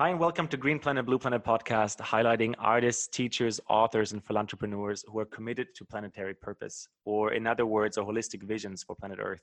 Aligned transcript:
Hi, 0.00 0.08
and 0.08 0.18
welcome 0.18 0.48
to 0.48 0.56
Green 0.56 0.78
Planet 0.78 1.04
Blue 1.04 1.18
Planet 1.18 1.44
podcast, 1.44 1.98
highlighting 1.98 2.54
artists, 2.58 3.06
teachers, 3.06 3.60
authors, 3.68 4.12
and 4.12 4.24
philanthropreneurs 4.24 5.04
who 5.06 5.18
are 5.18 5.26
committed 5.26 5.74
to 5.74 5.84
planetary 5.84 6.32
purpose, 6.32 6.88
or 7.04 7.34
in 7.34 7.46
other 7.46 7.66
words, 7.66 7.98
a 7.98 8.00
holistic 8.00 8.42
visions 8.44 8.82
for 8.82 8.96
planet 8.96 9.18
Earth. 9.20 9.42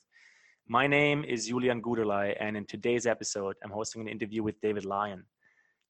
My 0.67 0.87
name 0.87 1.23
is 1.25 1.45
Julian 1.45 1.79
Guderlei, 1.79 2.35
and 2.39 2.57
in 2.57 2.65
today's 2.65 3.05
episode, 3.05 3.55
I'm 3.63 3.69
hosting 3.69 4.01
an 4.01 4.07
interview 4.07 4.41
with 4.41 4.59
David 4.59 4.83
Lyon. 4.83 5.25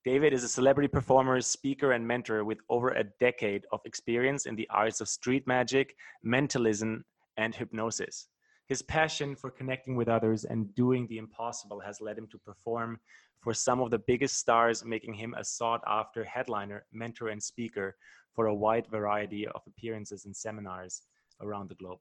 David 0.04 0.34
is 0.34 0.44
a 0.44 0.50
celebrity 0.50 0.90
performer, 0.90 1.40
speaker, 1.40 1.94
and 1.94 2.06
mentor 2.06 2.44
with 2.44 2.58
over 2.68 2.90
a 2.90 3.06
decade 3.22 3.64
of 3.72 3.80
experience 3.86 4.48
in 4.48 4.58
the 4.58 4.68
arts 4.70 5.00
of 5.00 5.08
street 5.08 5.48
magic, 5.48 5.96
mentalism, 6.24 7.06
and 7.38 7.56
hypnosis. 7.56 8.28
His 8.68 8.82
passion 8.82 9.36
for 9.36 9.50
connecting 9.50 9.96
with 9.96 10.10
others 10.10 10.44
and 10.44 10.76
doing 10.76 11.08
the 11.08 11.18
impossible 11.18 11.80
has 11.80 12.02
led 12.02 12.18
him 12.18 12.28
to 12.28 12.38
perform 12.38 13.00
for 13.40 13.54
some 13.54 13.80
of 13.80 13.92
the 13.92 14.00
biggest 14.00 14.36
stars, 14.36 14.84
making 14.84 15.14
him 15.14 15.34
a 15.38 15.44
sought 15.44 15.82
after 15.88 16.24
headliner, 16.26 16.86
mentor, 16.92 17.30
and 17.30 17.42
speaker 17.42 17.96
for 18.34 18.48
a 18.48 18.54
wide 18.54 18.86
variety 18.88 19.48
of 19.48 19.62
appearances 19.66 20.26
and 20.26 20.36
seminars 20.36 21.04
around 21.42 21.70
the 21.70 21.76
globe. 21.76 22.00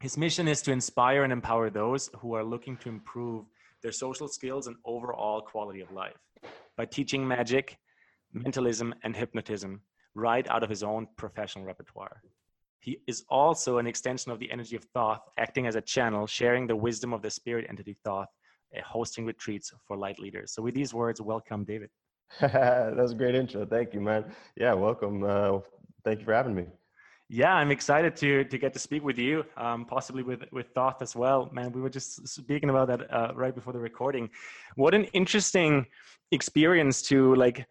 His 0.00 0.16
mission 0.16 0.46
is 0.46 0.62
to 0.62 0.72
inspire 0.72 1.24
and 1.24 1.32
empower 1.32 1.70
those 1.70 2.08
who 2.18 2.34
are 2.34 2.44
looking 2.44 2.76
to 2.78 2.88
improve 2.88 3.46
their 3.82 3.92
social 3.92 4.28
skills 4.28 4.68
and 4.68 4.76
overall 4.84 5.40
quality 5.40 5.80
of 5.80 5.90
life 5.90 6.16
by 6.76 6.86
teaching 6.86 7.26
magic, 7.26 7.78
mentalism, 8.32 8.94
and 9.02 9.16
hypnotism 9.16 9.80
right 10.14 10.48
out 10.48 10.62
of 10.62 10.70
his 10.70 10.82
own 10.82 11.08
professional 11.16 11.64
repertoire. 11.64 12.22
He 12.80 12.98
is 13.06 13.24
also 13.28 13.78
an 13.78 13.86
extension 13.86 14.32
of 14.32 14.38
the 14.38 14.50
energy 14.50 14.74
of 14.74 14.84
Thoth, 14.94 15.20
acting 15.36 15.66
as 15.66 15.76
a 15.76 15.82
channel, 15.82 16.26
sharing 16.26 16.66
the 16.66 16.76
wisdom 16.76 17.12
of 17.12 17.20
the 17.20 17.30
spirit 17.30 17.66
entity 17.68 17.96
Thoth, 18.04 18.28
hosting 18.84 19.26
retreats 19.26 19.72
for 19.86 19.96
light 19.98 20.18
leaders. 20.18 20.52
So, 20.52 20.62
with 20.62 20.74
these 20.74 20.94
words, 20.94 21.20
welcome, 21.20 21.64
David. 21.64 21.90
that 22.40 22.96
was 22.96 23.12
a 23.12 23.14
great 23.14 23.34
intro. 23.34 23.66
Thank 23.66 23.92
you, 23.92 24.00
man. 24.00 24.24
Yeah, 24.56 24.72
welcome. 24.72 25.22
Uh, 25.22 25.58
thank 26.04 26.20
you 26.20 26.24
for 26.24 26.32
having 26.32 26.54
me. 26.54 26.66
Yeah, 27.28 27.54
I'm 27.54 27.70
excited 27.70 28.16
to 28.16 28.44
to 28.44 28.58
get 28.58 28.72
to 28.72 28.78
speak 28.78 29.04
with 29.04 29.18
you, 29.18 29.44
um, 29.56 29.84
possibly 29.84 30.22
with 30.22 30.42
with 30.50 30.72
Thoth 30.74 31.02
as 31.02 31.14
well. 31.14 31.50
Man, 31.52 31.70
we 31.72 31.80
were 31.80 31.90
just 31.90 32.26
speaking 32.26 32.70
about 32.70 32.88
that 32.88 33.12
uh, 33.14 33.32
right 33.34 33.54
before 33.54 33.72
the 33.72 33.78
recording. 33.78 34.30
What 34.74 34.94
an 34.94 35.04
interesting 35.12 35.86
experience 36.32 37.02
to 37.02 37.34
like 37.34 37.66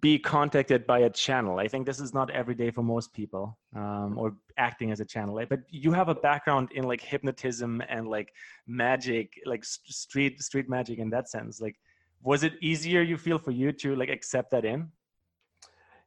be 0.00 0.18
contacted 0.18 0.86
by 0.86 1.00
a 1.00 1.10
channel. 1.10 1.58
I 1.58 1.68
think 1.68 1.86
this 1.86 2.00
is 2.00 2.12
not 2.12 2.30
every 2.30 2.54
day 2.54 2.70
for 2.70 2.82
most 2.82 3.12
people, 3.12 3.56
um, 3.74 4.18
or 4.18 4.34
acting 4.58 4.90
as 4.90 4.98
a 4.98 5.04
channel. 5.04 5.40
But 5.48 5.60
you 5.68 5.92
have 5.92 6.08
a 6.08 6.14
background 6.14 6.72
in 6.72 6.84
like 6.84 7.00
hypnotism 7.00 7.82
and 7.88 8.08
like 8.08 8.32
magic, 8.66 9.40
like 9.46 9.64
street 9.64 10.42
street 10.42 10.68
magic 10.68 10.98
in 10.98 11.10
that 11.10 11.28
sense. 11.28 11.60
Like, 11.60 11.76
was 12.22 12.42
it 12.42 12.54
easier 12.60 13.02
you 13.02 13.16
feel 13.16 13.38
for 13.38 13.52
you 13.52 13.70
to 13.72 13.94
like 13.94 14.08
accept 14.08 14.50
that 14.50 14.64
in? 14.64 14.90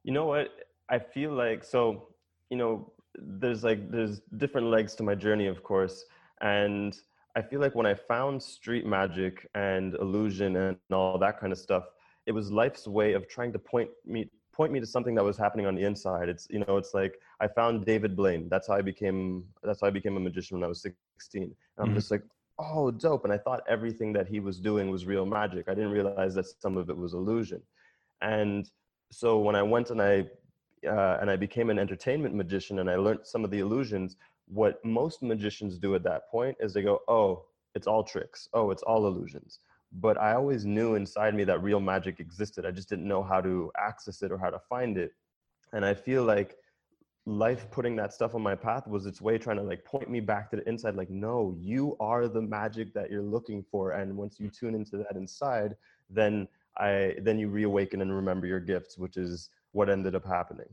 You 0.04 0.12
know 0.12 0.26
what? 0.26 0.50
I 0.90 1.00
feel 1.00 1.32
like 1.32 1.64
so. 1.64 2.10
You 2.50 2.58
know, 2.58 2.92
there's 3.16 3.64
like 3.64 3.90
there's 3.92 4.20
different 4.38 4.68
legs 4.68 4.94
to 4.96 5.04
my 5.04 5.16
journey, 5.16 5.48
of 5.48 5.64
course, 5.64 6.04
and 6.42 6.98
I 7.38 7.42
feel 7.42 7.62
like 7.62 7.76
when 7.76 7.86
I 7.86 7.94
found 7.94 8.44
street 8.44 8.86
magic 8.86 9.48
and 9.56 9.96
illusion 9.96 10.58
and 10.58 10.78
all 10.92 11.18
that 11.20 11.40
kind 11.40 11.54
of 11.54 11.60
stuff 11.60 11.86
it 12.30 12.32
was 12.32 12.52
life's 12.52 12.88
way 12.88 13.14
of 13.14 13.28
trying 13.28 13.52
to 13.52 13.58
point 13.58 13.90
me 14.06 14.30
point 14.54 14.72
me 14.72 14.80
to 14.80 14.86
something 14.86 15.16
that 15.16 15.24
was 15.24 15.36
happening 15.36 15.66
on 15.66 15.74
the 15.74 15.84
inside. 15.84 16.30
It's 16.30 16.46
you 16.52 16.60
know, 16.60 16.78
it's 16.78 16.94
like 16.94 17.20
I 17.40 17.48
found 17.48 17.86
David 17.86 18.16
Blaine. 18.16 18.48
That's 18.50 18.68
how 18.68 18.76
I 18.76 18.84
became. 18.84 19.44
That's 19.64 19.82
how 19.82 19.88
I 19.88 19.90
became 19.90 20.16
a 20.16 20.20
magician 20.20 20.58
when 20.58 20.64
I 20.64 20.68
was 20.68 20.82
16. 20.84 21.42
And 21.42 21.56
I'm 21.80 21.86
mm-hmm. 21.86 21.96
just 21.96 22.12
like, 22.12 22.22
oh, 22.60 22.92
dope. 22.92 23.24
And 23.24 23.34
I 23.34 23.40
thought 23.40 23.64
everything 23.68 24.14
that 24.14 24.28
he 24.28 24.40
was 24.40 24.60
doing 24.60 24.92
was 24.92 25.08
real 25.08 25.26
magic. 25.26 25.68
I 25.68 25.74
didn't 25.74 25.90
realize 25.90 26.36
that 26.36 26.46
some 26.62 26.78
of 26.78 26.92
it 26.92 26.98
was 26.98 27.16
illusion. 27.16 27.64
And 28.22 28.70
so 29.12 29.40
when 29.40 29.56
I 29.56 29.64
went 29.64 29.90
and 29.90 30.00
I 30.00 30.28
uh, 30.88 31.18
and 31.20 31.32
I 31.32 31.36
became 31.36 31.72
an 31.72 31.80
entertainment 31.80 32.36
magician 32.36 32.78
and 32.78 32.92
I 32.92 32.96
learned 32.96 33.22
some 33.24 33.44
of 33.44 33.50
the 33.50 33.60
illusions. 33.60 34.18
What 34.60 34.84
most 34.86 35.24
magicians 35.24 35.80
do 35.80 35.96
at 35.96 36.04
that 36.04 36.30
point 36.30 36.58
is 36.60 36.74
they 36.74 36.84
go, 36.84 37.02
oh, 37.08 37.46
it's 37.74 37.88
all 37.88 38.04
tricks. 38.04 38.50
Oh, 38.54 38.70
it's 38.70 38.84
all 38.84 39.08
illusions 39.08 39.60
but 39.92 40.20
I 40.20 40.34
always 40.34 40.66
knew 40.66 40.96
inside 40.96 41.34
me 41.36 41.44
that 41.46 41.64
real 41.64 41.80
magic 41.80 42.20
existed. 42.20 42.66
I 42.66 42.72
just 42.72 42.90
didn't 42.90 43.08
know 43.08 43.24
how 43.24 43.42
to 43.42 43.72
access 43.78 44.22
it 44.22 44.32
or 44.32 44.38
how 44.38 44.50
to 44.50 44.60
find 44.60 44.98
it. 44.98 45.12
And 45.74 45.84
I 45.84 45.94
feel 45.94 46.24
like 46.24 46.58
life 47.26 47.70
putting 47.70 47.96
that 47.96 48.14
stuff 48.14 48.34
on 48.34 48.42
my 48.42 48.56
path 48.56 48.88
was 48.88 49.06
its 49.06 49.22
way 49.22 49.38
trying 49.38 49.58
to 49.58 49.64
like 49.64 49.86
point 49.86 50.10
me 50.10 50.20
back 50.20 50.50
to 50.50 50.56
the 50.56 50.68
inside 50.68 50.96
like 50.96 51.10
no 51.10 51.56
you 51.60 51.96
are 52.00 52.28
the 52.28 52.42
magic 52.42 52.94
that 52.94 53.12
you're 53.12 53.22
looking 53.22 53.64
for 53.70 53.92
and 53.92 54.16
once 54.16 54.40
you 54.40 54.50
tune 54.50 54.74
into 54.74 54.98
that 54.98 55.16
inside 55.16 55.76
then 56.10 56.48
i 56.78 57.14
then 57.22 57.38
you 57.38 57.48
reawaken 57.48 58.02
and 58.02 58.16
remember 58.16 58.48
your 58.48 58.60
gifts 58.60 58.98
which 58.98 59.16
is 59.16 59.50
what 59.74 59.90
ended 59.90 60.16
up 60.16 60.26
happening 60.26 60.70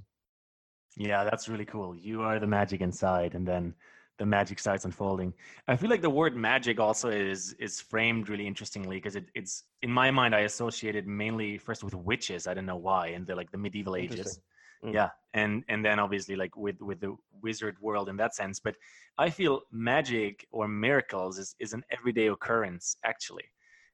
yeah 0.96 1.24
that's 1.24 1.48
really 1.48 1.66
cool 1.66 1.94
you 1.94 2.22
are 2.22 2.38
the 2.38 2.46
magic 2.46 2.80
inside 2.80 3.34
and 3.34 3.46
then 3.46 3.74
the 4.18 4.26
magic 4.26 4.58
starts 4.58 4.84
unfolding. 4.84 5.34
I 5.68 5.76
feel 5.76 5.90
like 5.90 6.02
the 6.02 6.10
word 6.10 6.36
magic 6.36 6.80
also 6.80 7.10
is 7.10 7.54
is 7.54 7.80
framed 7.80 8.28
really 8.28 8.46
interestingly 8.46 8.96
because 8.96 9.16
it, 9.16 9.26
it's 9.34 9.64
in 9.82 9.90
my 9.90 10.10
mind 10.10 10.34
I 10.34 10.40
associated 10.40 11.06
mainly 11.06 11.58
first 11.58 11.84
with 11.84 11.94
witches. 11.94 12.46
I 12.46 12.54
don't 12.54 12.66
know 12.66 12.76
why 12.76 13.08
in 13.08 13.24
the 13.24 13.34
like 13.34 13.50
the 13.50 13.58
medieval 13.58 13.96
ages. 13.96 14.40
Mm. 14.84 14.94
Yeah, 14.94 15.10
and 15.34 15.64
and 15.68 15.84
then 15.84 15.98
obviously 15.98 16.36
like 16.36 16.56
with 16.56 16.80
with 16.80 17.00
the 17.00 17.16
wizard 17.42 17.76
world 17.80 18.08
in 18.08 18.16
that 18.16 18.34
sense. 18.34 18.60
But 18.60 18.76
I 19.18 19.30
feel 19.30 19.62
magic 19.70 20.46
or 20.50 20.68
miracles 20.68 21.38
is 21.38 21.54
is 21.58 21.72
an 21.72 21.82
everyday 21.90 22.28
occurrence 22.28 22.96
actually. 23.04 23.44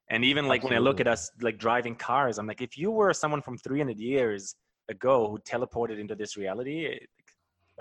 And 0.09 0.25
even 0.25 0.47
like 0.47 0.59
Absolutely. 0.59 0.77
when 0.77 0.83
I 0.83 0.89
look 0.89 1.00
at 1.00 1.06
us 1.06 1.31
like 1.41 1.59
driving 1.59 1.94
cars, 1.94 2.39
I'm 2.39 2.47
like, 2.47 2.60
if 2.60 2.77
you 2.77 2.91
were 2.91 3.15
someone 3.15 3.41
from 3.41 3.56
300 3.56 3.99
years 3.99 4.54
ago 4.89 5.28
who 5.31 5.39
teleported 5.39 5.99
into 5.99 6.15
this 6.15 6.37
reality, 6.37 6.99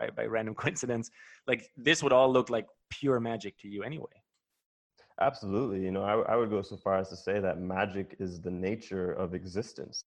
by, 0.02 0.10
by 0.22 0.26
random 0.26 0.56
coincidence 0.64 1.12
like 1.48 1.62
this 1.78 2.04
would 2.04 2.14
all 2.14 2.32
look 2.32 2.50
like 2.50 2.68
pure 2.90 3.20
magic 3.20 3.58
to 3.60 3.68
you 3.68 3.84
anyway. 3.84 4.18
Absolutely 5.20 5.82
you 5.84 5.92
know 5.92 6.04
I, 6.04 6.34
I 6.34 6.36
would 6.36 6.50
go 6.50 6.62
so 6.62 6.78
far 6.78 6.98
as 6.98 7.10
to 7.10 7.16
say 7.16 7.40
that 7.40 7.60
magic 7.60 8.16
is 8.20 8.42
the 8.42 8.52
nature 8.52 9.12
of 9.14 9.34
existence 9.34 10.04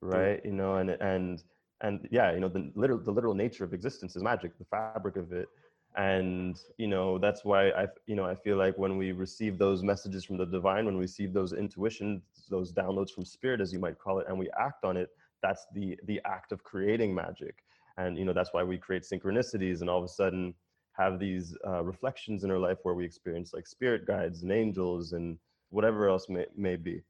right? 0.00 0.40
You 0.44 0.52
know 0.52 0.76
and 0.76 0.90
and 0.90 1.42
and 1.80 2.08
yeah 2.10 2.32
you 2.32 2.40
know 2.40 2.48
the 2.48 2.70
literal 2.74 2.98
the 2.98 3.10
literal 3.10 3.34
nature 3.34 3.64
of 3.64 3.72
existence 3.72 4.16
is 4.16 4.22
magic 4.22 4.58
the 4.58 4.64
fabric 4.64 5.16
of 5.16 5.32
it. 5.32 5.48
And 5.96 6.56
you 6.76 6.86
know 6.86 7.18
that's 7.18 7.44
why 7.44 7.70
i 7.70 7.86
you 8.06 8.14
know 8.14 8.24
i 8.24 8.34
feel 8.34 8.56
like 8.56 8.76
when 8.78 8.98
we 8.98 9.12
receive 9.12 9.58
those 9.58 9.82
messages 9.82 10.24
from 10.24 10.36
the 10.36 10.46
divine 10.46 10.84
when 10.84 10.94
we 10.94 11.00
receive 11.00 11.32
those 11.32 11.52
intuitions 11.52 12.22
those 12.50 12.72
downloads 12.72 13.10
from 13.10 13.24
spirit 13.24 13.60
as 13.60 13.72
you 13.72 13.80
might 13.80 13.98
call 13.98 14.18
it 14.20 14.26
and 14.28 14.38
we 14.38 14.48
act 14.66 14.84
on 14.84 14.96
it 14.96 15.08
that's 15.42 15.66
the 15.74 15.98
the 16.04 16.20
act 16.24 16.52
of 16.52 16.62
creating 16.62 17.14
magic 17.14 17.64
and 17.98 18.16
you 18.16 18.24
know 18.24 18.32
that's 18.32 18.54
why 18.54 18.62
we 18.62 18.78
create 18.78 19.02
synchronicities 19.02 19.80
and 19.82 19.90
all 19.90 19.98
of 19.98 20.04
a 20.04 20.08
sudden 20.08 20.54
have 20.92 21.18
these 21.18 21.54
uh, 21.66 21.82
reflections 21.84 22.42
in 22.42 22.50
our 22.50 22.58
life 22.58 22.78
where 22.82 22.94
we 22.94 23.04
experience 23.04 23.52
like 23.52 23.66
spirit 23.66 24.06
guides 24.06 24.42
and 24.42 24.50
angels 24.50 25.12
and 25.12 25.38
whatever 25.70 26.08
else 26.08 26.28
may, 26.28 26.46
may 26.56 26.76
be. 26.76 27.02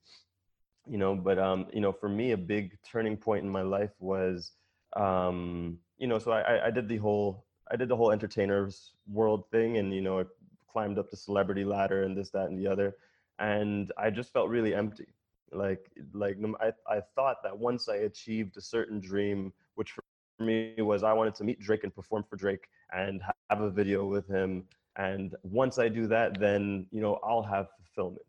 You 0.87 0.99
know 0.99 1.15
but 1.15 1.39
um 1.39 1.67
you 1.73 1.81
know 1.81 1.93
for 1.93 2.09
me 2.09 2.33
a 2.33 2.37
big 2.37 2.79
turning 2.83 3.17
point 3.17 3.45
in 3.45 3.51
my 3.51 3.63
life 3.63 3.93
was 4.01 4.53
um 4.97 5.79
you 5.99 6.07
know 6.07 6.19
so 6.19 6.33
i 6.33 6.67
i 6.67 6.71
did 6.71 6.89
the 6.89 6.97
whole 6.97 7.45
i 7.71 7.77
did 7.77 7.91
the 7.91 7.97
whole 7.97 8.11
entertainers 8.11 8.93
world 9.07 9.45
thing 9.51 9.77
and 9.77 9.93
you 9.93 10.01
know 10.01 10.21
i 10.21 10.25
climbed 10.73 10.99
up 10.99 11.11
the 11.11 11.17
celebrity 11.17 11.65
ladder 11.65 12.05
and 12.05 12.17
this 12.17 12.31
that 12.31 12.49
and 12.49 12.59
the 12.59 12.67
other. 12.67 12.97
And 13.39 13.93
i 13.99 14.11
just 14.11 14.33
felt 14.33 14.49
really 14.49 14.75
empty. 14.75 15.09
Like 15.53 15.91
like 16.15 16.39
i, 16.61 16.73
I 16.91 17.01
thought 17.15 17.43
that 17.43 17.57
once 17.57 17.89
i 17.89 17.97
achieved 17.97 18.57
a 18.57 18.63
certain 18.63 18.99
dream 18.99 19.53
which 19.75 19.93
for 19.93 20.03
me 20.41 20.75
was 20.79 21.03
I 21.03 21.13
wanted 21.13 21.35
to 21.37 21.45
meet 21.45 21.61
Drake 21.61 21.85
and 21.85 21.95
perform 21.95 22.25
for 22.29 22.37
Drake 22.37 22.69
and 22.93 23.21
have 23.51 23.61
a 23.61 23.71
video 23.71 24.07
with 24.07 24.27
him. 24.29 24.65
And 24.97 25.35
once 25.43 25.79
I 25.79 25.89
do 25.89 26.07
that, 26.09 26.39
then 26.41 26.87
you 26.91 27.01
know 27.01 27.19
I'll 27.23 27.43
have 27.43 27.69
fulfillment, 27.77 28.27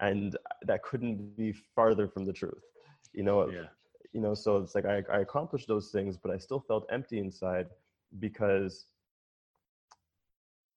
and 0.00 0.36
that 0.62 0.82
couldn't 0.82 1.36
be 1.36 1.52
farther 1.74 2.06
from 2.06 2.24
the 2.24 2.32
truth. 2.32 2.62
You 3.12 3.24
know, 3.24 3.50
yeah. 3.50 3.64
you 4.12 4.20
know. 4.20 4.34
So 4.34 4.58
it's 4.58 4.74
like 4.74 4.86
I, 4.86 5.02
I 5.12 5.20
accomplished 5.20 5.66
those 5.66 5.90
things, 5.90 6.16
but 6.16 6.30
I 6.30 6.38
still 6.38 6.60
felt 6.60 6.86
empty 6.92 7.18
inside 7.18 7.66
because 8.20 8.86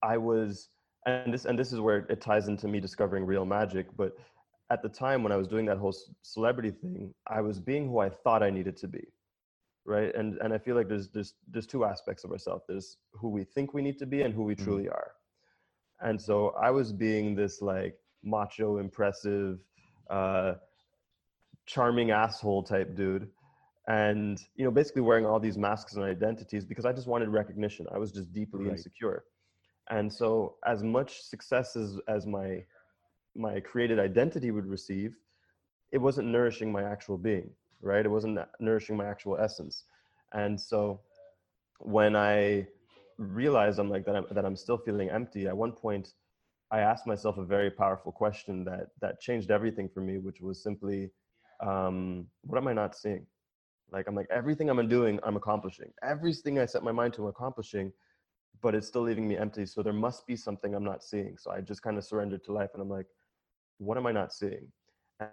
I 0.02 0.16
was, 0.16 0.68
and 1.06 1.32
this 1.32 1.44
and 1.44 1.56
this 1.56 1.72
is 1.72 1.78
where 1.78 1.98
it 2.08 2.20
ties 2.20 2.48
into 2.48 2.66
me 2.66 2.80
discovering 2.80 3.24
real 3.24 3.46
magic. 3.46 3.86
But 3.96 4.16
at 4.70 4.82
the 4.82 4.88
time 4.88 5.22
when 5.22 5.30
I 5.30 5.36
was 5.36 5.46
doing 5.46 5.64
that 5.66 5.78
whole 5.78 5.94
celebrity 6.22 6.72
thing, 6.72 7.14
I 7.28 7.40
was 7.40 7.60
being 7.60 7.86
who 7.86 8.00
I 8.00 8.08
thought 8.08 8.42
I 8.42 8.50
needed 8.50 8.76
to 8.78 8.88
be 8.88 9.06
right? 9.86 10.14
And 10.14 10.38
and 10.42 10.52
i 10.52 10.58
feel 10.58 10.74
like 10.74 10.88
there's 10.88 11.08
there's 11.08 11.34
there's 11.48 11.66
two 11.66 11.84
aspects 11.84 12.24
of 12.24 12.30
ourselves 12.30 12.64
there's 12.68 12.98
who 13.12 13.28
we 13.28 13.44
think 13.44 13.74
we 13.74 13.82
need 13.82 13.98
to 13.98 14.06
be 14.06 14.22
and 14.22 14.34
who 14.34 14.42
we 14.42 14.54
mm-hmm. 14.54 14.64
truly 14.64 14.88
are. 14.88 15.12
And 16.00 16.20
so 16.20 16.54
i 16.60 16.70
was 16.70 16.92
being 16.92 17.34
this 17.34 17.62
like 17.62 17.96
macho 18.22 18.78
impressive 18.78 19.60
uh 20.10 20.54
charming 21.66 22.10
asshole 22.10 22.62
type 22.62 22.94
dude 22.94 23.28
and 23.88 24.42
you 24.56 24.64
know 24.64 24.70
basically 24.70 25.02
wearing 25.02 25.26
all 25.26 25.40
these 25.40 25.56
masks 25.56 25.94
and 25.94 26.04
identities 26.04 26.64
because 26.64 26.84
i 26.84 26.92
just 26.92 27.06
wanted 27.06 27.28
recognition. 27.28 27.86
I 27.94 27.98
was 27.98 28.12
just 28.12 28.32
deeply 28.32 28.64
right. 28.64 28.72
insecure. 28.72 29.24
And 29.88 30.12
so 30.12 30.56
as 30.66 30.82
much 30.82 31.22
success 31.22 31.76
as 31.76 31.98
as 32.08 32.26
my 32.26 32.64
my 33.36 33.60
created 33.60 33.98
identity 34.00 34.50
would 34.50 34.66
receive 34.66 35.16
it 35.92 35.98
wasn't 35.98 36.28
nourishing 36.28 36.72
my 36.72 36.82
actual 36.82 37.16
being, 37.16 37.50
right? 37.80 38.04
It 38.04 38.10
wasn't 38.10 38.38
nourishing 38.60 38.96
my 38.96 39.06
actual 39.06 39.36
essence. 39.38 39.84
And 40.32 40.60
so 40.60 41.00
when 41.80 42.16
I 42.16 42.66
realized 43.18 43.78
I'm 43.78 43.90
like 43.90 44.04
that 44.06 44.16
I'm, 44.16 44.26
that 44.30 44.44
I'm 44.44 44.56
still 44.56 44.78
feeling 44.78 45.10
empty, 45.10 45.46
at 45.46 45.56
one 45.56 45.72
point 45.72 46.12
I 46.70 46.80
asked 46.80 47.06
myself 47.06 47.38
a 47.38 47.44
very 47.44 47.70
powerful 47.70 48.12
question 48.12 48.64
that 48.64 48.88
that 49.00 49.20
changed 49.20 49.50
everything 49.50 49.88
for 49.88 50.00
me, 50.00 50.18
which 50.18 50.40
was 50.40 50.62
simply, 50.62 51.10
um, 51.60 52.26
what 52.42 52.58
am 52.58 52.66
I 52.68 52.72
not 52.72 52.96
seeing? 52.96 53.26
Like 53.92 54.08
I'm 54.08 54.14
like 54.16 54.26
everything 54.30 54.68
I'm 54.68 54.88
doing, 54.88 55.20
I'm 55.22 55.36
accomplishing. 55.36 55.92
Everything 56.02 56.58
I 56.58 56.66
set 56.66 56.82
my 56.82 56.92
mind 56.92 57.14
to, 57.14 57.22
I'm 57.22 57.28
accomplishing, 57.28 57.92
but 58.62 58.74
it's 58.74 58.88
still 58.88 59.02
leaving 59.02 59.28
me 59.28 59.36
empty. 59.36 59.64
So 59.64 59.82
there 59.82 59.92
must 59.92 60.26
be 60.26 60.34
something 60.34 60.74
I'm 60.74 60.84
not 60.84 61.04
seeing. 61.04 61.36
So 61.38 61.52
I 61.52 61.60
just 61.60 61.82
kind 61.82 61.96
of 61.96 62.04
surrendered 62.04 62.42
to 62.44 62.52
life, 62.52 62.70
and 62.74 62.82
I'm 62.82 62.90
like, 62.90 63.06
what 63.78 63.96
am 63.96 64.06
I 64.06 64.12
not 64.12 64.32
seeing? 64.32 64.66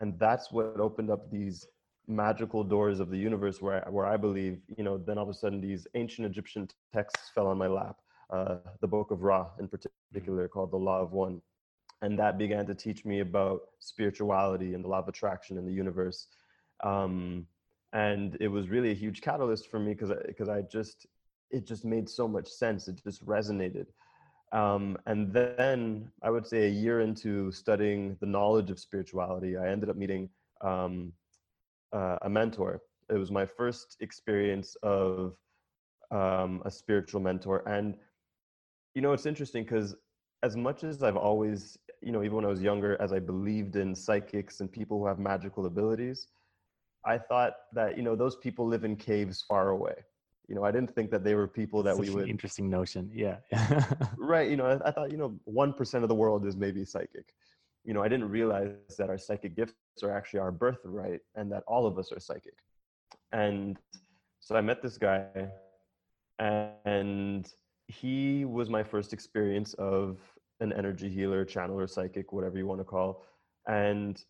And 0.02 0.20
that's 0.20 0.52
what 0.52 0.80
opened 0.80 1.10
up 1.10 1.32
these 1.32 1.66
magical 2.08 2.64
doors 2.64 3.00
of 3.00 3.10
the 3.10 3.18
universe 3.18 3.62
where 3.62 3.86
I, 3.86 3.90
where 3.90 4.06
I 4.06 4.18
believe, 4.18 4.60
you 4.78 4.84
know, 4.84 4.98
then 4.98 5.18
all 5.18 5.24
of 5.24 5.30
a 5.30 5.34
sudden 5.34 5.62
these 5.62 5.88
ancient 5.96 6.28
Egyptian 6.28 6.70
texts 6.94 7.32
fell 7.34 7.48
on 7.48 7.58
my 7.58 7.68
lap. 7.68 7.98
Uh, 8.30 8.58
the 8.82 8.88
book 8.88 9.12
of 9.12 9.24
Ra 9.24 9.48
in 9.60 9.68
particular 9.68 10.48
called 10.48 10.72
the 10.72 10.78
Law 10.78 11.02
of 11.02 11.12
One. 11.12 11.42
And 12.02 12.20
that 12.20 12.38
began 12.38 12.66
to 12.66 12.76
teach 12.76 13.06
me 13.06 13.22
about 13.22 13.62
spirituality 13.80 14.74
and 14.74 14.84
the 14.84 14.90
law 14.90 15.00
of 15.00 15.08
attraction 15.08 15.58
in 15.58 15.66
the 15.66 15.72
universe. 15.72 16.28
Um, 16.84 17.48
and 17.94 18.36
it 18.42 18.48
was 18.48 18.70
really 18.70 18.92
a 18.92 18.96
huge 18.96 19.22
catalyst 19.22 19.70
for 19.70 19.80
me 19.80 19.94
because 19.94 20.12
because 20.28 20.50
I, 20.50 20.58
I, 20.58 20.62
just 20.64 21.06
it 21.52 21.66
just 21.66 21.86
made 21.86 22.10
so 22.10 22.28
much 22.28 22.48
sense. 22.48 22.88
It 22.88 23.02
just 23.04 23.26
resonated. 23.26 23.86
Um, 24.52 24.98
and 25.06 25.32
then 25.32 26.12
I 26.22 26.30
would 26.30 26.46
say 26.46 26.66
a 26.66 26.70
year 26.70 27.02
into 27.02 27.52
studying 27.52 28.18
the 28.20 28.26
knowledge 28.26 28.70
of 28.70 28.80
spirituality, 28.80 29.58
I 29.58 29.70
ended 29.70 29.90
up 29.90 29.96
meeting 29.96 30.30
um, 30.62 31.14
uh, 31.94 32.18
a 32.22 32.30
mentor. 32.30 32.82
It 33.10 33.18
was 33.18 33.32
my 33.32 33.46
first 33.46 33.98
experience 34.00 34.76
of 34.84 35.36
um, 36.12 36.62
a 36.66 36.72
spiritual 36.72 37.22
mentor. 37.22 37.68
And, 37.68 37.96
you 38.96 39.02
know, 39.02 39.14
it's 39.14 39.26
interesting 39.26 39.64
because 39.64 39.96
as 40.44 40.56
much 40.56 40.84
as 40.84 41.04
I've 41.04 41.18
always, 41.18 41.78
you 42.02 42.12
know, 42.12 42.24
even 42.24 42.36
when 42.36 42.46
I 42.46 42.50
was 42.50 42.62
younger, 42.62 43.02
as 43.02 43.14
I 43.14 43.20
believed 43.20 43.76
in 43.76 43.96
psychics 43.96 44.60
and 44.60 44.72
people 44.72 45.00
who 45.00 45.08
have 45.08 45.20
magical 45.20 45.66
abilities, 45.66 46.28
I 47.06 47.18
thought 47.18 47.54
that, 47.74 47.98
you 47.98 48.04
know, 48.04 48.16
those 48.16 48.36
people 48.38 48.66
live 48.68 48.84
in 48.84 48.96
caves 48.96 49.44
far 49.48 49.70
away. 49.70 49.96
You 50.48 50.56
know, 50.56 50.64
I 50.64 50.72
didn't 50.72 50.94
think 50.94 51.10
that 51.12 51.24
they 51.24 51.36
were 51.36 51.48
people 51.48 51.84
that 51.84 51.96
Such 51.96 52.08
we 52.08 52.14
would. 52.14 52.30
interesting 52.30 52.70
notion. 52.70 53.10
Yeah. 53.14 53.38
right. 54.18 54.50
You 54.50 54.58
know, 54.58 54.66
I, 54.66 54.90
I 54.90 54.92
thought, 54.92 55.12
you 55.12 55.18
know, 55.18 55.38
1% 55.50 56.04
of 56.04 56.10
the 56.10 56.16
world 56.16 56.46
is 56.46 56.56
maybe 56.56 56.84
psychic 56.84 57.34
you 57.84 57.94
know, 57.94 58.02
I 58.02 58.08
didn't 58.08 58.30
realize 58.30 58.96
that 58.98 59.10
our 59.10 59.18
psychic 59.18 59.56
gifts 59.56 59.74
are 60.02 60.16
actually 60.16 60.40
our 60.40 60.52
birthright 60.52 61.20
and 61.36 61.52
that 61.52 61.64
all 61.68 61.86
of 61.86 62.00
us 62.00 62.12
are 62.12 62.20
psychic. 62.20 62.56
And 63.32 63.78
so 64.40 64.56
I 64.56 64.62
met 64.62 64.82
this 64.82 64.98
guy, 64.98 65.50
and 66.40 67.52
he 67.88 68.46
was 68.46 68.70
my 68.70 68.84
first 68.84 69.14
experience 69.14 69.74
of 69.76 70.18
an 70.60 70.74
energy 70.74 71.10
healer, 71.10 71.46
channeler, 71.46 71.90
psychic, 71.90 72.34
whatever 72.34 72.58
you 72.58 72.66
want 72.66 72.80
to 72.80 72.86
call. 72.86 73.24
And 73.68 74.24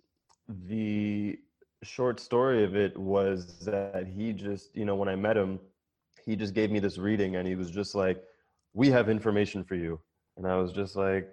the 0.68 1.40
short 1.84 2.20
story 2.20 2.64
of 2.64 2.76
it 2.76 2.98
was 2.98 3.60
that 3.66 4.08
he 4.08 4.34
just, 4.34 4.76
you 4.76 4.86
know, 4.86 4.96
when 4.96 5.10
I 5.10 5.16
met 5.16 5.38
him, 5.38 5.60
he 6.26 6.36
just 6.36 6.54
gave 6.54 6.72
me 6.72 6.80
this 6.80 6.98
reading 6.98 7.36
and 7.36 7.48
he 7.48 7.56
was 7.56 7.70
just 7.70 7.96
like, 7.96 8.22
We 8.74 8.90
have 8.90 9.10
information 9.10 9.64
for 9.64 9.76
you. 9.76 10.00
And 10.38 10.48
I 10.48 10.56
was 10.56 10.72
just 10.72 10.96
like, 10.96 11.30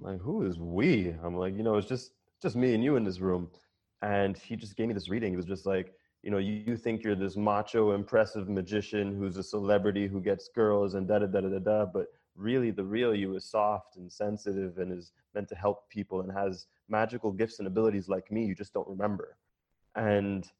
like, 0.00 0.20
who 0.20 0.44
is 0.46 0.58
we? 0.58 1.14
I'm 1.22 1.36
like, 1.36 1.56
you 1.56 1.62
know, 1.62 1.76
it's 1.76 1.88
just 1.88 2.12
just 2.40 2.56
me 2.56 2.74
and 2.74 2.82
you 2.82 2.96
in 2.96 3.04
this 3.04 3.20
room. 3.20 3.48
And 4.02 4.36
he 4.36 4.56
just 4.56 4.76
gave 4.76 4.88
me 4.88 4.94
this 4.94 5.08
reading. 5.08 5.32
He 5.32 5.36
was 5.36 5.46
just 5.46 5.64
like, 5.64 5.94
you 6.22 6.30
know, 6.30 6.38
you, 6.38 6.62
you 6.66 6.76
think 6.76 7.02
you're 7.02 7.14
this 7.14 7.36
macho, 7.36 7.92
impressive 7.92 8.48
magician 8.48 9.16
who's 9.16 9.36
a 9.36 9.42
celebrity 9.42 10.06
who 10.06 10.20
gets 10.20 10.48
girls 10.48 10.94
and 10.94 11.06
da 11.08 11.20
da 11.20 11.26
da 11.26 11.40
da 11.40 11.58
da, 11.58 11.86
but 11.86 12.06
really 12.36 12.70
the 12.70 12.84
real 12.84 13.14
you 13.14 13.34
is 13.36 13.44
soft 13.44 13.96
and 13.96 14.10
sensitive 14.10 14.78
and 14.78 14.92
is 14.92 15.12
meant 15.34 15.48
to 15.48 15.54
help 15.54 15.88
people 15.88 16.20
and 16.20 16.32
has 16.32 16.66
magical 16.88 17.32
gifts 17.32 17.58
and 17.58 17.68
abilities 17.68 18.08
like 18.08 18.30
me. 18.30 18.44
You 18.44 18.54
just 18.54 18.72
don't 18.72 18.88
remember. 18.88 19.36
And 19.94 20.50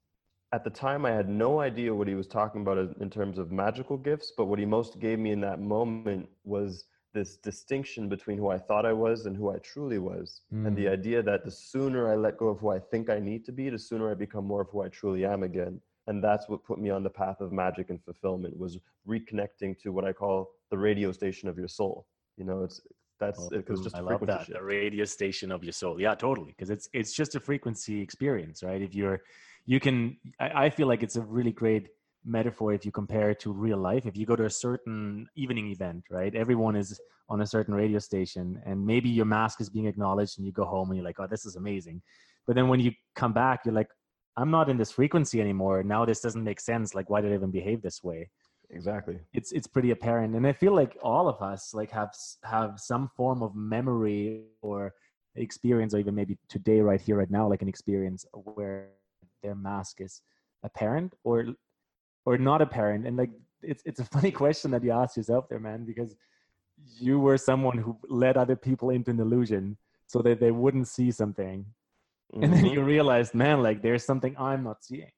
at 0.53 0.65
the 0.65 0.71
time, 0.71 1.07
I 1.07 1.11
had 1.11 1.29
no 1.29 1.61
idea 1.61 1.95
what 1.95 2.09
he 2.09 2.15
was 2.15 2.27
talking 2.27 2.61
about 2.61 2.97
in 3.01 3.09
terms 3.09 3.39
of 3.39 3.51
magical 3.51 3.97
gifts, 3.97 4.33
but 4.37 4.47
what 4.47 4.59
he 4.59 4.67
most 4.67 5.01
gave 5.01 5.19
me 5.19 5.31
in 5.31 5.41
that 5.41 5.61
moment 5.61 6.29
was 6.45 6.85
this 7.13 7.37
distinction 7.37 8.09
between 8.09 8.39
who 8.39 8.49
I 8.49 8.59
thought 8.59 8.87
I 8.87 8.93
was 8.93 9.27
and 9.27 9.37
who 9.37 9.51
I 9.51 9.59
truly 9.59 9.99
was. 9.99 10.43
Mm. 10.53 10.67
And 10.67 10.77
the 10.77 10.87
mm. 10.87 10.93
idea 10.93 11.23
that 11.23 11.45
the 11.45 11.51
sooner 11.51 12.11
I 12.11 12.17
let 12.17 12.39
go 12.39 12.49
of 12.49 12.59
who 12.59 12.71
I 12.71 12.79
think 12.79 13.11
I 13.11 13.19
need 13.19 13.45
to 13.47 13.53
be, 13.53 13.69
the 13.71 13.79
sooner 13.79 14.11
I 14.11 14.15
become 14.15 14.47
more 14.47 14.63
of 14.63 14.71
who 14.71 14.83
I 14.83 14.89
truly 14.89 15.25
am 15.25 15.43
again. 15.43 15.81
And 16.07 16.23
that's 16.23 16.49
what 16.49 16.65
put 16.65 16.79
me 16.79 16.91
on 16.91 17.03
the 17.03 17.11
path 17.11 17.41
of 17.41 17.53
magic 17.53 17.91
and 17.91 18.03
fulfillment 18.03 18.59
was 18.59 18.79
reconnecting 19.09 19.79
to 19.83 19.93
what 19.93 20.05
I 20.05 20.13
call 20.13 20.51
the 20.71 20.79
radio 20.79 21.13
station 21.13 21.49
of 21.49 21.59
your 21.59 21.69
soul. 21.69 22.07
You 22.37 22.45
know, 22.45 22.65
it's 22.65 22.81
that's 23.21 23.49
oh, 23.53 23.63
just 23.83 23.95
I 23.95 24.01
love 24.01 24.27
that 24.27 24.47
shift. 24.47 24.59
the 24.59 24.65
radio 24.65 25.05
station 25.05 25.53
of 25.53 25.63
your 25.63 25.73
soul. 25.73 26.01
Yeah, 26.01 26.15
totally. 26.17 26.55
Because 26.57 26.71
it's 26.71 26.89
it's 26.93 27.13
just 27.13 27.37
a 27.37 27.41
frequency 27.41 28.01
experience, 28.01 28.65
right? 28.65 28.83
If 28.83 28.97
you're 28.97 29.23
you 29.65 29.79
can 29.79 30.17
I, 30.41 30.65
I 30.65 30.71
feel 30.71 30.89
like 30.89 31.05
it's 31.05 31.15
a 31.15 31.23
really 31.23 31.53
great 31.53 31.89
metaphor 32.25 32.73
if 32.73 32.85
you 32.85 32.93
compare 32.93 33.31
it 33.31 33.41
to 33.41 33.53
real 33.53 33.79
life 33.79 34.07
if 34.07 34.17
you 34.17 34.25
go 34.25 34.37
to 34.37 34.45
a 34.45 34.51
certain 34.51 35.27
evening 35.35 35.69
event 35.71 36.05
right 36.11 36.35
everyone 36.35 36.77
is 36.77 37.01
on 37.33 37.41
a 37.41 37.47
certain 37.47 37.75
radio 37.75 37.99
station 37.99 38.61
and 38.67 38.85
maybe 38.85 39.09
your 39.09 39.25
mask 39.25 39.61
is 39.61 39.71
being 39.71 39.87
acknowledged 39.87 40.39
and 40.39 40.47
you 40.47 40.53
go 40.53 40.65
home 40.65 40.91
and 40.91 40.99
you're 40.99 41.05
like 41.05 41.19
oh 41.19 41.27
this 41.27 41.47
is 41.47 41.57
amazing. 41.57 42.03
But 42.47 42.57
then 42.57 42.69
when 42.69 42.81
you 42.81 42.93
come 43.15 43.33
back 43.33 43.61
you're 43.65 43.75
like 43.75 43.89
i'm 44.37 44.51
not 44.51 44.69
in 44.69 44.77
this 44.77 44.93
frequency 44.93 45.41
anymore. 45.41 45.83
Now 45.83 46.05
this 46.05 46.21
doesn't 46.21 46.45
make 46.45 46.61
sense. 46.61 46.95
Like 46.95 47.09
why 47.09 47.21
did 47.23 47.33
i 47.33 47.35
even 47.35 47.51
behave 47.51 47.81
this 47.81 48.03
way? 48.03 48.31
Exactly. 48.71 49.19
It's 49.33 49.51
it's 49.53 49.67
pretty 49.67 49.91
apparent 49.93 50.35
and 50.37 50.47
i 50.47 50.53
feel 50.53 50.75
like 50.75 50.97
all 51.03 51.27
of 51.29 51.41
us 51.41 51.73
like 51.75 51.91
have 51.91 52.13
have 52.45 52.79
some 52.79 53.09
form 53.17 53.43
of 53.43 53.55
memory 53.55 54.45
or 54.61 54.93
experience 55.37 55.95
or 55.95 55.99
even 55.99 56.15
maybe 56.15 56.37
today 56.49 56.81
right 56.81 57.01
here 57.01 57.17
right 57.17 57.31
now 57.31 57.49
like 57.49 57.63
an 57.63 57.69
experience 57.69 58.27
where 58.33 58.89
their 59.43 59.55
mask 59.55 60.03
is 60.03 60.21
apparent 60.63 61.15
or 61.25 61.47
or 62.25 62.39
not 62.39 62.63
a 62.63 62.67
parent 62.67 63.07
and 63.07 63.17
like 63.17 63.31
it's 63.63 63.83
it's 63.85 64.01
a 64.01 64.05
funny 64.15 64.31
question 64.31 64.71
that 64.71 64.83
you 64.83 64.93
ask 64.93 65.17
yourself 65.17 65.49
there 65.49 65.61
man 65.61 65.85
because 65.85 66.17
you 66.99 67.21
were 67.21 67.39
someone 67.39 67.79
who 67.79 67.97
led 68.09 68.37
other 68.37 68.57
people 68.57 68.91
into 68.91 69.11
an 69.11 69.21
illusion 69.21 69.77
so 70.07 70.21
that 70.21 70.41
they 70.41 70.51
wouldn't 70.51 70.89
see 70.89 71.11
something. 71.11 71.65
Mm-hmm. 72.35 72.45
and 72.45 72.53
then 72.53 72.65
you 72.67 72.79
mm-hmm. 72.79 72.87
realized 72.87 73.35
man 73.35 73.63
like 73.63 73.83
there's 73.83 74.05
something 74.05 74.35
i'm 74.39 74.65
not 74.65 74.83
seeing. 74.85 75.13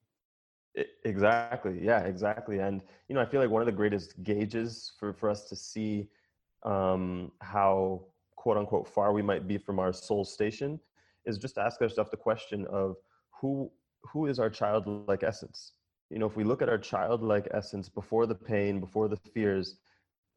Exactly. 1.05 1.79
Yeah 1.81 2.01
exactly. 2.01 2.59
And 2.59 2.83
you 3.09 3.15
know 3.15 3.21
i 3.21 3.25
feel 3.25 3.41
like 3.41 3.51
one 3.51 3.63
of 3.63 3.67
the 3.67 3.79
greatest 3.81 4.23
gauges 4.25 4.93
for 4.99 5.13
for 5.13 5.31
us 5.31 5.49
to 5.49 5.57
see 5.57 6.09
um 6.65 7.31
how 7.41 8.05
quote 8.35 8.57
unquote 8.57 8.89
far 8.89 9.13
we 9.13 9.23
might 9.23 9.47
be 9.47 9.57
from 9.57 9.79
our 9.79 9.93
soul 9.93 10.25
station 10.25 10.81
is 11.25 11.39
just 11.39 11.57
ask 11.57 11.81
ourselves 11.81 12.11
the 12.11 12.17
question 12.17 12.67
of 12.67 12.97
who 13.31 13.71
who 14.03 14.27
is 14.27 14.39
our 14.39 14.51
childlike 14.51 15.23
essence 15.23 15.73
you 16.15 16.21
know 16.21 16.27
if 16.27 16.37
we 16.37 16.45
look 16.45 16.63
at 16.63 16.69
our 16.69 16.79
childlike 16.79 17.49
essence 17.53 17.89
before 17.89 18.25
the 18.25 18.35
pain 18.35 18.79
before 18.79 19.09
the 19.09 19.17
fears 19.35 19.79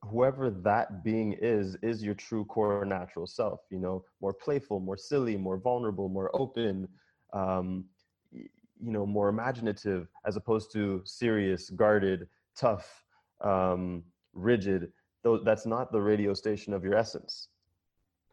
whoever 0.01 0.49
that 0.49 1.03
being 1.03 1.33
is 1.39 1.77
is 1.83 2.03
your 2.03 2.15
true 2.15 2.43
core 2.45 2.83
natural 2.83 3.27
self 3.27 3.59
you 3.69 3.77
know 3.77 4.03
more 4.19 4.33
playful 4.33 4.79
more 4.79 4.97
silly 4.97 5.37
more 5.37 5.57
vulnerable 5.57 6.09
more 6.09 6.31
open 6.33 6.87
um, 7.33 7.85
you 8.31 8.91
know 8.91 9.05
more 9.05 9.29
imaginative 9.29 10.07
as 10.25 10.35
opposed 10.35 10.71
to 10.73 11.01
serious 11.05 11.69
guarded 11.69 12.27
tough 12.55 13.05
um, 13.41 14.03
rigid 14.33 14.91
though 15.23 15.37
that's 15.37 15.67
not 15.67 15.91
the 15.91 16.01
radio 16.01 16.33
station 16.33 16.73
of 16.73 16.83
your 16.83 16.95
essence 16.95 17.49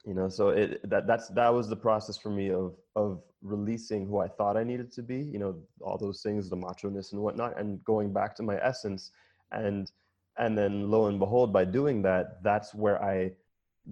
you 0.07 0.15
know 0.15 0.29
so 0.29 0.49
it 0.51 0.81
that 0.89 1.07
that's 1.07 1.29
that 1.29 1.53
was 1.53 1.69
the 1.69 1.77
process 1.77 2.17
for 2.17 2.31
me 2.31 2.51
of 2.51 2.75
of 2.97 3.23
releasing 3.43 4.07
who 4.07 4.19
i 4.19 4.29
thought 4.29 4.57
i 4.57 4.65
needed 4.65 4.91
to 4.93 5.03
be 5.03 5.19
you 5.19 5.39
know 5.39 5.55
all 5.81 5.99
those 5.99 6.23
things 6.23 6.49
the 6.49 6.57
macho 6.57 6.89
ness 6.89 7.13
and 7.13 7.21
whatnot 7.21 7.59
and 7.59 7.83
going 7.85 8.13
back 8.13 8.35
to 8.37 8.43
my 8.43 8.57
essence. 8.57 9.11
And 9.53 9.91
and 10.37 10.59
then 10.59 10.91
lo 10.91 11.07
and 11.07 11.19
behold 11.21 11.53
by 11.53 11.65
doing 11.65 12.03
that 12.03 12.43
that's 12.43 12.75
where 12.75 13.01
i 13.03 13.31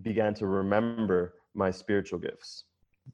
began 0.01 0.35
to 0.35 0.47
remember 0.47 1.35
my 1.55 1.71
spiritual 1.71 2.19
gifts. 2.19 2.65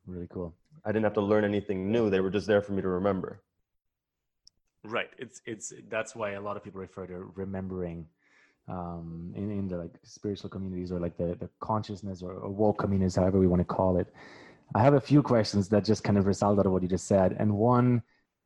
Really 0.06 0.28
cool. 0.30 0.54
I 0.84 0.92
didn't 0.92 1.04
have 1.04 1.14
to 1.14 1.20
learn 1.20 1.44
anything 1.44 1.90
new. 1.90 2.08
They 2.08 2.20
were 2.20 2.30
just 2.30 2.46
there 2.46 2.62
for 2.62 2.72
me 2.72 2.82
to 2.82 2.88
remember. 2.88 3.42
Right. 4.84 5.10
It's 5.18 5.42
it's 5.44 5.72
that's 5.88 6.14
why 6.14 6.32
a 6.32 6.40
lot 6.40 6.56
of 6.56 6.62
people 6.62 6.80
refer 6.80 7.06
to 7.06 7.32
remembering 7.34 8.06
um, 8.68 9.32
in, 9.34 9.50
in 9.50 9.68
the 9.68 9.76
like 9.76 9.94
spiritual 10.02 10.50
communities 10.50 10.92
or 10.92 11.00
like 11.00 11.16
the, 11.16 11.36
the 11.40 11.48
consciousness 11.60 12.22
or, 12.22 12.32
or 12.32 12.50
woke 12.50 12.78
communities, 12.78 13.16
however 13.16 13.38
we 13.38 13.46
want 13.46 13.60
to 13.60 13.64
call 13.64 13.96
it. 13.96 14.12
I 14.74 14.82
have 14.82 14.94
a 14.94 15.00
few 15.00 15.22
questions 15.22 15.68
that 15.70 15.84
just 15.84 16.04
kind 16.04 16.18
of 16.18 16.26
result 16.26 16.58
out 16.58 16.66
of 16.66 16.72
what 16.72 16.82
you 16.82 16.88
just 16.88 17.06
said. 17.06 17.34
And 17.38 17.54
one, 17.54 18.02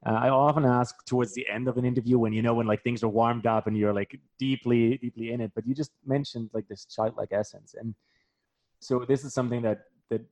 uh, 0.07 0.13
I 0.13 0.29
often 0.29 0.65
ask 0.65 1.05
towards 1.05 1.35
the 1.35 1.47
end 1.49 1.69
of 1.69 1.77
an 1.77 1.85
interview 1.85 2.19
when 2.19 2.33
you 2.33 2.43
know 2.43 2.55
when 2.55 2.67
like 2.67 2.83
things 2.83 3.03
are 3.03 3.09
warmed 3.09 3.47
up 3.47 3.67
and 3.67 3.77
you're 3.77 3.93
like 3.93 4.19
deeply, 4.39 4.99
deeply 4.99 5.33
in 5.33 5.41
it. 5.41 5.53
But 5.55 5.67
you 5.67 5.75
just 5.75 5.93
mentioned 6.07 6.51
like 6.53 6.69
this 6.69 6.85
childlike 6.85 7.33
essence, 7.33 7.75
and 7.79 7.95
so 8.81 9.05
this 9.07 9.25
is 9.25 9.33
something 9.35 9.63
that 9.63 9.85
that 10.11 10.23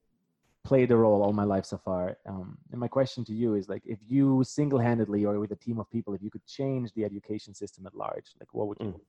played 0.65 0.91
a 0.91 0.97
role 0.97 1.23
all 1.23 1.33
my 1.33 1.45
life 1.45 1.65
so 1.65 1.79
far. 1.79 2.19
Um, 2.27 2.59
and 2.71 2.81
my 2.81 2.89
question 2.89 3.25
to 3.25 3.33
you 3.33 3.55
is 3.55 3.69
like, 3.69 3.83
if 3.87 3.99
you 4.07 4.45
single-handedly 4.45 5.25
or 5.25 5.41
with 5.41 5.53
a 5.53 5.57
team 5.57 5.79
of 5.79 5.91
people, 5.91 6.15
if 6.15 6.23
you 6.23 6.31
could 6.31 6.45
change 6.47 6.93
the 6.93 7.05
education 7.05 7.55
system 7.55 7.87
at 7.87 7.95
large, 7.95 8.35
like 8.39 8.53
what 8.53 8.69
would 8.69 8.79
you? 8.81 8.87
Mm. 8.87 9.01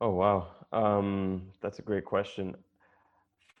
Oh 0.00 0.10
wow, 0.10 0.48
um, 0.72 1.42
that's 1.60 1.80
a 1.80 1.82
great 1.82 2.04
question. 2.04 2.56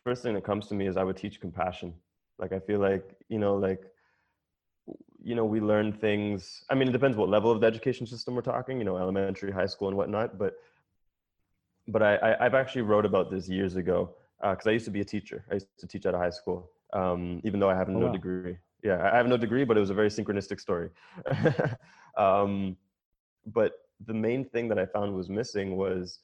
First 0.04 0.22
thing 0.22 0.34
that 0.34 0.44
comes 0.44 0.68
to 0.68 0.74
me 0.74 0.86
is 0.86 0.96
I 0.96 1.02
would 1.02 1.16
teach 1.16 1.40
compassion. 1.40 1.94
Like 2.38 2.52
I 2.52 2.60
feel 2.60 2.78
like 2.78 3.16
you 3.28 3.38
know, 3.38 3.56
like 3.56 3.82
you 5.22 5.34
know, 5.34 5.44
we 5.44 5.60
learn 5.60 5.92
things. 5.92 6.62
I 6.70 6.74
mean, 6.74 6.88
it 6.88 6.92
depends 6.92 7.16
what 7.16 7.28
level 7.28 7.50
of 7.50 7.60
the 7.60 7.66
education 7.66 8.06
system 8.06 8.34
we're 8.34 8.42
talking. 8.42 8.78
You 8.78 8.84
know, 8.84 8.96
elementary, 8.96 9.50
high 9.50 9.66
school, 9.66 9.88
and 9.88 9.96
whatnot. 9.96 10.38
But 10.38 10.54
but 11.88 12.02
I, 12.02 12.36
I 12.38 12.44
have 12.44 12.54
actually 12.54 12.82
wrote 12.82 13.04
about 13.04 13.30
this 13.30 13.48
years 13.48 13.76
ago 13.76 14.14
because 14.40 14.66
uh, 14.66 14.70
I 14.70 14.72
used 14.74 14.84
to 14.84 14.90
be 14.90 15.00
a 15.00 15.04
teacher. 15.04 15.44
I 15.50 15.54
used 15.54 15.66
to 15.78 15.86
teach 15.86 16.06
at 16.06 16.14
a 16.14 16.18
high 16.18 16.30
school, 16.30 16.70
um, 16.92 17.40
even 17.44 17.58
though 17.58 17.70
I 17.70 17.74
have 17.74 17.88
oh, 17.88 17.92
no 17.92 18.06
wow. 18.06 18.12
degree. 18.12 18.56
Yeah, 18.84 19.10
I 19.12 19.16
have 19.16 19.26
no 19.26 19.36
degree, 19.36 19.64
but 19.64 19.76
it 19.76 19.80
was 19.80 19.90
a 19.90 19.94
very 19.94 20.08
synchronistic 20.08 20.60
story. 20.60 20.90
um, 22.16 22.76
but 23.46 23.72
the 24.06 24.14
main 24.14 24.44
thing 24.44 24.68
that 24.68 24.78
I 24.78 24.86
found 24.86 25.14
was 25.14 25.28
missing 25.28 25.76
was 25.76 26.20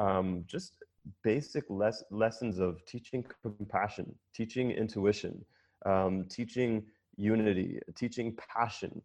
um, 0.00 0.44
just 0.46 0.72
basic 1.22 1.64
les- 1.68 2.04
lessons 2.10 2.58
of 2.58 2.84
teaching 2.86 3.24
compassion, 3.42 4.14
teaching 4.34 4.70
intuition, 4.72 5.44
um, 5.86 6.24
teaching 6.28 6.84
unity, 7.16 7.78
teaching 7.94 8.36
passion. 8.36 9.00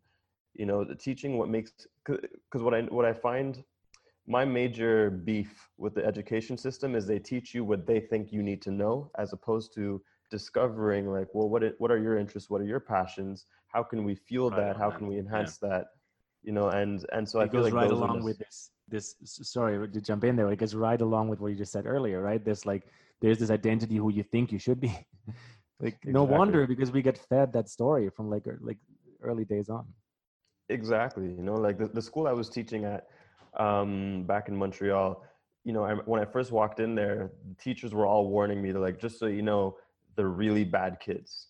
You 0.55 0.65
know, 0.65 0.85
teaching 0.97 1.37
what 1.37 1.49
makes 1.49 1.71
because 2.05 2.63
what 2.63 2.73
I 2.73 2.81
what 2.83 3.05
I 3.05 3.13
find 3.13 3.63
my 4.27 4.45
major 4.45 5.09
beef 5.09 5.69
with 5.77 5.93
the 5.93 6.05
education 6.05 6.57
system 6.57 6.95
is 6.95 7.05
they 7.05 7.19
teach 7.19 7.53
you 7.53 7.63
what 7.63 7.85
they 7.85 7.99
think 7.99 8.31
you 8.31 8.41
need 8.41 8.61
to 8.63 8.71
know 8.71 9.11
as 9.17 9.33
opposed 9.33 9.73
to 9.75 10.01
discovering 10.31 11.11
like 11.11 11.27
well 11.33 11.47
what 11.47 11.61
it, 11.61 11.75
what 11.77 11.91
are 11.91 11.99
your 12.01 12.17
interests 12.17 12.49
what 12.49 12.59
are 12.59 12.65
your 12.65 12.79
passions 12.79 13.45
how 13.67 13.83
can 13.83 14.03
we 14.03 14.15
fuel 14.15 14.49
right 14.49 14.57
that 14.57 14.77
how 14.77 14.89
that. 14.89 14.97
can 14.97 15.07
we 15.07 15.19
enhance 15.19 15.59
yeah. 15.61 15.69
that 15.69 15.85
you 16.41 16.51
know 16.51 16.69
and 16.69 17.05
and 17.13 17.29
so 17.29 17.39
it 17.39 17.43
i 17.43 17.47
feel 17.47 17.61
goes 17.61 17.71
like 17.71 17.83
right 17.83 17.91
along 17.91 18.23
with 18.23 18.39
this 18.39 18.71
this 18.87 19.15
sorry 19.23 19.87
to 19.87 20.01
jump 20.01 20.23
in 20.23 20.35
there 20.35 20.51
it 20.51 20.57
goes 20.57 20.75
right 20.75 21.01
along 21.01 21.27
with 21.27 21.39
what 21.39 21.47
you 21.47 21.55
just 21.55 21.71
said 21.71 21.85
earlier 21.85 22.21
right 22.21 22.45
there's 22.45 22.65
like 22.65 22.83
there's 23.21 23.39
this 23.39 23.49
identity 23.49 23.95
who 23.95 24.11
you 24.11 24.23
think 24.23 24.51
you 24.51 24.59
should 24.59 24.79
be 24.79 24.87
like 25.79 25.93
exactly. 25.93 26.13
no 26.13 26.23
wonder 26.23 26.67
because 26.67 26.91
we 26.91 27.01
get 27.01 27.17
fed 27.17 27.51
that 27.51 27.67
story 27.67 28.09
from 28.09 28.29
like 28.29 28.45
like 28.61 28.77
early 29.21 29.45
days 29.45 29.69
on 29.69 29.85
exactly 30.69 31.25
you 31.25 31.43
know 31.43 31.55
like 31.55 31.77
the, 31.77 31.87
the 31.87 32.01
school 32.01 32.27
i 32.27 32.31
was 32.31 32.49
teaching 32.49 32.85
at 32.85 33.07
um, 33.57 34.23
back 34.23 34.47
in 34.49 34.55
Montreal, 34.55 35.23
you 35.63 35.73
know, 35.73 35.83
I, 35.83 35.93
when 35.93 36.21
I 36.21 36.25
first 36.25 36.51
walked 36.51 36.79
in 36.79 36.95
there, 36.95 37.31
the 37.47 37.55
teachers 37.55 37.93
were 37.93 38.05
all 38.05 38.29
warning 38.29 38.61
me 38.61 38.71
to 38.71 38.79
like, 38.79 38.99
just 38.99 39.19
so 39.19 39.27
you 39.27 39.41
know, 39.41 39.77
they're 40.15 40.27
really 40.27 40.63
bad 40.63 40.99
kids. 40.99 41.47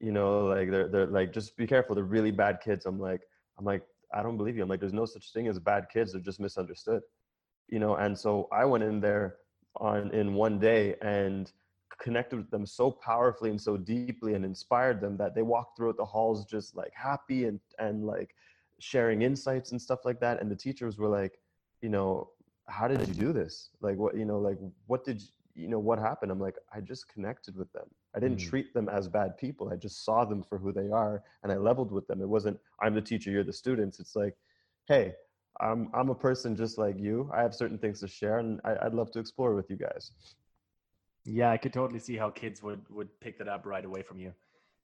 You 0.00 0.12
know, 0.12 0.46
like 0.46 0.70
they're 0.70 0.88
they're 0.88 1.06
like, 1.06 1.32
just 1.32 1.56
be 1.56 1.66
careful. 1.66 1.94
They're 1.94 2.04
really 2.04 2.30
bad 2.30 2.60
kids. 2.62 2.84
I'm 2.84 3.00
like, 3.00 3.22
I'm 3.58 3.64
like, 3.64 3.82
I 4.14 4.22
don't 4.22 4.36
believe 4.36 4.56
you. 4.56 4.62
I'm 4.62 4.68
like, 4.68 4.80
there's 4.80 4.92
no 4.92 5.06
such 5.06 5.32
thing 5.32 5.48
as 5.48 5.58
bad 5.58 5.86
kids. 5.92 6.12
They're 6.12 6.20
just 6.20 6.40
misunderstood. 6.40 7.02
You 7.68 7.78
know, 7.78 7.96
and 7.96 8.16
so 8.16 8.48
I 8.52 8.64
went 8.64 8.84
in 8.84 9.00
there 9.00 9.36
on 9.76 10.10
in 10.12 10.34
one 10.34 10.58
day 10.58 10.94
and 11.02 11.52
connected 11.98 12.36
with 12.36 12.50
them 12.50 12.66
so 12.66 12.90
powerfully 12.90 13.50
and 13.50 13.60
so 13.60 13.76
deeply 13.76 14.34
and 14.34 14.44
inspired 14.44 15.00
them 15.00 15.16
that 15.16 15.34
they 15.34 15.42
walked 15.42 15.76
throughout 15.76 15.96
the 15.96 16.04
halls 16.04 16.44
just 16.44 16.76
like 16.76 16.92
happy 16.94 17.44
and 17.44 17.60
and 17.78 18.04
like 18.04 18.34
sharing 18.78 19.22
insights 19.22 19.72
and 19.72 19.80
stuff 19.80 20.00
like 20.04 20.20
that 20.20 20.40
and 20.40 20.50
the 20.50 20.56
teachers 20.56 20.98
were 20.98 21.08
like 21.08 21.38
you 21.80 21.88
know 21.88 22.28
how 22.68 22.86
did 22.86 23.00
you 23.08 23.14
do 23.14 23.32
this 23.32 23.70
like 23.80 23.96
what 23.96 24.16
you 24.16 24.24
know 24.24 24.38
like 24.38 24.58
what 24.86 25.04
did 25.04 25.20
you, 25.20 25.28
you 25.54 25.68
know 25.68 25.78
what 25.78 25.98
happened 25.98 26.30
i'm 26.30 26.40
like 26.40 26.56
i 26.74 26.80
just 26.80 27.08
connected 27.08 27.56
with 27.56 27.72
them 27.72 27.86
i 28.16 28.20
didn't 28.20 28.38
mm. 28.38 28.48
treat 28.48 28.72
them 28.74 28.88
as 28.88 29.08
bad 29.08 29.36
people 29.36 29.70
i 29.72 29.76
just 29.76 30.04
saw 30.04 30.24
them 30.24 30.42
for 30.42 30.58
who 30.58 30.72
they 30.72 30.90
are 30.90 31.22
and 31.42 31.52
i 31.52 31.56
leveled 31.56 31.92
with 31.92 32.06
them 32.06 32.20
it 32.20 32.28
wasn't 32.28 32.58
i'm 32.80 32.94
the 32.94 33.00
teacher 33.00 33.30
you're 33.30 33.44
the 33.44 33.52
students 33.52 34.00
it's 34.00 34.16
like 34.16 34.34
hey 34.88 35.12
i'm 35.60 35.88
i'm 35.94 36.10
a 36.10 36.14
person 36.14 36.56
just 36.56 36.78
like 36.78 36.98
you 36.98 37.30
i 37.34 37.40
have 37.40 37.54
certain 37.54 37.78
things 37.78 38.00
to 38.00 38.08
share 38.08 38.38
and 38.38 38.60
I, 38.64 38.76
i'd 38.82 38.94
love 38.94 39.10
to 39.12 39.18
explore 39.18 39.54
with 39.54 39.70
you 39.70 39.76
guys 39.76 40.12
yeah 41.24 41.50
i 41.50 41.56
could 41.56 41.72
totally 41.72 42.00
see 42.00 42.16
how 42.16 42.30
kids 42.30 42.62
would 42.62 42.82
would 42.90 43.08
pick 43.20 43.38
that 43.38 43.48
up 43.48 43.66
right 43.66 43.84
away 43.84 44.02
from 44.02 44.18
you 44.18 44.32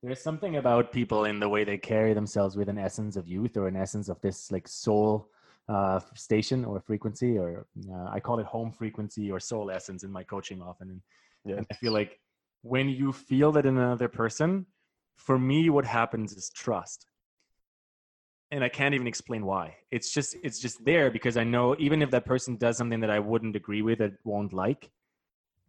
there's 0.02 0.20
something 0.20 0.56
about 0.56 0.90
people 0.90 1.26
in 1.26 1.38
the 1.38 1.48
way 1.48 1.62
they 1.62 1.78
carry 1.78 2.12
themselves 2.12 2.56
with 2.56 2.68
an 2.68 2.78
essence 2.78 3.14
of 3.16 3.28
youth 3.28 3.56
or 3.56 3.68
an 3.68 3.76
essence 3.76 4.08
of 4.08 4.20
this 4.20 4.50
like 4.50 4.66
soul 4.66 5.28
uh, 5.68 6.00
station 6.14 6.64
or 6.64 6.80
frequency, 6.80 7.38
or 7.38 7.66
uh, 7.90 8.08
I 8.10 8.20
call 8.20 8.38
it 8.40 8.46
home 8.46 8.72
frequency 8.72 9.30
or 9.30 9.40
soul 9.40 9.70
essence 9.70 10.02
in 10.02 10.10
my 10.10 10.24
coaching 10.24 10.60
often. 10.60 10.90
And, 10.90 11.00
yeah. 11.44 11.56
and 11.58 11.66
I 11.70 11.74
feel 11.74 11.92
like 11.92 12.18
when 12.62 12.88
you 12.88 13.12
feel 13.12 13.52
that 13.52 13.66
in 13.66 13.76
another 13.76 14.08
person, 14.08 14.66
for 15.16 15.38
me, 15.38 15.68
what 15.70 15.84
happens 15.84 16.32
is 16.32 16.50
trust. 16.50 17.06
And 18.50 18.62
I 18.62 18.68
can't 18.68 18.94
even 18.94 19.06
explain 19.06 19.46
why. 19.46 19.76
It's 19.90 20.12
just 20.12 20.36
it's 20.42 20.58
just 20.58 20.84
there 20.84 21.10
because 21.10 21.36
I 21.36 21.44
know 21.44 21.74
even 21.78 22.02
if 22.02 22.10
that 22.10 22.26
person 22.26 22.56
does 22.56 22.76
something 22.76 23.00
that 23.00 23.10
I 23.10 23.18
wouldn't 23.18 23.56
agree 23.56 23.82
with, 23.82 23.98
that 23.98 24.12
won't 24.24 24.52
like, 24.52 24.90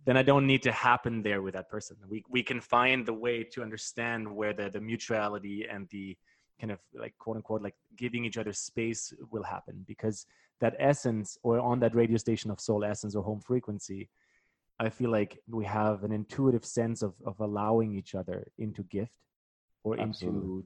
then 0.05 0.17
I 0.17 0.23
don't 0.23 0.45
need 0.45 0.63
to 0.63 0.71
happen 0.71 1.23
there 1.23 1.41
with 1.41 1.53
that 1.53 1.69
person. 1.69 1.95
We 2.09 2.25
we 2.29 2.43
can 2.43 2.59
find 2.59 3.05
the 3.05 3.13
way 3.13 3.43
to 3.53 3.61
understand 3.61 4.27
where 4.27 4.53
the 4.53 4.69
the 4.69 4.81
mutuality 4.81 5.65
and 5.69 5.87
the 5.89 6.17
kind 6.59 6.71
of 6.71 6.79
like 6.93 7.13
quote 7.17 7.37
unquote 7.37 7.61
like 7.61 7.75
giving 7.95 8.25
each 8.25 8.37
other 8.37 8.53
space 8.53 9.13
will 9.31 9.43
happen 9.43 9.83
because 9.87 10.25
that 10.59 10.75
essence 10.77 11.37
or 11.43 11.59
on 11.59 11.79
that 11.79 11.95
radio 11.95 12.17
station 12.17 12.51
of 12.51 12.59
soul 12.59 12.83
essence 12.83 13.15
or 13.15 13.23
home 13.23 13.41
frequency 13.41 14.09
i 14.79 14.89
feel 14.89 15.09
like 15.09 15.39
we 15.47 15.65
have 15.65 16.03
an 16.03 16.11
intuitive 16.11 16.65
sense 16.65 17.01
of 17.01 17.13
of 17.25 17.39
allowing 17.39 17.93
each 17.93 18.15
other 18.15 18.45
into 18.57 18.83
gift 18.83 19.11
or 19.83 19.99
Absolutely. 19.99 20.41
into 20.41 20.65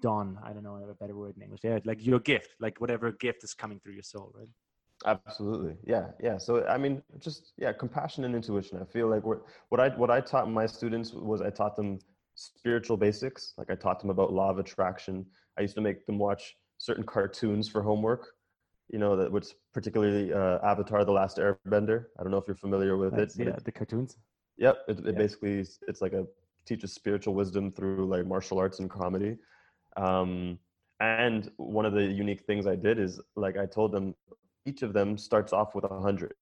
dawn 0.00 0.38
i 0.44 0.52
don't 0.52 0.62
know 0.62 0.76
a 0.76 0.94
better 0.94 1.16
word 1.16 1.34
in 1.36 1.42
english 1.42 1.60
yeah 1.64 1.78
like 1.84 2.04
your 2.04 2.20
gift 2.20 2.54
like 2.60 2.80
whatever 2.80 3.12
gift 3.12 3.42
is 3.42 3.54
coming 3.54 3.80
through 3.80 3.94
your 3.94 4.02
soul 4.02 4.32
right 4.34 4.48
Absolutely. 5.04 5.76
Yeah. 5.84 6.06
Yeah. 6.22 6.38
So, 6.38 6.66
I 6.66 6.78
mean, 6.78 7.02
just, 7.18 7.52
yeah, 7.58 7.72
compassion 7.72 8.24
and 8.24 8.34
intuition. 8.34 8.78
I 8.80 8.84
feel 8.84 9.08
like 9.08 9.24
what, 9.24 9.42
what 9.68 9.80
I, 9.80 9.88
what 9.90 10.10
I 10.10 10.20
taught 10.20 10.50
my 10.50 10.66
students 10.66 11.12
was 11.12 11.42
I 11.42 11.50
taught 11.50 11.76
them 11.76 11.98
spiritual 12.34 12.96
basics. 12.96 13.52
Like 13.58 13.70
I 13.70 13.74
taught 13.74 14.00
them 14.00 14.10
about 14.10 14.32
law 14.32 14.50
of 14.50 14.58
attraction. 14.58 15.26
I 15.58 15.62
used 15.62 15.74
to 15.74 15.80
make 15.80 16.06
them 16.06 16.18
watch 16.18 16.56
certain 16.78 17.04
cartoons 17.04 17.68
for 17.68 17.82
homework, 17.82 18.28
you 18.88 18.98
know, 18.98 19.16
that 19.16 19.30
was 19.30 19.54
particularly 19.72 20.32
uh, 20.32 20.58
Avatar, 20.62 21.04
The 21.04 21.12
Last 21.12 21.38
Airbender. 21.38 22.06
I 22.18 22.22
don't 22.22 22.30
know 22.30 22.38
if 22.38 22.46
you're 22.46 22.56
familiar 22.56 22.96
with 22.96 23.14
it. 23.14 23.32
Yeah. 23.36 23.56
The 23.64 23.72
cartoons. 23.72 24.16
Yep. 24.58 24.78
It, 24.88 24.98
it 24.98 25.04
yeah. 25.06 25.12
basically, 25.12 25.58
it's 25.88 26.00
like 26.00 26.12
a 26.12 26.26
teaches 26.66 26.92
spiritual 26.92 27.34
wisdom 27.34 27.70
through 27.70 28.06
like 28.06 28.26
martial 28.26 28.58
arts 28.58 28.80
and 28.80 28.90
comedy. 28.90 29.36
Um, 29.96 30.58
and 31.00 31.50
one 31.56 31.86
of 31.86 31.92
the 31.92 32.02
unique 32.04 32.42
things 32.46 32.66
I 32.66 32.76
did 32.76 32.98
is 32.98 33.20
like 33.34 33.56
I 33.56 33.66
told 33.66 33.92
them 33.92 34.14
each 34.64 34.82
of 34.82 34.92
them 34.92 35.16
starts 35.16 35.52
off 35.52 35.74
with 35.74 35.84
a 35.84 36.00
hundred. 36.00 36.34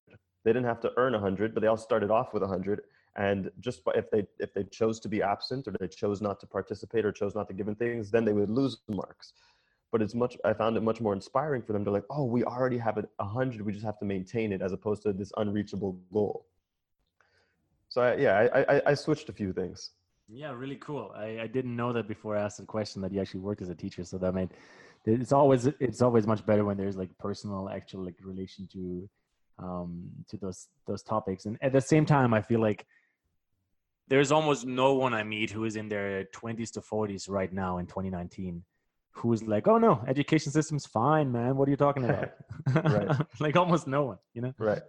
They 0.44 0.52
didn't 0.52 0.66
have 0.66 0.80
to 0.80 0.92
earn 0.96 1.14
a 1.14 1.20
hundred, 1.20 1.54
but 1.54 1.60
they 1.60 1.66
all 1.66 1.76
started 1.76 2.10
off 2.10 2.32
with 2.32 2.42
a 2.42 2.46
hundred. 2.46 2.82
And 3.16 3.50
just 3.60 3.82
if 3.94 4.10
they 4.10 4.26
if 4.38 4.52
they 4.54 4.64
chose 4.64 4.98
to 5.00 5.08
be 5.08 5.22
absent 5.22 5.68
or 5.68 5.72
they 5.78 5.88
chose 5.88 6.20
not 6.20 6.40
to 6.40 6.46
participate 6.46 7.04
or 7.04 7.12
chose 7.12 7.34
not 7.34 7.48
to 7.48 7.54
give 7.54 7.68
in 7.68 7.74
things, 7.74 8.10
then 8.10 8.24
they 8.24 8.32
would 8.32 8.50
lose 8.50 8.78
marks. 8.88 9.32
But 9.94 10.02
it's 10.02 10.12
much 10.12 10.36
I 10.44 10.52
found 10.52 10.76
it 10.76 10.82
much 10.82 11.00
more 11.00 11.12
inspiring 11.12 11.62
for 11.62 11.72
them 11.72 11.84
to 11.84 11.90
like, 11.92 12.02
oh, 12.10 12.24
we 12.24 12.42
already 12.42 12.78
have 12.78 12.98
a 12.98 13.24
hundred, 13.24 13.60
we 13.60 13.72
just 13.72 13.84
have 13.84 13.96
to 14.00 14.04
maintain 14.04 14.52
it 14.52 14.60
as 14.60 14.72
opposed 14.72 15.02
to 15.02 15.12
this 15.12 15.30
unreachable 15.36 15.92
goal. 16.12 16.46
So 17.90 18.02
I, 18.02 18.16
yeah, 18.16 18.48
I, 18.52 18.74
I, 18.74 18.82
I 18.86 18.94
switched 18.94 19.28
a 19.28 19.32
few 19.32 19.52
things. 19.52 19.90
Yeah, 20.26 20.50
really 20.52 20.80
cool. 20.88 21.12
I, 21.14 21.38
I 21.42 21.46
didn't 21.46 21.76
know 21.76 21.92
that 21.92 22.08
before 22.08 22.36
I 22.36 22.42
asked 22.42 22.58
the 22.58 22.64
question 22.64 23.02
that 23.02 23.12
you 23.12 23.20
actually 23.20 23.42
worked 23.42 23.62
as 23.62 23.68
a 23.68 23.74
teacher, 23.76 24.02
so 24.02 24.18
that 24.18 24.34
made 24.34 24.48
it's 25.04 25.30
always 25.30 25.66
it's 25.78 26.02
always 26.02 26.26
much 26.26 26.44
better 26.44 26.64
when 26.64 26.76
there's 26.76 26.96
like 26.96 27.16
personal 27.18 27.70
actual 27.70 28.04
like 28.04 28.16
relation 28.20 28.66
to 28.72 29.08
um 29.60 30.10
to 30.28 30.36
those 30.38 30.66
those 30.88 31.04
topics 31.04 31.46
and 31.46 31.56
at 31.62 31.72
the 31.72 31.80
same 31.80 32.04
time 32.04 32.34
i 32.34 32.40
feel 32.40 32.58
like 32.58 32.86
there's 34.08 34.32
almost 34.32 34.66
no 34.66 34.94
one 34.94 35.12
i 35.12 35.22
meet 35.22 35.50
who 35.50 35.64
is 35.64 35.76
in 35.76 35.90
their 35.90 36.24
20s 36.34 36.72
to 36.72 36.80
40s 36.80 37.28
right 37.28 37.52
now 37.52 37.76
in 37.76 37.86
2019 37.86 38.64
who's 39.14 39.42
like 39.42 39.68
oh 39.68 39.78
no 39.78 40.04
education 40.08 40.52
system's 40.52 40.86
fine 40.86 41.30
man. 41.30 41.56
What 41.56 41.68
are 41.68 41.70
you 41.70 41.76
talking 41.76 42.04
about? 42.04 42.30
Right. 42.74 43.16
Like 43.40 43.56
almost 43.56 43.86
no 43.86 44.04
one 44.04 44.18
you 44.32 44.42
know? 44.42 44.54
Right. 44.58 44.82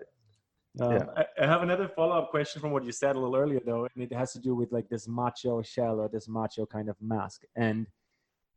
Um, 0.80 0.92
yeah. 0.92 1.06
I, 1.16 1.26
I 1.42 1.46
have 1.48 1.62
another 1.64 1.88
follow-up 1.88 2.32
question 2.32 2.62
from 2.62 2.72
what 2.72 2.84
you 2.84 2.92
said 2.92 3.16
a 3.16 3.20
little 3.20 3.36
earlier 3.36 3.62
though 3.66 3.88
and 3.94 4.04
it 4.04 4.14
has 4.14 4.34
to 4.34 4.40
do 4.40 4.56
with 4.56 4.72
like 4.72 4.90
this 4.90 5.08
macho 5.08 5.62
shell 5.62 6.00
or 6.00 6.10
this 6.10 6.28
macho 6.28 6.66
kind 6.66 6.90
of 6.90 6.96
mask. 7.02 7.44
And 7.56 7.88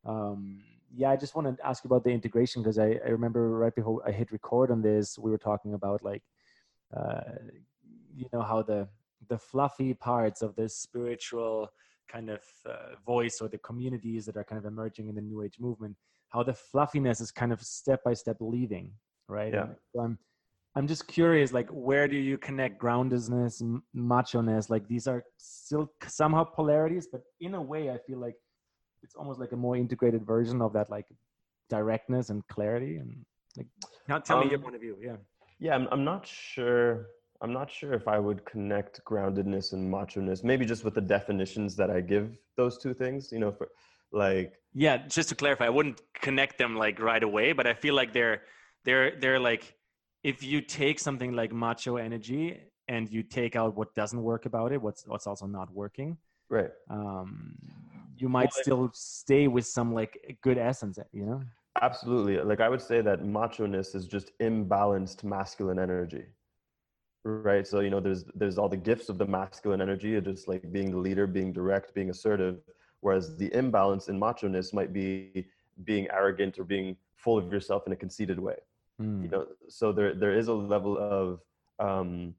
um 0.04 0.62
yeah, 0.94 1.10
I 1.10 1.16
just 1.16 1.34
want 1.34 1.58
to 1.58 1.66
ask 1.66 1.84
about 1.84 2.04
the 2.04 2.10
integration 2.10 2.62
because 2.62 2.78
I, 2.78 2.98
I 3.04 3.10
remember 3.10 3.50
right 3.50 3.74
before 3.74 4.02
I 4.06 4.10
hit 4.10 4.32
record 4.32 4.70
on 4.70 4.82
this, 4.82 5.18
we 5.18 5.30
were 5.30 5.38
talking 5.38 5.74
about 5.74 6.02
like, 6.02 6.22
uh, 6.96 7.20
you 8.14 8.26
know, 8.32 8.42
how 8.42 8.62
the 8.62 8.88
the 9.28 9.38
fluffy 9.38 9.94
parts 9.94 10.42
of 10.42 10.56
this 10.56 10.76
spiritual 10.76 11.68
kind 12.08 12.30
of 12.30 12.40
uh, 12.66 12.96
voice 13.06 13.40
or 13.40 13.48
the 13.48 13.58
communities 13.58 14.26
that 14.26 14.36
are 14.36 14.44
kind 14.44 14.58
of 14.58 14.64
emerging 14.64 15.08
in 15.08 15.14
the 15.14 15.20
New 15.20 15.42
Age 15.42 15.56
movement, 15.60 15.96
how 16.28 16.42
the 16.42 16.54
fluffiness 16.54 17.20
is 17.20 17.30
kind 17.30 17.52
of 17.52 17.60
step 17.62 18.00
by 18.04 18.14
step 18.14 18.36
leaving, 18.40 18.92
right? 19.28 19.52
Yeah. 19.52 19.66
So 19.94 20.00
I'm 20.02 20.18
I'm 20.76 20.86
just 20.86 21.08
curious, 21.08 21.52
like, 21.52 21.68
where 21.70 22.06
do 22.06 22.16
you 22.16 22.38
connect 22.38 22.80
groundedness, 22.80 23.62
and 23.62 23.80
macho-ness? 23.94 24.70
Like, 24.70 24.86
these 24.86 25.08
are 25.08 25.24
still 25.36 25.90
somehow 26.06 26.44
polarities, 26.44 27.08
but 27.10 27.22
in 27.40 27.54
a 27.54 27.62
way, 27.62 27.90
I 27.90 27.98
feel 28.06 28.18
like 28.18 28.36
it's 29.02 29.16
almost 29.16 29.40
like 29.40 29.52
a 29.52 29.56
more 29.56 29.76
integrated 29.76 30.24
version 30.24 30.62
of 30.62 30.72
that, 30.74 30.88
like, 30.90 31.06
directness 31.68 32.30
and 32.30 32.46
clarity. 32.48 32.96
And 32.96 33.24
like, 33.56 33.66
now 34.08 34.18
tell 34.18 34.38
Um, 34.38 34.44
me 34.44 34.50
your 34.50 34.60
point 34.60 34.76
of 34.76 34.80
view. 34.80 34.96
Yeah. 35.00 35.16
Yeah, 35.58 35.74
I'm, 35.74 35.88
I'm 35.90 36.04
not 36.04 36.26
sure. 36.26 37.08
I'm 37.40 37.52
not 37.52 37.70
sure 37.70 37.92
if 37.94 38.08
I 38.08 38.18
would 38.18 38.44
connect 38.44 39.04
groundedness 39.04 39.72
and 39.72 39.90
macho-ness. 39.90 40.42
Maybe 40.42 40.64
just 40.66 40.84
with 40.84 40.94
the 40.94 41.00
definitions 41.00 41.76
that 41.76 41.90
I 41.90 42.00
give 42.00 42.36
those 42.56 42.78
two 42.78 42.94
things. 42.94 43.30
You 43.32 43.38
know, 43.38 43.52
for 43.52 43.68
like 44.12 44.54
Yeah, 44.74 44.98
just 45.08 45.28
to 45.30 45.34
clarify, 45.34 45.66
I 45.66 45.70
wouldn't 45.70 46.00
connect 46.14 46.58
them 46.58 46.76
like 46.76 47.00
right 47.00 47.22
away, 47.22 47.52
but 47.52 47.66
I 47.66 47.74
feel 47.74 47.94
like 47.94 48.12
they're 48.12 48.42
they're 48.84 49.16
they're 49.18 49.40
like 49.40 49.74
if 50.22 50.42
you 50.42 50.60
take 50.60 50.98
something 51.00 51.32
like 51.32 51.52
macho 51.52 51.96
energy 51.96 52.58
and 52.86 53.08
you 53.10 53.22
take 53.22 53.56
out 53.56 53.76
what 53.76 53.94
doesn't 53.94 54.22
work 54.22 54.46
about 54.46 54.72
it, 54.72 54.80
what's 54.82 55.06
what's 55.06 55.26
also 55.26 55.46
not 55.46 55.72
working, 55.72 56.18
right. 56.50 56.70
um, 56.90 57.56
you 58.16 58.28
might 58.28 58.52
Well, 58.56 58.62
still 58.62 58.90
stay 58.94 59.48
with 59.48 59.66
some 59.66 59.94
like 59.94 60.38
good 60.42 60.58
essence, 60.58 60.98
you 61.12 61.26
know? 61.26 61.42
Absolutely. 61.80 62.38
Like 62.42 62.60
I 62.60 62.68
would 62.68 62.80
say 62.82 63.00
that 63.02 63.24
macho-ness 63.24 63.94
is 63.94 64.06
just 64.06 64.36
imbalanced 64.40 65.24
masculine 65.24 65.78
energy. 65.78 66.26
Right. 67.24 67.66
So, 67.66 67.80
you 67.80 67.90
know, 67.90 68.00
there's 68.00 68.24
there's 68.34 68.58
all 68.58 68.68
the 68.68 68.76
gifts 68.76 69.08
of 69.08 69.18
the 69.18 69.26
masculine 69.26 69.82
energy, 69.82 70.16
of 70.16 70.24
just 70.24 70.48
like 70.48 70.70
being 70.72 70.90
the 70.90 70.98
leader, 70.98 71.26
being 71.26 71.52
direct, 71.52 71.94
being 71.94 72.10
assertive. 72.10 72.58
Whereas 73.00 73.36
the 73.36 73.52
imbalance 73.54 74.08
in 74.08 74.18
macho-ness 74.18 74.72
might 74.72 74.92
be 74.92 75.46
being 75.84 76.08
arrogant 76.12 76.58
or 76.58 76.64
being 76.64 76.96
full 77.14 77.38
of 77.38 77.52
yourself 77.52 77.86
in 77.86 77.92
a 77.92 77.96
conceited 77.96 78.38
way. 78.38 78.56
Mm. 79.00 79.22
You 79.24 79.28
know, 79.28 79.46
so 79.68 79.92
there 79.92 80.14
there 80.14 80.32
is 80.32 80.48
a 80.48 80.54
level 80.54 80.96
of 80.98 81.40
um 81.78 82.34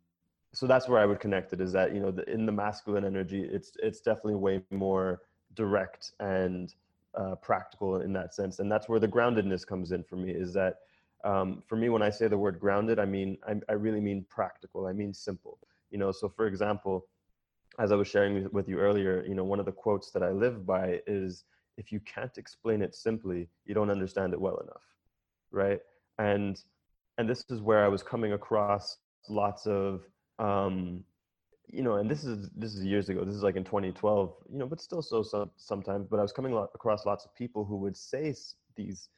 so 0.54 0.66
that's 0.66 0.88
where 0.88 1.00
I 1.00 1.06
would 1.06 1.20
connect 1.20 1.54
it 1.54 1.62
is 1.62 1.72
that, 1.74 1.94
you 1.94 2.00
know, 2.00 2.12
the, 2.12 2.28
in 2.30 2.46
the 2.46 2.52
masculine 2.52 3.06
energy, 3.06 3.44
it's 3.44 3.72
it's 3.82 4.02
definitely 4.02 4.36
way 4.36 4.62
more 4.72 5.22
direct 5.56 6.12
and 6.20 6.74
uh, 7.16 7.36
practical 7.36 8.02
in 8.02 8.14
that 8.14 8.34
sense. 8.34 8.60
And 8.60 8.72
that's 8.72 8.90
where 8.90 9.00
the 9.00 9.08
groundedness 9.08 9.66
comes 9.66 9.92
in 9.92 10.04
for 10.04 10.16
me 10.16 10.32
is 10.32 10.54
that 10.54 10.78
um, 11.24 11.64
for 11.68 11.76
me, 11.76 11.90
when 11.90 12.02
I 12.02 12.10
say 12.10 12.28
the 12.28 12.38
word 12.38 12.60
grounded, 12.60 13.00
I 13.00 13.06
mean, 13.06 13.38
I, 13.48 13.56
I 13.70 13.74
really 13.74 14.00
mean 14.00 14.26
practical. 14.30 14.88
I 14.88 14.94
mean 14.94 15.14
simple. 15.14 15.60
You 15.92 15.98
know, 15.98 16.12
so 16.12 16.30
for 16.30 16.48
example, 16.48 17.08
as 17.80 17.92
I 17.92 17.96
was 17.96 18.08
sharing 18.08 18.50
with, 18.52 18.68
you 18.68 18.80
earlier, 18.80 19.24
you 19.28 19.36
know, 19.36 19.44
one 19.44 19.60
of 19.60 19.66
the 19.66 19.72
quotes 19.72 20.12
that 20.12 20.24
I 20.24 20.30
live 20.30 20.66
by 20.66 21.02
is, 21.08 21.46
if 21.78 21.92
you 21.92 22.00
can't 22.02 22.38
explain 22.38 22.82
it 22.82 22.94
simply, 22.94 23.48
you 23.66 23.74
don't 23.74 23.90
understand 23.90 24.34
it 24.34 24.42
well 24.42 24.58
enough, 24.58 24.84
right? 25.52 25.80
And 26.18 26.62
and 27.18 27.30
this 27.30 27.44
is 27.50 27.62
where 27.62 27.84
I 27.84 27.88
was 27.90 28.02
coming 28.02 28.34
across 28.34 28.98
lots 29.28 29.68
of, 29.68 30.04
um, 30.40 31.04
you 31.68 31.82
know, 31.82 31.96
and 31.96 32.10
this 32.10 32.24
is 32.24 32.50
this 32.56 32.76
is 32.76 32.84
years 32.84 33.10
ago. 33.10 33.24
This 33.24 33.36
is 33.36 33.44
like 33.44 33.56
in 33.56 33.64
2012, 33.64 34.34
you 34.52 34.58
know, 34.58 34.66
but 34.66 34.82
still 34.82 35.02
so, 35.02 35.24
so 35.24 35.50
sometimes. 35.58 36.08
But 36.10 36.20
I 36.20 36.22
was 36.22 36.34
coming 36.34 36.54
across 36.54 37.06
lots 37.06 37.26
of 37.26 37.34
people 37.36 37.66
who 37.66 37.78
would 37.78 37.96
say 37.96 38.34
these 38.76 39.10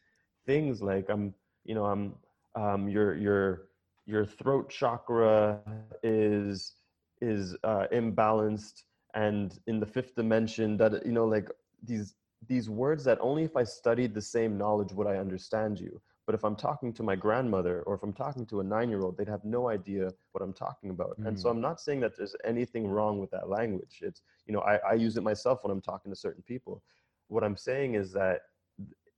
things 0.46 0.82
like, 0.82 1.10
"I'm, 1.10 1.34
you 1.66 1.76
know, 1.76 1.86
I'm, 1.86 2.16
um, 2.56 2.90
your 2.90 3.16
your 3.16 3.68
your 4.06 4.26
throat 4.26 4.70
chakra 4.70 5.60
is 6.04 6.74
is 7.22 7.56
uh, 7.64 7.86
imbalanced, 7.94 8.84
and 9.14 9.58
in 9.68 9.80
the 9.80 9.86
fifth 9.86 10.16
dimension, 10.16 10.78
that 10.78 11.06
you 11.06 11.12
know, 11.12 11.26
like 11.26 11.50
these 11.84 12.16
these 12.48 12.70
words 12.70 13.04
that 13.06 13.18
only 13.22 13.44
if 13.44 13.56
I 13.56 13.64
studied 13.64 14.14
the 14.14 14.22
same 14.22 14.58
knowledge 14.58 14.94
would 14.94 15.08
I 15.08 15.18
understand 15.18 15.80
you. 15.80 16.02
But 16.26 16.36
if 16.36 16.44
I'm 16.44 16.56
talking 16.56 16.94
to 16.94 17.04
my 17.04 17.16
grandmother 17.16 17.82
or 17.84 17.96
if 17.96 18.04
I'm 18.04 18.14
talking 18.14 18.46
to 18.48 18.60
a 18.60 18.64
nine 18.64 18.90
year 18.90 19.02
old, 19.02 19.18
they'd 19.18 19.28
have 19.28 19.44
no 19.44 19.70
idea 19.70 20.14
what 20.32 20.42
I'm 20.42 20.54
talking 20.54 20.90
about. 20.90 21.18
And 21.26 21.38
so 21.38 21.50
Mm. 21.50 21.52
I'm 21.52 21.62
not 21.62 21.80
saying 21.82 22.00
that 22.02 22.16
there's 22.16 22.36
anything 22.46 22.88
wrong 22.88 23.20
with 23.20 23.32
that 23.32 23.50
language. 23.50 24.00
It's, 24.02 24.22
you 24.46 24.54
know, 24.54 24.62
I, 24.62 24.78
I 24.78 24.94
use 24.94 25.18
it 25.18 25.24
myself 25.24 25.64
when 25.64 25.72
I'm 25.72 25.82
talking 25.82 26.12
to 26.12 26.16
certain 26.16 26.44
people. 26.44 26.84
What 27.28 27.44
I'm 27.44 27.58
saying 27.58 27.96
is 27.96 28.12
that 28.14 28.42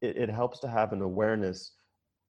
it, 0.02 0.18
it 0.18 0.30
helps 0.30 0.60
to 0.62 0.68
have 0.68 0.94
an 0.94 1.02
awareness 1.02 1.74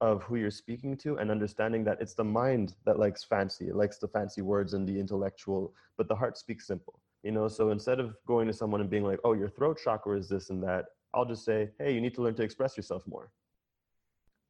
of 0.05 0.23
who 0.23 0.37
you're 0.37 0.51
speaking 0.51 0.97
to 0.99 1.17
and 1.19 1.31
understanding 1.31 1.83
that 1.85 2.01
it's 2.01 2.15
the 2.15 2.25
mind 2.25 2.75
that 2.85 2.99
likes 2.99 3.25
fancy, 3.25 3.69
it 3.69 3.77
likes 3.77 3.99
the 3.99 4.09
fancy 4.09 4.43
words 4.43 4.75
and 4.75 4.87
the 4.89 4.99
intellectual, 4.99 5.73
but 5.97 6.09
the 6.09 6.15
heart 6.15 6.37
speaks 6.37 6.67
simple. 6.67 7.01
You 7.23 7.33
know, 7.33 7.49
so 7.49 7.71
instead 7.71 8.01
of 8.01 8.15
going 8.27 8.47
to 8.49 8.53
someone 8.53 8.81
and 8.83 8.91
being 8.91 9.05
like, 9.05 9.21
oh, 9.25 9.33
your 9.33 9.49
throat 9.49 9.79
chakra 9.83 10.19
is 10.19 10.29
this 10.29 10.51
and 10.51 10.63
that, 10.63 10.85
I'll 11.15 11.25
just 11.25 11.45
say, 11.45 11.71
hey, 11.79 11.95
you 11.95 12.01
need 12.01 12.15
to 12.17 12.23
learn 12.23 12.35
to 12.35 12.43
express 12.43 12.77
yourself 12.77 13.03
more 13.07 13.31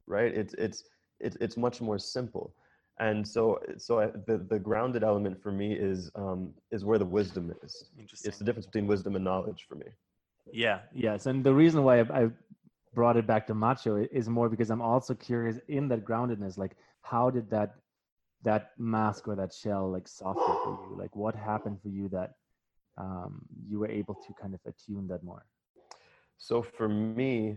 right 0.06 0.34
it's 0.34 0.54
it's 0.54 0.84
it's, 1.20 1.36
it's 1.40 1.56
much 1.56 1.80
more 1.80 1.98
simple 1.98 2.54
and 3.00 3.26
so 3.26 3.58
so 3.76 4.00
I, 4.00 4.06
the 4.26 4.38
the 4.38 4.58
grounded 4.58 5.02
element 5.02 5.42
for 5.42 5.50
me 5.50 5.72
is 5.72 6.10
um 6.14 6.52
is 6.70 6.84
where 6.84 6.98
the 6.98 7.04
wisdom 7.04 7.54
is 7.62 7.84
Interesting. 7.98 8.28
it's 8.28 8.38
the 8.38 8.44
difference 8.44 8.66
between 8.66 8.86
wisdom 8.86 9.16
and 9.16 9.24
knowledge 9.24 9.66
for 9.68 9.76
me 9.76 9.86
yeah. 10.52 10.80
Yes, 10.92 11.26
and 11.26 11.42
the 11.42 11.54
reason 11.54 11.82
why 11.84 12.00
I, 12.00 12.24
I 12.24 12.28
brought 12.94 13.16
it 13.16 13.26
back 13.26 13.46
to 13.48 13.54
macho 13.54 13.96
is 13.96 14.28
more 14.28 14.48
because 14.48 14.70
I'm 14.70 14.82
also 14.82 15.14
curious 15.14 15.58
in 15.68 15.88
that 15.88 16.04
groundedness, 16.04 16.58
like 16.58 16.76
how 17.02 17.30
did 17.30 17.50
that 17.50 17.74
that 18.42 18.70
mask 18.78 19.26
or 19.28 19.34
that 19.36 19.52
shell 19.52 19.90
like 19.90 20.06
soften 20.06 20.54
for 20.64 20.78
you? 20.90 20.96
Like 20.98 21.16
what 21.16 21.34
happened 21.34 21.80
for 21.82 21.88
you 21.88 22.08
that 22.10 22.32
um, 22.98 23.40
you 23.68 23.78
were 23.78 23.88
able 23.88 24.14
to 24.14 24.34
kind 24.40 24.54
of 24.54 24.60
attune 24.66 25.08
that 25.08 25.22
more? 25.24 25.44
so 26.38 26.62
for 26.62 26.88
me 26.88 27.56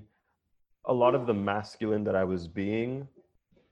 a 0.85 0.93
lot 0.93 1.15
of 1.15 1.25
the 1.25 1.33
masculine 1.33 2.03
that 2.03 2.15
i 2.15 2.23
was 2.23 2.47
being 2.47 3.07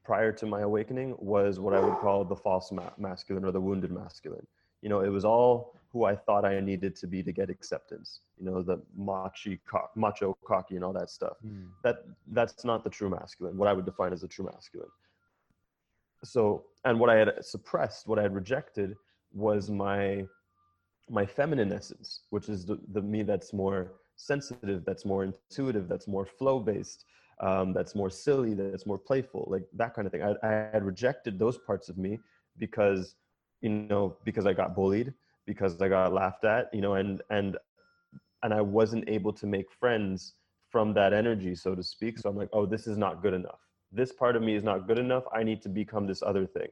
prior 0.03 0.31
to 0.31 0.45
my 0.45 0.61
awakening 0.61 1.15
was 1.19 1.59
what 1.59 1.73
i 1.73 1.79
would 1.79 1.97
call 1.99 2.23
the 2.25 2.35
false 2.35 2.71
ma- 2.71 2.91
masculine 2.97 3.45
or 3.45 3.51
the 3.51 3.61
wounded 3.61 3.91
masculine 3.91 4.45
you 4.81 4.89
know 4.89 5.01
it 5.01 5.09
was 5.09 5.25
all 5.25 5.75
who 5.95 6.03
i 6.03 6.15
thought 6.25 6.43
i 6.43 6.59
needed 6.71 6.93
to 7.01 7.07
be 7.13 7.19
to 7.27 7.31
get 7.39 7.49
acceptance 7.49 8.09
you 8.37 8.45
know 8.47 8.61
the 8.61 8.77
machi 9.09 9.53
co- 9.71 9.89
macho 9.95 10.27
cocky 10.51 10.75
and 10.75 10.83
all 10.83 10.95
that 11.01 11.09
stuff. 11.09 11.37
That 11.85 11.97
that's 12.37 12.65
not 12.71 12.79
the 12.83 12.89
true 12.97 13.09
masculine 13.19 13.55
what 13.59 13.69
i 13.71 13.73
would 13.77 13.87
define 13.91 14.11
as 14.17 14.23
a 14.27 14.27
true 14.35 14.47
masculine. 14.53 14.93
So 16.33 16.41
and 16.87 16.99
what 17.01 17.09
i 17.09 17.17
had 17.21 17.29
suppressed 17.53 18.01
what 18.09 18.17
i 18.19 18.23
had 18.27 18.35
rejected 18.41 18.89
was 19.45 19.61
my 19.85 20.01
my 21.17 21.25
feminine 21.37 21.71
essence 21.79 22.07
which 22.33 22.47
is 22.53 22.59
the, 22.69 22.75
the 22.95 23.01
me 23.13 23.19
that's 23.31 23.51
more 23.63 23.79
sensitive 24.29 24.79
that's 24.89 25.05
more 25.11 25.21
intuitive 25.29 25.85
that's 25.91 26.07
more 26.15 26.25
flow 26.25 26.57
based 26.71 26.99
um, 27.47 27.67
that's 27.77 27.93
more 28.01 28.11
silly 28.25 28.53
that's 28.53 28.85
more 28.91 28.97
playful 29.09 29.43
like 29.53 29.65
that 29.81 29.91
kind 29.95 30.05
of 30.07 30.11
thing. 30.13 30.23
I, 30.29 30.31
I 30.49 30.51
had 30.75 30.83
rejected 30.93 31.33
those 31.43 31.57
parts 31.69 31.87
of 31.91 31.95
me 32.05 32.11
because 32.63 33.15
you 33.61 33.69
know 33.69 34.03
because 34.27 34.45
i 34.51 34.53
got 34.61 34.69
bullied 34.79 35.09
because 35.45 35.81
i 35.81 35.87
got 35.87 36.13
laughed 36.13 36.43
at 36.43 36.69
you 36.73 36.81
know 36.81 36.95
and 36.95 37.21
and 37.29 37.57
and 38.43 38.53
i 38.53 38.61
wasn't 38.61 39.07
able 39.07 39.33
to 39.33 39.45
make 39.45 39.71
friends 39.71 40.33
from 40.75 40.93
that 40.93 41.13
energy 41.13 41.55
so 41.55 41.73
to 41.73 41.81
speak. 41.81 42.17
So 42.19 42.29
i'm 42.29 42.35
like 42.35 42.49
oh 42.51 42.65
this 42.65 42.85
is 42.85 42.97
not 42.97 43.21
good 43.21 43.33
enough. 43.33 43.59
This 43.91 44.11
part 44.11 44.35
of 44.35 44.41
me 44.41 44.55
is 44.55 44.63
not 44.63 44.87
good 44.87 44.99
enough. 44.99 45.23
I 45.33 45.41
need 45.43 45.61
to 45.61 45.69
become 45.69 46.05
this 46.05 46.21
other 46.21 46.45
thing. 46.45 46.67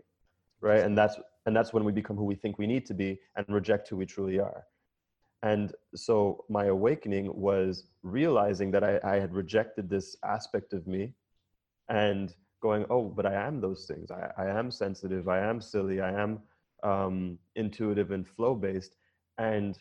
Right? 0.60 0.82
And 0.82 0.98
that's 0.98 1.16
and 1.46 1.56
that's 1.56 1.72
when 1.74 1.86
we 1.86 1.92
become 1.92 2.18
who 2.18 2.26
we 2.26 2.36
think 2.36 2.58
we 2.58 2.68
need 2.68 2.86
to 2.88 2.94
be 2.94 3.20
and 3.36 3.46
reject 3.48 3.88
who 3.88 3.98
we 3.98 4.06
truly 4.06 4.40
are. 4.40 4.64
And 5.42 5.74
so 5.96 6.46
my 6.50 6.66
awakening 6.66 7.34
was 7.34 7.86
realizing 8.02 8.72
that 8.72 8.84
I, 8.84 9.00
I 9.04 9.16
had 9.20 9.34
rejected 9.34 9.90
this 9.90 10.16
aspect 10.24 10.74
of 10.74 10.88
me 10.88 11.14
and 11.90 12.34
going 12.62 12.86
oh 12.90 13.04
but 13.18 13.26
i 13.26 13.34
am 13.34 13.62
those 13.62 13.86
things. 13.86 14.12
I, 14.12 14.32
I 14.38 14.48
am 14.60 14.70
sensitive. 14.70 15.28
I 15.28 15.40
am 15.40 15.62
silly. 15.62 16.02
I 16.02 16.12
am 16.12 16.42
um, 16.84 17.38
intuitive 17.56 18.12
and 18.12 18.28
flow 18.28 18.56
based 18.56 18.96
and 19.38 19.78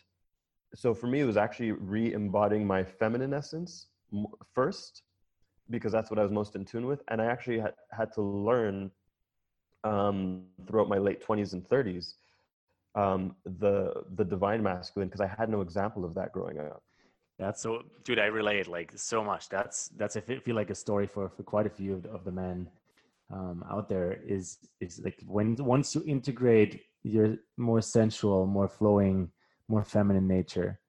so 0.75 0.93
for 0.93 1.07
me 1.07 1.19
it 1.19 1.25
was 1.25 1.37
actually 1.37 1.71
re-embodying 1.71 2.65
my 2.65 2.83
feminine 2.83 3.33
essence 3.33 3.87
first 4.53 5.03
because 5.69 5.91
that's 5.91 6.09
what 6.09 6.19
i 6.19 6.23
was 6.23 6.31
most 6.31 6.55
in 6.55 6.65
tune 6.65 6.85
with 6.85 7.01
and 7.09 7.21
i 7.21 7.25
actually 7.25 7.59
had, 7.59 7.73
had 7.91 8.11
to 8.13 8.21
learn 8.21 8.89
um, 9.83 10.43
throughout 10.67 10.87
my 10.87 10.97
late 10.97 11.25
20s 11.25 11.53
and 11.53 11.67
30s 11.67 12.15
um, 12.95 13.35
the 13.59 14.03
the 14.15 14.23
divine 14.23 14.61
masculine 14.63 15.07
because 15.07 15.21
i 15.21 15.27
had 15.27 15.49
no 15.49 15.61
example 15.61 16.05
of 16.05 16.13
that 16.13 16.31
growing 16.31 16.59
up 16.59 16.81
That's 17.39 17.61
So, 17.61 17.83
dude, 18.03 18.19
I 18.19 18.25
relate 18.27 18.67
like 18.67 18.91
so 18.95 19.23
much. 19.23 19.49
That's 19.49 19.89
that's 19.99 20.15
I 20.15 20.21
fe- 20.21 20.39
feel 20.39 20.55
like 20.55 20.69
a 20.69 20.75
story 20.75 21.07
for 21.07 21.29
for 21.29 21.43
quite 21.43 21.65
a 21.65 21.69
few 21.69 21.93
of 21.95 22.03
the, 22.03 22.09
of 22.09 22.23
the 22.23 22.31
men 22.31 22.69
um, 23.31 23.63
out 23.69 23.89
there. 23.89 24.21
Is 24.25 24.59
is 24.79 25.01
like 25.03 25.19
when 25.25 25.55
once 25.55 25.95
you 25.95 26.03
integrate 26.05 26.81
your 27.03 27.37
more 27.57 27.81
sensual, 27.81 28.45
more 28.47 28.67
flowing, 28.67 29.31
more 29.67 29.83
feminine 29.83 30.27
nature, 30.27 30.79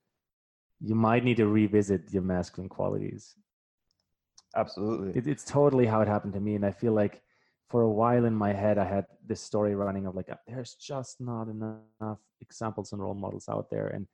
you 0.81 0.95
might 0.95 1.25
need 1.25 1.37
to 1.39 1.47
revisit 1.47 2.13
your 2.13 2.23
masculine 2.23 2.69
qualities. 2.69 3.37
absolutely 4.57 5.11
It, 5.15 5.27
it's 5.27 5.45
totally 5.45 5.87
how 5.87 6.01
it 6.01 6.09
happened 6.09 6.35
to 6.35 6.41
me, 6.41 6.55
and 6.55 6.65
I 6.65 6.73
feel 6.73 6.93
like 6.93 7.23
for 7.69 7.83
a 7.83 7.91
while 7.91 8.25
in 8.25 8.35
my 8.35 8.53
head, 8.53 8.79
I 8.79 8.85
had 8.85 9.07
this 9.27 9.41
story 9.41 9.75
running 9.75 10.07
of 10.07 10.15
like, 10.15 10.31
uh, 10.31 10.37
there's 10.47 10.75
just 10.75 11.21
not 11.21 11.49
enough 11.49 12.21
examples 12.41 12.93
and 12.93 13.03
role 13.03 13.15
models 13.15 13.49
out 13.49 13.71
there, 13.71 13.89
and 13.89 14.07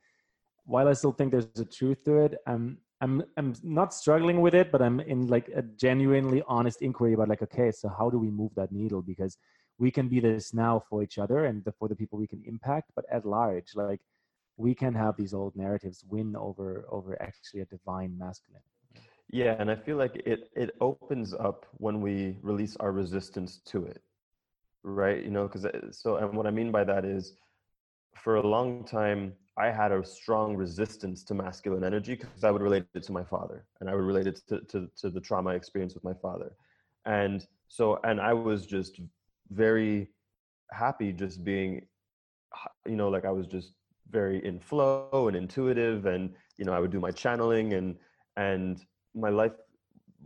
while 0.65 0.87
I 0.87 0.93
still 0.93 1.11
think 1.11 1.31
there's 1.31 1.59
a 1.59 1.65
truth 1.65 2.03
to 2.05 2.17
it, 2.17 2.37
I'm 2.47 2.77
I'm 3.01 3.23
I'm 3.37 3.53
not 3.63 3.93
struggling 3.93 4.41
with 4.41 4.53
it, 4.53 4.71
but 4.71 4.81
I'm 4.81 4.99
in 4.99 5.27
like 5.27 5.49
a 5.55 5.63
genuinely 5.63 6.43
honest 6.47 6.81
inquiry 6.81 7.13
about 7.13 7.29
like, 7.29 7.41
okay, 7.41 7.71
so 7.71 7.89
how 7.89 8.09
do 8.09 8.19
we 8.19 8.29
move 8.29 8.53
that 8.55 8.71
needle? 8.71 9.01
Because 9.01 9.37
we 9.81 9.89
can 9.89 10.07
be 10.07 10.19
this 10.19 10.53
now 10.53 10.83
for 10.87 11.01
each 11.01 11.17
other 11.17 11.45
and 11.45 11.67
for 11.79 11.87
the 11.87 11.95
people 11.95 12.17
we 12.19 12.27
can 12.27 12.41
impact 12.45 12.91
but 12.95 13.05
at 13.11 13.25
large 13.25 13.69
like 13.75 14.01
we 14.57 14.75
can 14.75 14.93
have 14.93 15.17
these 15.17 15.33
old 15.33 15.55
narratives 15.55 16.05
win 16.07 16.35
over 16.35 16.85
over 16.89 17.19
actually 17.21 17.61
a 17.61 17.65
divine 17.65 18.15
masculine. 18.17 18.61
Yeah 19.29 19.55
and 19.59 19.71
i 19.71 19.75
feel 19.75 19.97
like 20.03 20.15
it 20.33 20.51
it 20.63 20.69
opens 20.89 21.33
up 21.33 21.65
when 21.85 21.95
we 22.05 22.37
release 22.51 22.75
our 22.83 22.91
resistance 22.91 23.51
to 23.71 23.85
it 23.85 24.01
right? 24.83 25.23
You 25.23 25.31
know 25.35 25.45
because 25.47 25.65
uh, 25.65 25.91
so 25.91 26.17
and 26.17 26.33
what 26.37 26.47
i 26.47 26.51
mean 26.59 26.71
by 26.71 26.83
that 26.91 27.03
is 27.05 27.33
for 28.23 28.35
a 28.35 28.45
long 28.55 28.83
time 28.83 29.33
i 29.65 29.67
had 29.81 29.91
a 29.91 29.99
strong 30.03 30.55
resistance 30.65 31.23
to 31.27 31.33
masculine 31.33 31.83
energy 31.91 32.13
because 32.15 32.43
i 32.43 32.51
would 32.53 32.65
relate 32.67 32.85
it 32.99 33.03
to 33.09 33.13
my 33.19 33.25
father 33.33 33.65
and 33.79 33.89
i 33.89 33.93
would 33.95 34.07
relate 34.11 34.27
it 34.31 34.37
to, 34.49 34.55
to, 34.71 34.77
to 35.01 35.09
the 35.09 35.21
trauma 35.27 35.51
experience 35.51 35.93
with 35.95 36.03
my 36.03 36.17
father. 36.25 36.51
And 37.05 37.37
so 37.67 37.99
and 38.09 38.17
i 38.31 38.33
was 38.33 38.59
just 38.77 38.93
very 39.51 40.09
happy 40.71 41.11
just 41.11 41.43
being 41.43 41.85
you 42.87 42.95
know 42.95 43.09
like 43.09 43.25
i 43.25 43.31
was 43.31 43.47
just 43.47 43.73
very 44.09 44.43
in 44.45 44.59
flow 44.59 45.27
and 45.27 45.35
intuitive 45.37 46.05
and 46.05 46.33
you 46.57 46.65
know 46.65 46.73
i 46.73 46.79
would 46.79 46.91
do 46.91 46.99
my 46.99 47.11
channeling 47.11 47.73
and 47.73 47.97
and 48.37 48.85
my 49.13 49.29
life 49.29 49.53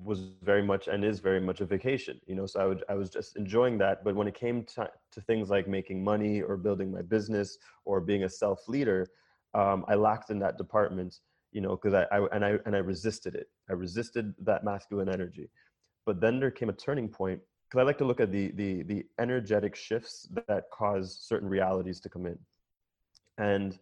was 0.03 0.19
very 0.43 0.61
much 0.61 0.87
and 0.87 1.03
is 1.05 1.19
very 1.19 1.39
much 1.39 1.61
a 1.61 1.65
vacation 1.65 2.19
you 2.27 2.35
know 2.35 2.45
so 2.45 2.59
i 2.59 2.65
would 2.65 2.83
i 2.89 2.93
was 2.93 3.09
just 3.09 3.35
enjoying 3.37 3.77
that. 3.77 4.03
But 4.03 4.15
when 4.15 4.27
it 4.27 4.35
came 4.35 4.63
to, 4.75 4.89
to 5.11 5.21
things 5.21 5.49
like 5.49 5.67
making 5.67 6.03
money 6.03 6.41
or 6.41 6.57
building 6.57 6.91
my 6.91 7.01
business 7.01 7.57
or 7.85 8.01
being 8.01 8.23
a 8.23 8.29
self 8.29 8.67
leader 8.67 9.07
um, 9.53 9.85
i 9.87 9.95
lacked 9.95 10.29
in 10.29 10.39
that 10.39 10.57
department 10.57 11.19
you 11.51 11.61
know 11.61 11.77
because 11.77 11.93
I, 11.93 12.03
I 12.11 12.27
and 12.33 12.43
i 12.43 12.57
and 12.65 12.75
i 12.75 12.79
resisted 12.79 13.35
it. 13.35 13.47
I 13.69 13.73
resisted 13.73 14.33
that 14.41 14.63
masculine 14.63 15.09
energy. 15.09 15.49
But 16.05 16.19
then 16.19 16.39
there 16.39 16.51
came 16.51 16.69
a 16.69 16.73
turning 16.73 17.07
point 17.07 17.41
because 17.65 17.81
i 17.81 17.83
like 17.83 17.97
to 17.97 18.05
look 18.05 18.19
at 18.19 18.31
the 18.31 18.51
the 18.51 18.83
the 18.83 19.05
energetic 19.19 19.75
shifts 19.75 20.27
that 20.47 20.65
cause 20.71 21.17
certain 21.21 21.49
realities 21.49 21.99
to 21.99 22.09
come 22.09 22.25
in. 22.25 22.37
And 23.37 23.77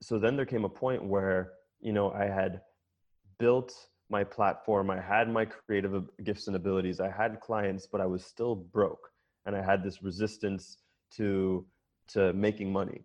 so 0.00 0.18
then 0.18 0.36
there 0.36 0.46
came 0.46 0.64
a 0.64 0.68
point 0.68 1.02
where 1.02 1.52
you 1.80 1.92
know 1.92 2.12
i 2.12 2.24
had 2.24 2.60
built 3.38 3.74
my 4.10 4.22
platform 4.22 4.90
i 4.90 5.00
had 5.00 5.28
my 5.28 5.44
creative 5.44 6.04
gifts 6.22 6.46
and 6.46 6.56
abilities 6.56 7.00
i 7.00 7.10
had 7.10 7.40
clients 7.40 7.86
but 7.90 8.00
i 8.00 8.06
was 8.06 8.24
still 8.24 8.54
broke 8.54 9.10
and 9.46 9.56
i 9.56 9.62
had 9.62 9.82
this 9.82 10.02
resistance 10.02 10.78
to 11.10 11.64
to 12.08 12.32
making 12.32 12.72
money. 12.72 13.02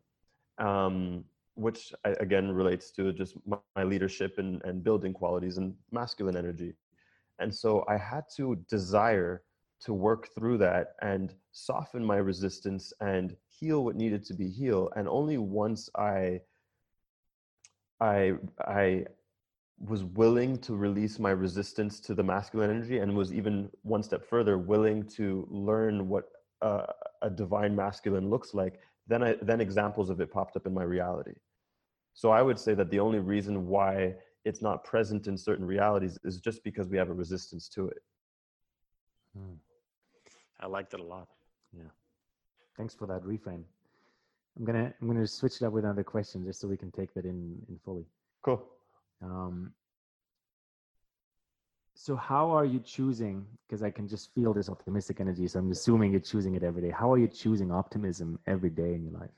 Um, 0.57 1.23
which 1.55 1.93
I, 2.05 2.09
again 2.21 2.51
relates 2.51 2.91
to 2.91 3.11
just 3.11 3.35
my 3.75 3.83
leadership 3.83 4.37
and, 4.37 4.61
and 4.63 4.81
building 4.81 5.13
qualities 5.13 5.57
and 5.57 5.73
masculine 5.91 6.37
energy. 6.37 6.73
And 7.39 7.53
so 7.53 7.85
i 7.87 7.97
had 7.97 8.23
to 8.37 8.55
desire 8.69 9.43
to 9.81 9.93
work 9.93 10.29
through 10.35 10.57
that 10.57 10.95
and 11.01 11.33
soften 11.51 12.03
my 12.03 12.17
resistance 12.17 12.93
and 12.99 13.35
heal 13.47 13.83
what 13.83 13.95
needed 13.95 14.23
to 14.25 14.33
be 14.33 14.49
healed. 14.49 14.91
And 14.95 15.07
only 15.07 15.37
once 15.37 15.89
i 15.95 16.39
i 18.01 18.33
i 18.65 19.05
was 19.79 20.03
willing 20.03 20.57
to 20.57 20.75
release 20.75 21.19
my 21.19 21.31
resistance 21.31 21.99
to 22.01 22.13
the 22.13 22.23
masculine 22.23 22.69
energy 22.69 22.99
and 22.99 23.15
was 23.15 23.31
even 23.31 23.69
one 23.83 24.03
step 24.03 24.25
further 24.25 24.57
willing 24.57 25.03
to 25.03 25.47
learn 25.49 26.09
what 26.09 26.25
uh, 26.61 26.85
a 27.21 27.29
divine 27.29 27.73
masculine 27.73 28.29
looks 28.29 28.53
like 28.53 28.81
then 29.07 29.23
i 29.23 29.35
then 29.41 29.61
examples 29.61 30.09
of 30.09 30.19
it 30.19 30.31
popped 30.31 30.55
up 30.55 30.65
in 30.65 30.73
my 30.73 30.83
reality. 30.83 31.33
So 32.13 32.31
i 32.31 32.41
would 32.41 32.59
say 32.59 32.73
that 32.73 32.89
the 32.89 32.99
only 32.99 33.19
reason 33.19 33.67
why 33.67 34.15
it's 34.45 34.61
not 34.61 34.83
present 34.83 35.27
in 35.27 35.37
certain 35.37 35.65
realities 35.65 36.17
is 36.23 36.39
just 36.39 36.63
because 36.63 36.87
we 36.89 36.97
have 36.97 37.09
a 37.09 37.13
resistance 37.13 37.67
to 37.69 37.87
it. 37.87 38.01
Hmm. 39.35 39.55
I 40.59 40.67
liked 40.67 40.93
it 40.93 40.99
a 40.99 41.03
lot 41.03 41.27
yeah 41.73 41.83
thanks 42.77 42.93
for 42.93 43.07
that 43.07 43.21
reframe 43.23 43.63
i'm 44.57 44.65
gonna 44.65 44.93
i'm 45.01 45.07
gonna 45.07 45.27
switch 45.27 45.61
it 45.61 45.63
up 45.63 45.73
with 45.73 45.83
another 45.83 46.03
question 46.03 46.45
just 46.45 46.59
so 46.59 46.67
we 46.67 46.77
can 46.77 46.91
take 46.91 47.13
that 47.13 47.25
in 47.25 47.55
in 47.69 47.79
fully 47.83 48.05
cool 48.41 48.65
um, 49.21 49.73
so 51.99 52.15
how 52.15 52.49
are 52.51 52.63
you 52.63 52.79
choosing? 52.79 53.45
Because 53.67 53.83
I 53.83 53.89
can 53.89 54.07
just 54.07 54.33
feel 54.33 54.53
this 54.53 54.69
optimistic 54.69 55.19
energy. 55.19 55.45
So 55.47 55.59
I'm 55.59 55.69
assuming 55.69 56.11
you're 56.11 56.21
choosing 56.21 56.55
it 56.55 56.63
every 56.63 56.81
day. 56.81 56.91
How 56.91 57.11
are 57.11 57.17
you 57.17 57.27
choosing 57.27 57.73
optimism 57.73 58.39
every 58.47 58.69
day 58.69 58.93
in 58.93 59.03
your 59.03 59.19
life? 59.19 59.29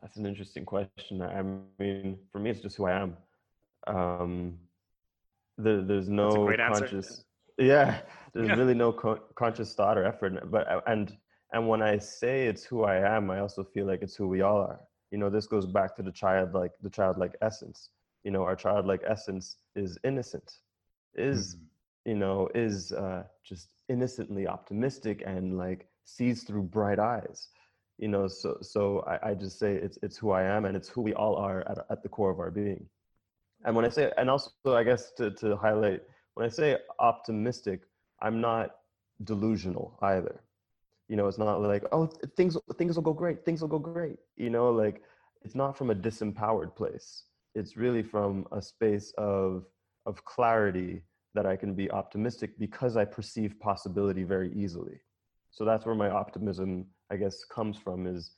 That's 0.00 0.16
an 0.16 0.24
interesting 0.24 0.64
question. 0.64 1.20
I 1.20 1.42
mean, 1.80 2.16
for 2.30 2.38
me, 2.38 2.50
it's 2.50 2.60
just 2.60 2.76
who 2.76 2.86
I 2.86 2.92
am. 2.92 3.16
Um, 3.88 4.54
there, 5.58 5.82
there's 5.82 6.08
no 6.08 6.46
conscious. 6.46 6.92
Answer. 6.92 7.22
Yeah, 7.58 8.00
there's 8.32 8.48
yeah. 8.48 8.54
really 8.54 8.74
no 8.74 8.92
co- 8.92 9.22
conscious 9.34 9.74
thought 9.74 9.98
or 9.98 10.04
effort. 10.04 10.50
But 10.50 10.82
and 10.86 11.16
and 11.52 11.68
when 11.68 11.82
I 11.82 11.98
say 11.98 12.46
it's 12.46 12.64
who 12.64 12.84
I 12.84 12.96
am, 13.16 13.30
I 13.30 13.40
also 13.40 13.62
feel 13.62 13.86
like 13.86 14.02
it's 14.02 14.16
who 14.16 14.28
we 14.28 14.40
all 14.42 14.58
are 14.58 14.80
you 15.12 15.18
know 15.18 15.30
this 15.30 15.46
goes 15.46 15.66
back 15.66 15.94
to 15.94 16.02
the 16.02 16.10
child 16.10 16.54
like 16.54 16.72
the 16.82 16.90
childlike 16.90 17.36
essence 17.42 17.90
you 18.24 18.32
know 18.32 18.42
our 18.42 18.56
childlike 18.56 19.02
essence 19.06 19.58
is 19.76 19.96
innocent 20.02 20.54
is 21.14 21.54
mm-hmm. 21.54 22.10
you 22.10 22.16
know 22.16 22.48
is 22.54 22.92
uh, 22.92 23.22
just 23.44 23.68
innocently 23.88 24.48
optimistic 24.48 25.22
and 25.24 25.58
like 25.58 25.86
sees 26.04 26.42
through 26.42 26.62
bright 26.62 26.98
eyes 26.98 27.48
you 27.98 28.08
know 28.08 28.26
so 28.26 28.56
so 28.62 29.04
I, 29.06 29.30
I 29.30 29.34
just 29.34 29.58
say 29.58 29.74
it's 29.74 29.98
it's 30.02 30.16
who 30.16 30.30
i 30.30 30.42
am 30.42 30.64
and 30.64 30.76
it's 30.76 30.88
who 30.88 31.02
we 31.02 31.12
all 31.14 31.36
are 31.36 31.60
at, 31.68 31.78
at 31.90 32.02
the 32.02 32.08
core 32.08 32.30
of 32.30 32.40
our 32.40 32.50
being 32.50 32.86
and 33.64 33.76
when 33.76 33.84
i 33.84 33.90
say 33.90 34.10
and 34.16 34.30
also 34.30 34.50
i 34.66 34.82
guess 34.82 35.12
to, 35.18 35.30
to 35.30 35.56
highlight 35.56 36.02
when 36.34 36.46
i 36.46 36.48
say 36.48 36.76
optimistic 36.98 37.82
i'm 38.20 38.40
not 38.40 38.76
delusional 39.24 39.98
either. 40.02 40.40
You 41.08 41.16
know 41.16 41.26
it's 41.26 41.38
not 41.38 41.60
like 41.60 41.84
oh 41.92 42.06
things 42.36 42.56
things 42.78 42.96
will 42.96 43.02
go 43.02 43.12
great 43.12 43.44
things 43.44 43.60
will 43.60 43.68
go 43.68 43.78
great. 43.78 44.16
You 44.36 44.50
know 44.50 44.70
like 44.70 45.02
it's 45.42 45.54
not 45.54 45.76
from 45.76 45.90
a 45.90 45.94
disempowered 45.94 46.74
place. 46.74 47.24
It's 47.54 47.76
really 47.76 48.02
from 48.02 48.46
a 48.52 48.62
space 48.62 49.12
of 49.18 49.66
of 50.06 50.24
clarity 50.24 51.02
that 51.34 51.46
i 51.46 51.56
can 51.56 51.74
be 51.74 51.90
optimistic 51.90 52.58
because 52.58 52.96
i 52.96 53.04
perceive 53.04 53.58
possibility 53.60 54.22
very 54.22 54.52
easily. 54.54 55.00
So 55.50 55.64
that's 55.64 55.84
where 55.84 55.94
my 55.94 56.10
optimism 56.10 56.86
i 57.10 57.16
guess 57.16 57.44
comes 57.44 57.76
from 57.76 58.06
is 58.06 58.36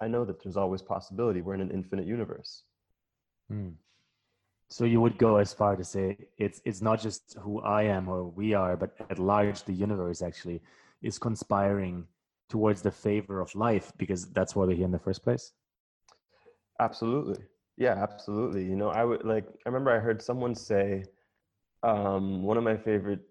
i 0.00 0.06
know 0.06 0.24
that 0.24 0.42
there's 0.42 0.56
always 0.56 0.82
possibility. 0.82 1.40
We're 1.40 1.54
in 1.54 1.62
an 1.62 1.70
infinite 1.70 2.06
universe. 2.06 2.64
Mm. 3.50 3.74
So 4.72 4.84
you 4.84 5.00
would 5.00 5.18
go 5.18 5.36
as 5.36 5.52
far 5.52 5.76
to 5.76 5.84
say 5.84 6.16
it's 6.38 6.62
it's 6.64 6.80
not 6.80 7.00
just 7.00 7.36
who 7.40 7.60
i 7.60 7.82
am 7.82 8.08
or 8.08 8.24
we 8.24 8.54
are 8.54 8.74
but 8.76 8.90
at 9.10 9.18
large 9.18 9.64
the 9.64 9.72
universe 9.72 10.22
actually 10.22 10.60
is 11.02 11.18
conspiring 11.18 12.06
towards 12.48 12.80
the 12.82 12.90
favor 12.90 13.40
of 13.40 13.54
life 13.54 13.92
because 13.96 14.20
that's 14.36 14.54
why 14.54 14.64
we're 14.64 14.76
here 14.76 14.84
in 14.84 14.96
the 14.98 15.04
first 15.08 15.22
place? 15.22 15.52
Absolutely. 16.80 17.42
Yeah 17.76 17.96
absolutely. 18.06 18.64
You 18.64 18.76
know 18.76 18.90
i 19.00 19.04
would 19.04 19.24
like 19.24 19.46
i 19.64 19.68
remember 19.70 19.90
i 19.90 19.98
heard 19.98 20.20
someone 20.22 20.54
say 20.54 21.04
um, 21.82 22.44
one 22.44 22.56
of 22.56 22.64
my 22.64 22.76
favorite 22.76 23.22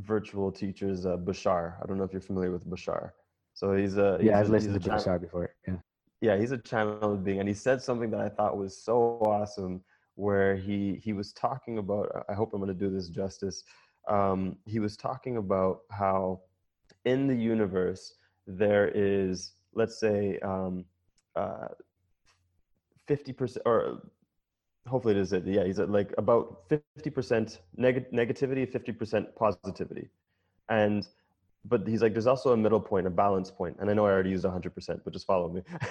virtual 0.00 0.50
teachers 0.50 1.06
uh, 1.06 1.16
bashar. 1.16 1.64
I 1.80 1.86
don't 1.86 1.98
know 1.98 2.04
if 2.04 2.12
you're 2.12 2.28
familiar 2.32 2.50
with 2.50 2.64
bashar. 2.68 3.10
So 3.54 3.74
he's 3.80 3.96
a 3.96 4.18
yeah 4.20 4.38
he's 4.38 4.40
i've 4.40 4.48
a, 4.48 4.52
listened 4.52 4.82
to 4.82 4.90
bashar 4.90 5.20
before 5.20 5.54
yeah. 5.68 5.76
Yeah 6.20 6.36
he's 6.40 6.52
a 6.52 6.58
channel 6.70 7.16
being 7.16 7.38
and 7.40 7.48
he 7.48 7.54
said 7.54 7.80
something 7.80 8.10
that 8.14 8.20
i 8.20 8.28
thought 8.28 8.56
was 8.64 8.74
so 8.88 8.94
awesome 9.34 9.82
where 10.20 10.56
he 10.56 11.00
he 11.04 11.12
was 11.12 11.32
talking 11.32 11.78
about 11.78 12.04
i 12.28 12.34
hope 12.34 12.52
i'm 12.52 12.60
going 12.60 12.76
to 12.78 12.84
do 12.86 12.90
this 12.90 13.08
justice 13.08 13.64
um, 14.08 14.56
he 14.66 14.78
was 14.78 14.96
talking 14.96 15.36
about 15.36 15.80
how 15.90 16.40
in 17.04 17.26
the 17.26 17.34
universe 17.34 18.14
there 18.46 18.88
is 18.94 19.52
let's 19.74 19.98
say 20.00 20.38
um, 20.42 20.84
uh, 21.36 21.68
50% 23.08 23.58
or 23.66 24.02
hopefully 24.86 25.14
it 25.14 25.20
is 25.20 25.32
it 25.32 25.46
yeah 25.46 25.64
he's 25.64 25.78
at 25.78 25.90
like 25.90 26.12
about 26.18 26.68
50% 26.70 27.58
neg- 27.76 28.10
negativity 28.12 28.70
50% 28.70 29.34
positivity. 29.36 30.08
And 30.68 31.06
but 31.64 31.86
he's 31.86 32.02
like 32.02 32.12
there's 32.12 32.26
also 32.26 32.52
a 32.52 32.56
middle 32.56 32.80
point 32.80 33.06
a 33.06 33.10
balance 33.10 33.50
point 33.50 33.76
and 33.80 33.90
i 33.90 33.92
know 33.92 34.06
i 34.06 34.10
already 34.10 34.30
used 34.30 34.44
100% 34.44 35.00
but 35.04 35.12
just 35.12 35.26
follow 35.26 35.48
me 35.48 35.62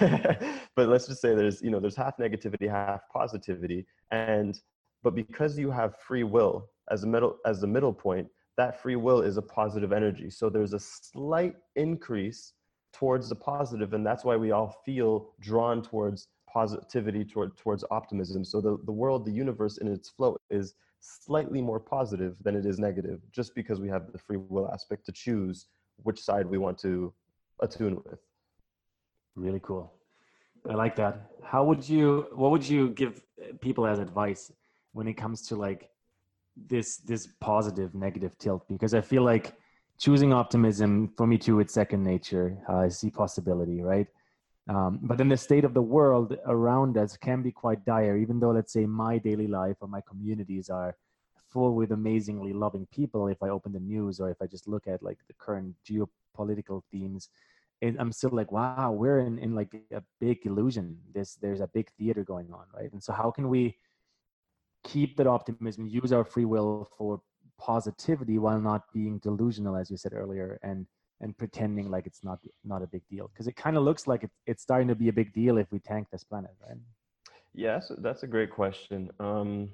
but 0.76 0.88
let's 0.88 1.06
just 1.06 1.20
say 1.20 1.34
there's 1.34 1.62
you 1.62 1.70
know 1.70 1.78
there's 1.78 1.96
half 1.96 2.16
negativity 2.18 2.68
half 2.68 3.02
positivity 3.12 3.86
and 4.10 4.60
but 5.02 5.14
because 5.14 5.58
you 5.58 5.70
have 5.70 5.96
free 5.98 6.24
will 6.24 6.68
as 6.90 7.04
a 7.04 7.06
middle 7.06 7.36
as 7.46 7.60
the 7.60 7.66
middle 7.66 7.92
point 7.92 8.26
that 8.60 8.82
free 8.82 8.96
will 8.96 9.22
is 9.22 9.38
a 9.38 9.42
positive 9.42 9.90
energy. 9.90 10.28
So 10.28 10.50
there's 10.50 10.74
a 10.74 10.78
slight 10.78 11.56
increase 11.76 12.52
towards 12.92 13.30
the 13.30 13.34
positive, 13.34 13.94
and 13.94 14.04
that's 14.04 14.22
why 14.22 14.36
we 14.36 14.50
all 14.50 14.82
feel 14.84 15.30
drawn 15.40 15.80
towards 15.82 16.28
positivity, 16.52 17.24
toward, 17.24 17.56
towards 17.56 17.84
optimism. 17.90 18.44
So 18.44 18.60
the, 18.60 18.76
the 18.84 18.92
world, 18.92 19.24
the 19.24 19.32
universe 19.32 19.78
in 19.78 19.88
its 19.88 20.10
flow 20.10 20.36
is 20.50 20.74
slightly 21.00 21.60
more 21.60 21.80
positive 21.80 22.36
than 22.42 22.54
it 22.54 22.66
is 22.66 22.78
negative, 22.78 23.20
just 23.32 23.54
because 23.54 23.80
we 23.80 23.88
have 23.88 24.12
the 24.12 24.18
free 24.18 24.36
will 24.36 24.70
aspect 24.72 25.06
to 25.06 25.12
choose 25.12 25.66
which 26.02 26.20
side 26.20 26.46
we 26.46 26.58
want 26.58 26.78
to 26.78 27.12
attune 27.60 27.96
with. 28.04 28.18
Really 29.36 29.60
cool. 29.62 29.92
I 30.68 30.74
like 30.74 30.96
that. 30.96 31.30
How 31.42 31.64
would 31.64 31.88
you, 31.88 32.26
what 32.32 32.50
would 32.50 32.68
you 32.68 32.90
give 32.90 33.22
people 33.60 33.86
as 33.86 33.98
advice 33.98 34.52
when 34.92 35.06
it 35.08 35.14
comes 35.14 35.42
to 35.48 35.56
like 35.56 35.88
this 36.66 36.98
this 36.98 37.28
positive 37.40 37.94
negative 37.94 38.36
tilt 38.38 38.68
because 38.68 38.92
i 38.92 39.00
feel 39.00 39.22
like 39.22 39.54
choosing 40.00 40.32
optimism 40.32 41.12
for 41.16 41.26
me 41.26 41.38
too. 41.38 41.60
It's 41.60 41.74
second 41.74 42.02
nature. 42.02 42.58
Uh, 42.68 42.78
I 42.78 42.88
see 42.88 43.10
possibility, 43.10 43.82
right? 43.82 44.06
Um, 44.70 45.00
but 45.02 45.18
then 45.18 45.28
the 45.28 45.36
state 45.36 45.64
of 45.64 45.74
the 45.74 45.82
world 45.82 46.36
around 46.46 46.96
us 46.96 47.16
can 47.16 47.42
be 47.42 47.50
quite 47.50 47.84
dire, 47.84 48.16
even 48.16 48.38
though, 48.38 48.52
let's 48.52 48.72
say, 48.72 48.86
my 48.86 49.18
daily 49.18 49.48
life 49.48 49.76
or 49.80 49.88
my 49.88 50.00
communities 50.00 50.70
are 50.70 50.96
full 51.48 51.74
with 51.74 51.90
amazingly 51.90 52.52
loving 52.52 52.86
people. 52.92 53.26
If 53.26 53.42
I 53.42 53.48
open 53.48 53.72
the 53.72 53.80
news 53.80 54.20
or 54.20 54.30
if 54.30 54.40
I 54.40 54.46
just 54.46 54.68
look 54.68 54.86
at 54.86 55.02
like 55.02 55.18
the 55.26 55.34
current 55.34 55.74
geopolitical 55.84 56.82
themes, 56.92 57.30
it, 57.80 57.96
I'm 57.98 58.12
still 58.12 58.30
like, 58.30 58.52
wow, 58.52 58.92
we're 58.92 59.18
in, 59.18 59.40
in 59.40 59.56
like 59.56 59.74
a 59.92 60.04
big 60.20 60.46
illusion. 60.46 60.98
There's, 61.12 61.34
there's 61.42 61.60
a 61.60 61.66
big 61.66 61.90
theater 61.98 62.22
going 62.22 62.52
on, 62.52 62.66
right? 62.72 62.92
And 62.92 63.02
so, 63.02 63.12
how 63.12 63.32
can 63.32 63.48
we 63.48 63.76
keep 64.84 65.16
that 65.16 65.26
optimism, 65.26 65.88
use 65.88 66.12
our 66.12 66.24
free 66.24 66.44
will 66.44 66.88
for 66.96 67.20
positivity 67.58 68.38
while 68.38 68.60
not 68.60 68.84
being 68.94 69.18
delusional, 69.18 69.74
as 69.74 69.90
you 69.90 69.96
said 69.96 70.12
earlier, 70.14 70.60
and 70.62 70.86
and 71.20 71.36
pretending 71.36 71.90
like 71.90 72.06
it's 72.06 72.24
not 72.24 72.38
not 72.64 72.82
a 72.82 72.86
big 72.86 73.02
deal. 73.08 73.28
Because 73.28 73.46
it 73.46 73.56
kind 73.56 73.76
of 73.76 73.82
looks 73.82 74.06
like 74.06 74.24
it, 74.24 74.30
it's 74.46 74.62
starting 74.62 74.88
to 74.88 74.94
be 74.94 75.08
a 75.08 75.12
big 75.12 75.32
deal 75.32 75.58
if 75.58 75.70
we 75.70 75.78
tank 75.78 76.08
this 76.10 76.24
planet 76.24 76.52
right? 76.66 76.78
Yes 77.54 77.90
that's 77.98 78.22
a 78.22 78.26
great 78.26 78.50
question. 78.50 79.10
Um, 79.20 79.70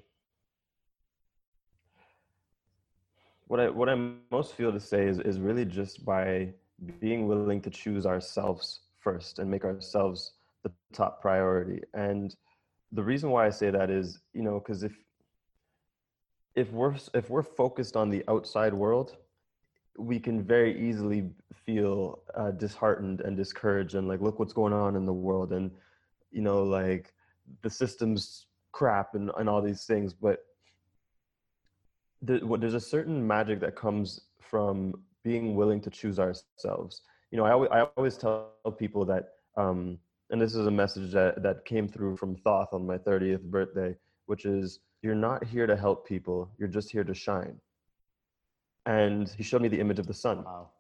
what 3.49 3.61
i 3.61 3.69
what 3.69 3.89
i 3.89 3.95
most 4.33 4.55
feel 4.55 4.73
to 4.73 4.81
say 4.81 5.07
is 5.07 5.21
is 5.21 5.39
really 5.39 5.65
just 5.65 6.05
by 6.05 6.53
being 7.01 7.29
willing 7.29 7.61
to 7.61 7.71
choose 7.71 8.05
ourselves 8.05 8.81
first 8.99 9.39
and 9.39 9.49
make 9.49 9.65
ourselves 9.65 10.33
the 10.65 10.73
top 10.93 11.23
priority. 11.23 11.81
And 11.95 12.35
the 12.93 13.03
reason 13.03 13.31
why 13.31 13.47
i 13.47 13.51
say 13.51 13.71
that 13.71 13.91
is 13.91 14.21
you 14.33 14.43
know 14.43 14.59
because 14.59 14.83
if 14.83 14.97
if 16.55 16.73
we're 16.73 16.95
if 17.15 17.31
we're 17.31 17.43
focused 17.43 17.97
on 17.97 18.11
the 18.11 18.25
outside 18.29 18.75
world 18.75 19.17
we 19.99 20.19
can 20.19 20.43
very 20.43 20.79
easily 20.79 21.31
feel 21.55 22.23
uh, 22.35 22.51
disheartened 22.53 23.21
and 23.23 23.37
discouraged 23.37 23.95
and 23.95 24.09
like 24.09 24.21
look 24.21 24.39
what's 24.39 24.53
going 24.53 24.73
on 24.73 24.97
in 24.97 25.05
the 25.05 25.13
world 25.13 25.53
and 25.53 25.71
you 26.31 26.43
know 26.43 26.63
like 26.63 27.13
the 27.63 27.71
system's 27.71 28.47
crap 28.73 29.15
and, 29.15 29.31
and 29.39 29.49
all 29.49 29.63
these 29.63 29.85
things 29.85 30.13
but 30.13 30.41
the, 32.23 32.41
there's 32.59 32.75
a 32.75 32.81
certain 32.81 33.27
magic 33.27 33.61
that 33.61 33.77
comes 33.77 34.21
from 34.41 34.95
being 35.23 35.55
willing 35.55 35.81
to 35.81 35.91
choose 35.91 36.19
ourselves. 36.19 37.03
You 37.31 37.39
know 37.39 37.45
i 37.45 37.51
always, 37.51 37.71
I 37.73 37.81
always 37.97 38.17
tell 38.17 38.53
people 38.79 39.05
that 39.07 39.29
um, 39.57 39.99
and 40.31 40.41
this 40.41 40.55
is 40.55 40.67
a 40.67 40.71
message 40.71 41.13
that, 41.13 41.43
that 41.43 41.65
came 41.65 41.89
through 41.89 42.17
from 42.17 42.37
thoth 42.45 42.73
on 42.73 42.87
my 42.87 42.99
30th 42.99 43.43
birthday 43.43 43.95
which 44.27 44.45
is 44.45 44.81
you're 45.03 45.15
not 45.15 45.45
here 45.45 45.67
to 45.67 45.77
help 45.77 46.07
people 46.07 46.51
you're 46.59 46.69
just 46.69 46.91
here 46.91 47.05
to 47.05 47.15
shine 47.15 47.59
and 48.87 49.29
he 49.37 49.43
showed 49.43 49.61
me 49.61 49.69
the 49.69 49.81
image 49.81 49.99
of 49.99 50.07
the 50.07 50.15
sun. 50.15 50.45
Wow. 50.45 50.71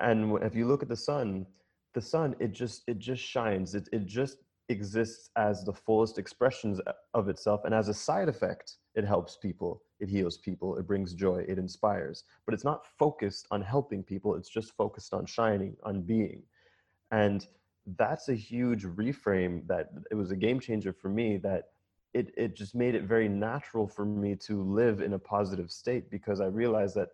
And 0.00 0.42
if 0.42 0.54
you 0.54 0.66
look 0.66 0.82
at 0.82 0.88
the 0.88 0.96
sun, 0.96 1.46
the 1.92 2.00
sun 2.00 2.34
it 2.40 2.52
just 2.52 2.82
it 2.86 2.98
just 2.98 3.22
shines. 3.22 3.74
It 3.74 3.88
it 3.92 4.06
just 4.06 4.38
exists 4.68 5.30
as 5.36 5.62
the 5.62 5.72
fullest 5.72 6.18
expressions 6.18 6.80
uh, 6.86 6.92
of 7.12 7.28
itself, 7.28 7.64
and 7.64 7.74
as 7.74 7.88
a 7.88 7.94
side 7.94 8.28
effect, 8.28 8.78
it 8.94 9.04
helps 9.04 9.36
people. 9.36 9.82
It 10.00 10.08
heals 10.08 10.38
people. 10.38 10.76
It 10.78 10.86
brings 10.86 11.14
joy. 11.14 11.44
It 11.46 11.58
inspires. 11.58 12.24
But 12.46 12.54
it's 12.54 12.64
not 12.64 12.86
focused 12.98 13.46
on 13.50 13.62
helping 13.62 14.02
people. 14.02 14.34
It's 14.34 14.48
just 14.48 14.76
focused 14.76 15.12
on 15.14 15.26
shining, 15.26 15.76
on 15.84 16.02
being, 16.02 16.42
and 17.10 17.46
that's 17.98 18.28
a 18.28 18.34
huge 18.34 18.84
reframe. 18.84 19.66
That 19.66 19.90
it 20.10 20.14
was 20.14 20.30
a 20.30 20.36
game 20.36 20.60
changer 20.60 20.92
for 20.92 21.08
me. 21.08 21.36
That 21.36 21.64
it 22.12 22.32
it 22.36 22.56
just 22.56 22.74
made 22.74 22.94
it 22.94 23.04
very 23.04 23.28
natural 23.28 23.86
for 23.86 24.04
me 24.04 24.34
to 24.36 24.62
live 24.62 25.00
in 25.00 25.12
a 25.12 25.18
positive 25.18 25.70
state 25.70 26.10
because 26.10 26.40
I 26.40 26.46
realized 26.46 26.94
that 26.96 27.10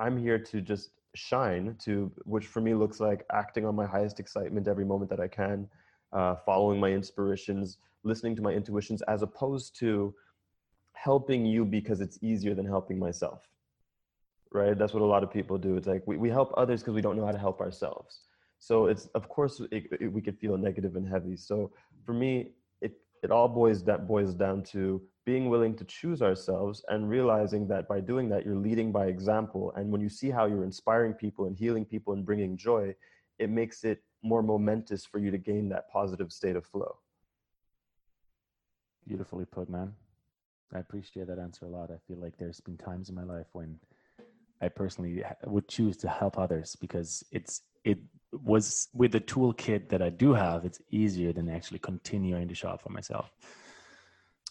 I'm 0.00 0.16
here 0.16 0.38
to 0.38 0.60
just 0.60 0.90
shine 1.14 1.76
to 1.80 2.10
which 2.24 2.46
for 2.46 2.60
me 2.60 2.74
looks 2.74 3.00
like 3.00 3.26
acting 3.32 3.66
on 3.66 3.74
my 3.74 3.86
highest 3.86 4.18
excitement 4.18 4.66
every 4.66 4.84
moment 4.84 5.10
that 5.10 5.20
I 5.20 5.28
can, 5.28 5.68
uh, 6.12 6.36
following 6.46 6.80
my 6.80 6.90
inspirations, 6.90 7.78
listening 8.02 8.34
to 8.36 8.42
my 8.42 8.52
intuitions, 8.52 9.02
as 9.02 9.22
opposed 9.22 9.78
to 9.80 10.14
helping 10.92 11.44
you 11.44 11.64
because 11.64 12.00
it's 12.00 12.18
easier 12.22 12.54
than 12.54 12.66
helping 12.66 12.98
myself. 12.98 13.42
Right? 14.52 14.76
That's 14.76 14.94
what 14.94 15.02
a 15.02 15.06
lot 15.06 15.22
of 15.22 15.30
people 15.30 15.58
do. 15.58 15.76
It's 15.76 15.86
like 15.86 16.02
we, 16.06 16.16
we 16.16 16.30
help 16.30 16.52
others 16.56 16.80
because 16.80 16.94
we 16.94 17.02
don't 17.02 17.16
know 17.16 17.26
how 17.26 17.32
to 17.32 17.38
help 17.38 17.60
ourselves. 17.60 18.20
So 18.58 18.86
it's 18.86 19.06
of 19.14 19.28
course 19.28 19.60
it, 19.70 19.84
it, 20.00 20.12
we 20.12 20.20
could 20.20 20.38
feel 20.38 20.56
negative 20.56 20.96
and 20.96 21.06
heavy. 21.08 21.36
So 21.36 21.72
for 22.04 22.12
me, 22.12 22.52
it 23.22 23.30
all 23.30 23.48
boils 23.48 23.82
that 23.84 24.08
boils 24.08 24.34
down 24.34 24.62
to 24.62 25.02
being 25.26 25.48
willing 25.48 25.76
to 25.76 25.84
choose 25.84 26.22
ourselves 26.22 26.82
and 26.88 27.08
realizing 27.08 27.68
that 27.68 27.86
by 27.86 28.00
doing 28.00 28.28
that 28.30 28.44
you're 28.44 28.56
leading 28.56 28.90
by 28.90 29.06
example. 29.06 29.72
And 29.76 29.90
when 29.90 30.00
you 30.00 30.08
see 30.08 30.30
how 30.30 30.46
you're 30.46 30.64
inspiring 30.64 31.12
people 31.12 31.46
and 31.46 31.56
healing 31.56 31.84
people 31.84 32.14
and 32.14 32.24
bringing 32.24 32.56
joy 32.56 32.94
it 33.40 33.48
makes 33.48 33.84
it 33.84 34.04
more 34.22 34.42
momentous 34.42 35.06
for 35.06 35.18
you 35.18 35.30
to 35.30 35.38
gain 35.38 35.70
that 35.70 35.90
positive 35.90 36.30
state 36.30 36.56
of 36.56 36.66
flow. 36.66 36.98
Beautifully 39.08 39.46
put 39.46 39.70
man. 39.70 39.94
I 40.74 40.78
appreciate 40.78 41.26
that 41.28 41.38
answer 41.38 41.64
a 41.64 41.68
lot. 41.68 41.90
I 41.90 41.96
feel 42.06 42.18
like 42.18 42.36
there's 42.38 42.60
been 42.60 42.76
times 42.76 43.08
in 43.08 43.14
my 43.16 43.24
life 43.24 43.46
when 43.52 43.80
i 44.62 44.68
personally 44.68 45.22
would 45.46 45.66
choose 45.68 45.96
to 45.96 46.06
help 46.06 46.38
others 46.38 46.76
because 46.82 47.24
it's 47.32 47.62
it 47.62 47.69
was 48.50 48.88
with 49.00 49.12
the 49.12 49.20
toolkit 49.20 49.88
that 49.88 50.02
i 50.02 50.10
do 50.24 50.32
have 50.32 50.64
it's 50.64 50.80
easier 50.90 51.32
than 51.32 51.48
actually 51.48 51.78
continuing 51.78 52.46
to 52.48 52.54
show 52.54 52.68
up 52.68 52.82
for 52.82 52.90
myself. 52.90 53.30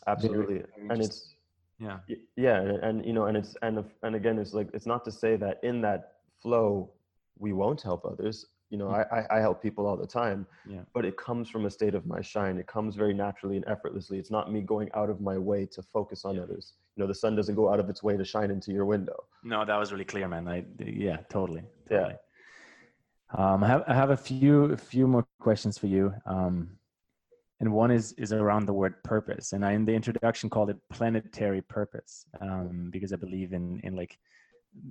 Absolutely. 0.08 0.56
Very, 0.56 0.66
very 0.78 0.90
and 0.90 1.02
it's 1.02 1.36
yeah. 1.80 1.98
yeah 2.36 2.58
and, 2.62 2.78
and, 2.88 3.06
you 3.06 3.14
know 3.14 3.26
and 3.26 3.38
it's 3.38 3.56
and 3.62 3.84
and 4.04 4.16
again 4.16 4.38
it's 4.38 4.54
like 4.54 4.70
it's 4.74 4.86
not 4.86 5.06
to 5.06 5.12
say 5.12 5.36
that 5.38 5.60
in 5.64 5.82
that 5.82 6.14
flow 6.42 6.90
we 7.38 7.54
won't 7.54 7.82
help 7.82 8.06
others. 8.06 8.48
You 8.70 8.78
know 8.78 8.88
mm. 8.88 9.06
I, 9.12 9.38
I 9.38 9.40
help 9.40 9.62
people 9.62 9.88
all 9.88 9.98
the 9.98 10.12
time 10.22 10.46
yeah. 10.68 10.82
but 10.94 11.04
it 11.06 11.16
comes 11.18 11.50
from 11.50 11.66
a 11.66 11.72
state 11.72 11.96
of 11.96 12.06
my 12.06 12.22
shine. 12.22 12.58
It 12.58 12.68
comes 12.68 12.96
very 12.96 13.14
naturally 13.14 13.56
and 13.56 13.66
effortlessly. 13.68 14.18
It's 14.20 14.32
not 14.32 14.52
me 14.52 14.62
going 14.62 14.90
out 14.94 15.10
of 15.10 15.22
my 15.22 15.38
way 15.38 15.66
to 15.76 15.82
focus 15.82 16.26
on 16.26 16.36
yeah. 16.36 16.44
others. 16.44 16.74
You 16.96 17.02
know 17.02 17.08
the 17.08 17.16
sun 17.24 17.36
doesn't 17.36 17.56
go 17.56 17.72
out 17.72 17.80
of 17.80 17.90
its 17.90 18.02
way 18.04 18.16
to 18.18 18.26
shine 18.26 18.52
into 18.52 18.72
your 18.72 18.86
window. 18.86 19.18
No 19.44 19.66
that 19.66 19.78
was 19.78 19.92
really 19.92 20.06
clear 20.06 20.28
man. 20.28 20.48
I 20.48 20.66
yeah 20.80 21.18
totally, 21.30 21.64
totally. 21.90 22.12
yeah 22.12 22.29
um, 23.38 23.64
I 23.64 23.68
have, 23.68 23.84
I 23.88 23.94
have 23.94 24.10
a 24.10 24.18
few 24.18 24.66
a 24.66 24.78
few 24.78 25.08
more 25.08 25.26
questions 25.40 25.78
for 25.78 25.88
you. 25.88 26.14
Um, 26.26 26.80
and 27.60 27.72
one 27.72 27.92
is 27.92 28.14
is 28.14 28.34
around 28.34 28.66
the 28.66 28.74
word 28.74 29.04
purpose. 29.04 29.54
And 29.54 29.66
i 29.66 29.74
in 29.74 29.86
the 29.86 29.94
introduction 29.94 30.50
called 30.50 30.70
it 30.70 30.78
planetary 30.90 31.62
purpose 31.62 32.26
um, 32.42 32.90
because 32.92 33.14
i 33.14 33.16
believe 33.16 33.54
in 33.54 33.80
in 33.84 33.96
like 33.96 34.18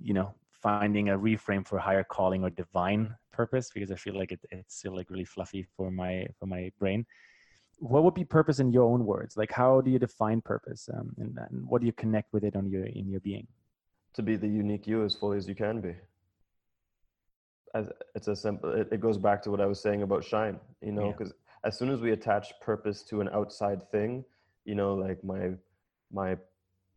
you 0.02 0.14
know 0.14 0.34
finding 0.52 1.10
a 1.10 1.18
reframe 1.18 1.66
for 1.66 1.78
higher 1.78 2.04
calling 2.04 2.42
or 2.42 2.50
divine 2.50 3.14
purpose 3.32 3.70
because 3.72 3.92
i 3.92 3.94
feel 3.94 4.16
like 4.18 4.32
it, 4.32 4.40
it's 4.50 4.76
still 4.78 4.94
like 4.94 5.08
really 5.08 5.24
fluffy 5.24 5.66
for 5.76 5.90
my 5.90 6.26
for 6.38 6.46
my 6.46 6.70
brain. 6.78 7.04
What 7.80 8.02
would 8.02 8.14
be 8.14 8.24
purpose 8.24 8.58
in 8.58 8.72
your 8.72 8.90
own 8.92 9.06
words? 9.06 9.36
Like 9.36 9.52
how 9.52 9.80
do 9.80 9.90
you 9.90 10.00
define 10.00 10.40
purpose? 10.40 10.88
Um, 10.92 11.14
and, 11.18 11.38
and 11.48 11.64
what 11.68 11.80
do 11.80 11.86
you 11.86 11.92
connect 11.92 12.32
with 12.32 12.42
it 12.42 12.56
on 12.56 12.68
your 12.68 12.86
in 12.86 13.08
your 13.08 13.20
being? 13.20 13.46
To 14.14 14.22
be 14.22 14.34
the 14.36 14.48
unique 14.48 14.86
you 14.88 15.04
as 15.04 15.14
fully 15.14 15.38
as 15.38 15.48
you 15.48 15.54
can 15.54 15.80
be 15.80 15.94
as 17.74 17.88
it's 18.14 18.28
a 18.28 18.36
simple 18.36 18.70
it, 18.70 18.88
it 18.92 19.00
goes 19.00 19.18
back 19.18 19.42
to 19.42 19.50
what 19.50 19.60
i 19.60 19.66
was 19.66 19.80
saying 19.80 20.02
about 20.02 20.24
shine 20.24 20.58
you 20.82 20.92
know 20.92 21.12
because 21.12 21.28
yeah 21.28 21.44
as 21.64 21.76
soon 21.76 21.90
as 21.90 22.00
we 22.00 22.12
attach 22.12 22.52
purpose 22.60 23.02
to 23.02 23.20
an 23.20 23.28
outside 23.32 23.90
thing 23.90 24.24
you 24.64 24.74
know 24.74 24.94
like 24.94 25.22
my 25.24 25.50
my 26.12 26.36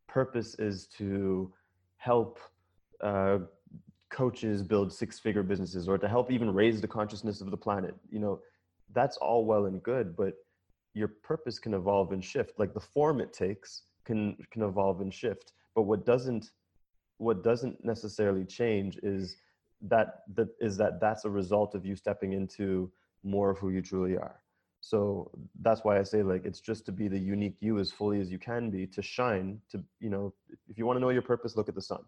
purpose 0.08 0.56
is 0.60 0.86
to 0.86 1.52
help 1.98 2.40
uh, 3.02 3.40
coaches 4.10 4.62
build 4.62 4.94
six 4.94 5.20
figure 5.20 5.42
businesses 5.42 5.88
or 5.88 5.98
to 5.98 6.08
help 6.08 6.32
even 6.32 6.54
raise 6.54 6.80
the 6.80 6.88
consciousness 6.88 7.42
of 7.42 7.50
the 7.50 7.58
planet 7.58 7.96
you 8.10 8.20
know 8.20 8.40
that's 8.94 9.18
all 9.18 9.46
well 9.46 9.66
and 9.66 9.82
good 9.82 10.16
but 10.16 10.36
your 10.94 11.08
purpose 11.08 11.58
can 11.58 11.74
evolve 11.74 12.12
and 12.12 12.24
shift. 12.24 12.60
Like 12.60 12.74
the 12.74 12.80
form 12.80 13.22
it 13.22 13.34
takes 13.34 13.84
can 14.04 14.36
can 14.52 14.64
evolve 14.64 15.00
and 15.02 15.14
shift 15.14 15.54
but 15.76 15.84
what 15.84 16.06
doesn't 16.06 16.50
what 17.18 17.44
doesn't 17.44 17.86
necessarily 17.86 18.44
change 18.44 18.98
is 19.04 19.38
that 19.88 20.24
that 20.36 20.50
is 20.60 20.78
that 20.78 21.00
that's 21.00 21.26
a 21.26 21.30
result 21.30 21.76
of 21.76 21.86
you 21.86 21.96
stepping 21.96 22.34
into 22.34 22.92
more 23.24 23.50
of 23.50 23.58
who 23.58 23.70
you 23.70 23.82
truly 23.82 24.18
are. 24.18 24.40
So 24.82 25.30
that's 25.62 25.84
why 25.84 26.00
i 26.00 26.04
say 26.04 26.24
like 26.24 26.44
it's 26.46 26.60
just 26.60 26.86
to 26.88 26.92
be 26.92 27.08
the 27.08 27.20
unique 27.20 27.56
you 27.60 27.80
as 27.80 27.92
fully 27.92 28.20
as 28.20 28.32
you 28.32 28.40
can 28.40 28.72
be 28.72 28.88
to 28.88 29.02
shine 29.02 29.60
to 29.70 29.84
you 30.00 30.10
know 30.10 30.34
if 30.68 30.78
you 30.78 30.86
want 30.86 30.98
to 30.98 31.02
know 31.02 31.10
your 31.10 31.22
purpose 31.22 31.56
look 31.56 31.70
at 31.70 31.76
the 31.76 31.82
sun. 31.82 32.04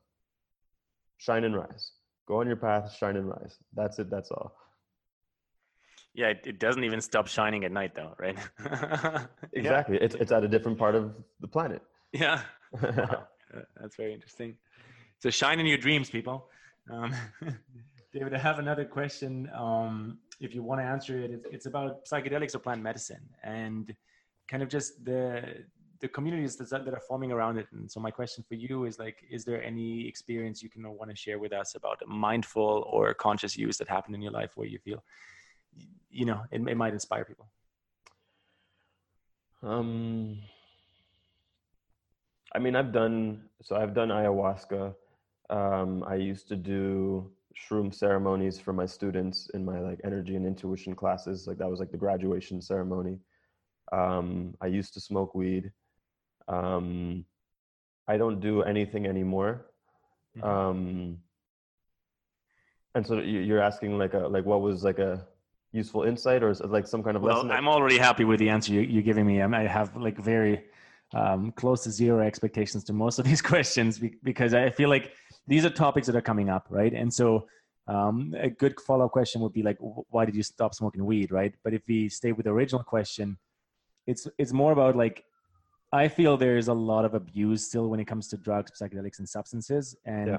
Shine 1.17 1.43
and 1.43 1.55
rise. 1.55 1.91
Go 2.27 2.39
on 2.39 2.47
your 2.47 2.55
path 2.55 2.93
shine 2.97 3.15
and 3.15 3.29
rise. 3.29 3.57
That's 3.73 3.99
it 3.99 4.09
that's 4.09 4.31
all. 4.31 4.55
Yeah 6.15 6.29
it, 6.29 6.41
it 6.45 6.59
doesn't 6.59 6.83
even 6.83 6.99
stop 6.99 7.27
shining 7.27 7.63
at 7.63 7.71
night 7.71 7.93
though 7.93 8.15
right? 8.17 8.37
Exactly. 9.53 9.97
Yeah. 9.97 10.05
it's, 10.05 10.15
it's 10.15 10.31
at 10.31 10.43
a 10.43 10.47
different 10.47 10.79
part 10.79 10.95
of 10.95 11.13
the 11.41 11.47
planet. 11.47 11.81
Yeah. 12.11 12.41
Wow. 12.81 13.27
that's 13.79 13.95
very 13.95 14.15
interesting. 14.15 14.55
So 15.19 15.29
shine 15.29 15.59
in 15.59 15.67
your 15.67 15.77
dreams 15.77 16.09
people 16.09 16.49
um, 16.91 17.13
david 18.13 18.33
i 18.33 18.37
have 18.37 18.59
another 18.59 18.85
question 18.85 19.49
um, 19.55 20.17
if 20.39 20.53
you 20.53 20.61
want 20.61 20.81
to 20.81 20.85
answer 20.85 21.19
it, 21.19 21.31
it's, 21.31 21.45
it's 21.51 21.65
about 21.65 22.05
psychedelics 22.05 22.53
or 22.53 22.59
plant 22.59 22.81
medicine 22.81 23.29
and 23.43 23.95
kind 24.47 24.61
of 24.61 24.69
just 24.69 25.03
the 25.05 25.63
the 26.01 26.07
communities 26.09 26.57
that, 26.57 26.69
that 26.69 26.93
are 26.93 26.99
forming 27.07 27.31
around 27.31 27.57
it. 27.57 27.65
And 27.71 27.89
so 27.89 28.01
my 28.01 28.11
question 28.11 28.43
for 28.45 28.55
you 28.55 28.83
is 28.83 28.99
like, 28.99 29.23
is 29.31 29.45
there 29.45 29.63
any 29.63 30.05
experience 30.05 30.61
you 30.61 30.69
can 30.69 30.83
want 30.97 31.09
to 31.09 31.15
share 31.15 31.39
with 31.39 31.53
us 31.53 31.75
about 31.75 32.01
mindful 32.05 32.85
or 32.91 33.13
conscious 33.13 33.55
use 33.55 33.77
that 33.77 33.87
happened 33.87 34.13
in 34.13 34.21
your 34.21 34.33
life 34.33 34.51
where 34.55 34.67
you 34.67 34.79
feel, 34.79 35.01
you 36.11 36.25
know, 36.25 36.41
it, 36.51 36.59
it 36.67 36.75
might 36.75 36.91
inspire 36.91 37.23
people? 37.23 37.47
Um, 39.61 40.39
I 42.53 42.59
mean, 42.59 42.75
I've 42.75 42.91
done 42.91 43.45
so. 43.61 43.77
I've 43.77 43.93
done 43.93 44.09
ayahuasca. 44.09 44.93
Um, 45.49 46.03
I 46.07 46.15
used 46.15 46.47
to 46.49 46.55
do 46.55 47.31
shroom 47.55 47.93
ceremonies 47.93 48.59
for 48.59 48.73
my 48.73 48.85
students 48.85 49.49
in 49.53 49.63
my 49.63 49.79
like 49.79 49.99
energy 50.03 50.35
and 50.35 50.45
intuition 50.45 50.95
classes. 50.95 51.47
Like 51.47 51.57
that 51.57 51.69
was 51.69 51.79
like 51.79 51.91
the 51.91 51.97
graduation 51.97 52.61
ceremony. 52.61 53.19
Um, 53.91 54.55
I 54.61 54.67
used 54.67 54.93
to 54.95 54.99
smoke 54.99 55.35
weed. 55.35 55.71
Um, 56.47 57.25
I 58.07 58.17
don't 58.17 58.39
do 58.39 58.63
anything 58.63 59.05
anymore. 59.05 59.67
Mm-hmm. 60.37 60.47
Um, 60.47 61.17
and 62.95 63.05
so 63.05 63.19
you're 63.19 63.61
asking 63.61 63.97
like 63.97 64.13
a 64.13 64.19
like 64.19 64.45
what 64.45 64.61
was 64.61 64.83
like 64.83 64.99
a 64.99 65.25
useful 65.71 66.03
insight 66.03 66.43
or 66.43 66.53
like 66.65 66.87
some 66.87 67.03
kind 67.03 67.17
of 67.17 67.23
well, 67.23 67.37
lesson? 67.37 67.51
I'm 67.51 67.67
already 67.67 67.97
happy 67.97 68.23
with 68.23 68.39
the 68.39 68.49
answer 68.49 68.73
you, 68.73 68.99
are 68.99 69.03
giving 69.03 69.25
me. 69.25 69.41
I 69.41 69.63
have 69.63 69.95
like 69.95 70.17
very 70.17 70.63
um, 71.13 71.51
close 71.51 71.83
to 71.83 71.91
zero 71.91 72.19
expectations 72.25 72.83
to 72.85 72.93
most 72.93 73.19
of 73.19 73.25
these 73.25 73.41
questions 73.53 73.99
because 73.99 74.53
I 74.53 74.69
feel 74.69 74.89
like 74.89 75.11
these 75.47 75.65
are 75.65 75.69
topics 75.69 76.07
that 76.07 76.15
are 76.15 76.21
coming 76.21 76.49
up, 76.49 76.67
right? 76.69 76.93
And 76.93 77.13
so 77.13 77.47
um, 77.87 78.33
a 78.39 78.49
good 78.49 78.79
follow-up 78.79 79.11
question 79.11 79.41
would 79.41 79.53
be 79.53 79.63
like, 79.63 79.77
why 79.79 80.25
did 80.25 80.35
you 80.35 80.43
stop 80.43 80.73
smoking 80.73 81.05
weed, 81.05 81.31
right? 81.31 81.53
But 81.63 81.73
if 81.73 81.81
we 81.87 82.09
stay 82.09 82.31
with 82.31 82.45
the 82.45 82.51
original 82.51 82.83
question, 82.83 83.37
it's 84.07 84.27
it's 84.37 84.53
more 84.53 84.71
about 84.71 84.95
like 84.95 85.23
I 85.91 86.07
feel 86.07 86.37
there's 86.37 86.67
a 86.67 86.73
lot 86.73 87.05
of 87.05 87.13
abuse 87.13 87.65
still 87.67 87.87
when 87.87 87.99
it 87.99 88.05
comes 88.05 88.27
to 88.29 88.37
drugs, 88.37 88.71
psychedelics, 88.79 89.19
and 89.19 89.29
substances, 89.29 89.95
and 90.05 90.27
yeah. 90.27 90.37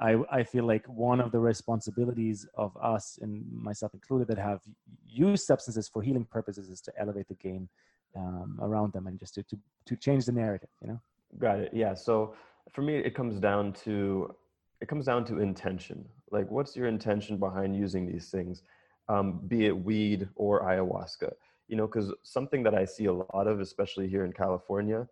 I, 0.00 0.16
I 0.30 0.44
feel 0.44 0.64
like 0.64 0.86
one 0.86 1.20
of 1.20 1.32
the 1.32 1.40
responsibilities 1.40 2.46
of 2.54 2.76
us 2.80 3.18
and 3.20 3.44
myself 3.50 3.94
included 3.94 4.28
that 4.28 4.38
have 4.38 4.60
used 5.06 5.44
substances 5.44 5.88
for 5.88 6.02
healing 6.02 6.24
purposes 6.24 6.70
is 6.70 6.80
to 6.82 6.92
elevate 6.98 7.28
the 7.28 7.34
game 7.34 7.68
um, 8.16 8.58
around 8.62 8.92
them 8.92 9.06
and 9.08 9.18
just 9.18 9.34
to, 9.34 9.42
to, 9.44 9.58
to 9.86 9.96
change 9.96 10.26
the 10.26 10.32
narrative, 10.32 10.68
you 10.80 10.88
know? 10.88 11.00
Got 11.38 11.58
it. 11.58 11.70
Yeah. 11.74 11.94
So 11.94 12.34
for 12.72 12.82
me, 12.82 12.96
it 12.96 13.14
comes 13.14 13.40
down 13.40 13.72
to, 13.84 14.34
it 14.80 14.88
comes 14.88 15.06
down 15.06 15.24
to 15.26 15.40
intention. 15.40 16.04
Like 16.30 16.50
what's 16.50 16.76
your 16.76 16.86
intention 16.86 17.36
behind 17.38 17.76
using 17.76 18.06
these 18.06 18.30
things? 18.30 18.62
Um, 19.08 19.40
be 19.48 19.66
it 19.66 19.76
weed 19.76 20.28
or 20.34 20.62
ayahuasca, 20.62 21.32
you 21.68 21.76
know, 21.76 21.86
because 21.86 22.12
something 22.22 22.62
that 22.64 22.74
I 22.74 22.84
see 22.84 23.06
a 23.06 23.12
lot 23.12 23.46
of, 23.46 23.60
especially 23.60 24.08
here 24.08 24.24
in 24.24 24.32
California, 24.32 25.08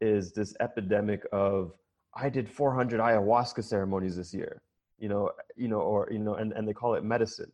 is 0.00 0.32
this 0.32 0.54
epidemic 0.60 1.26
of 1.32 1.72
I 2.14 2.28
did 2.28 2.48
400 2.48 3.00
ayahuasca 3.00 3.64
ceremonies 3.64 4.16
this 4.16 4.32
year, 4.32 4.62
you 4.98 5.08
know, 5.08 5.30
you 5.56 5.68
know, 5.68 5.80
or 5.80 6.08
you 6.10 6.18
know, 6.18 6.34
and 6.34 6.52
and 6.52 6.66
they 6.66 6.72
call 6.72 6.94
it 6.94 7.04
medicine, 7.04 7.50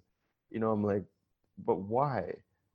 you 0.50 0.60
know. 0.60 0.70
I'm 0.70 0.84
like, 0.84 1.04
but 1.64 1.76
why? 1.76 2.34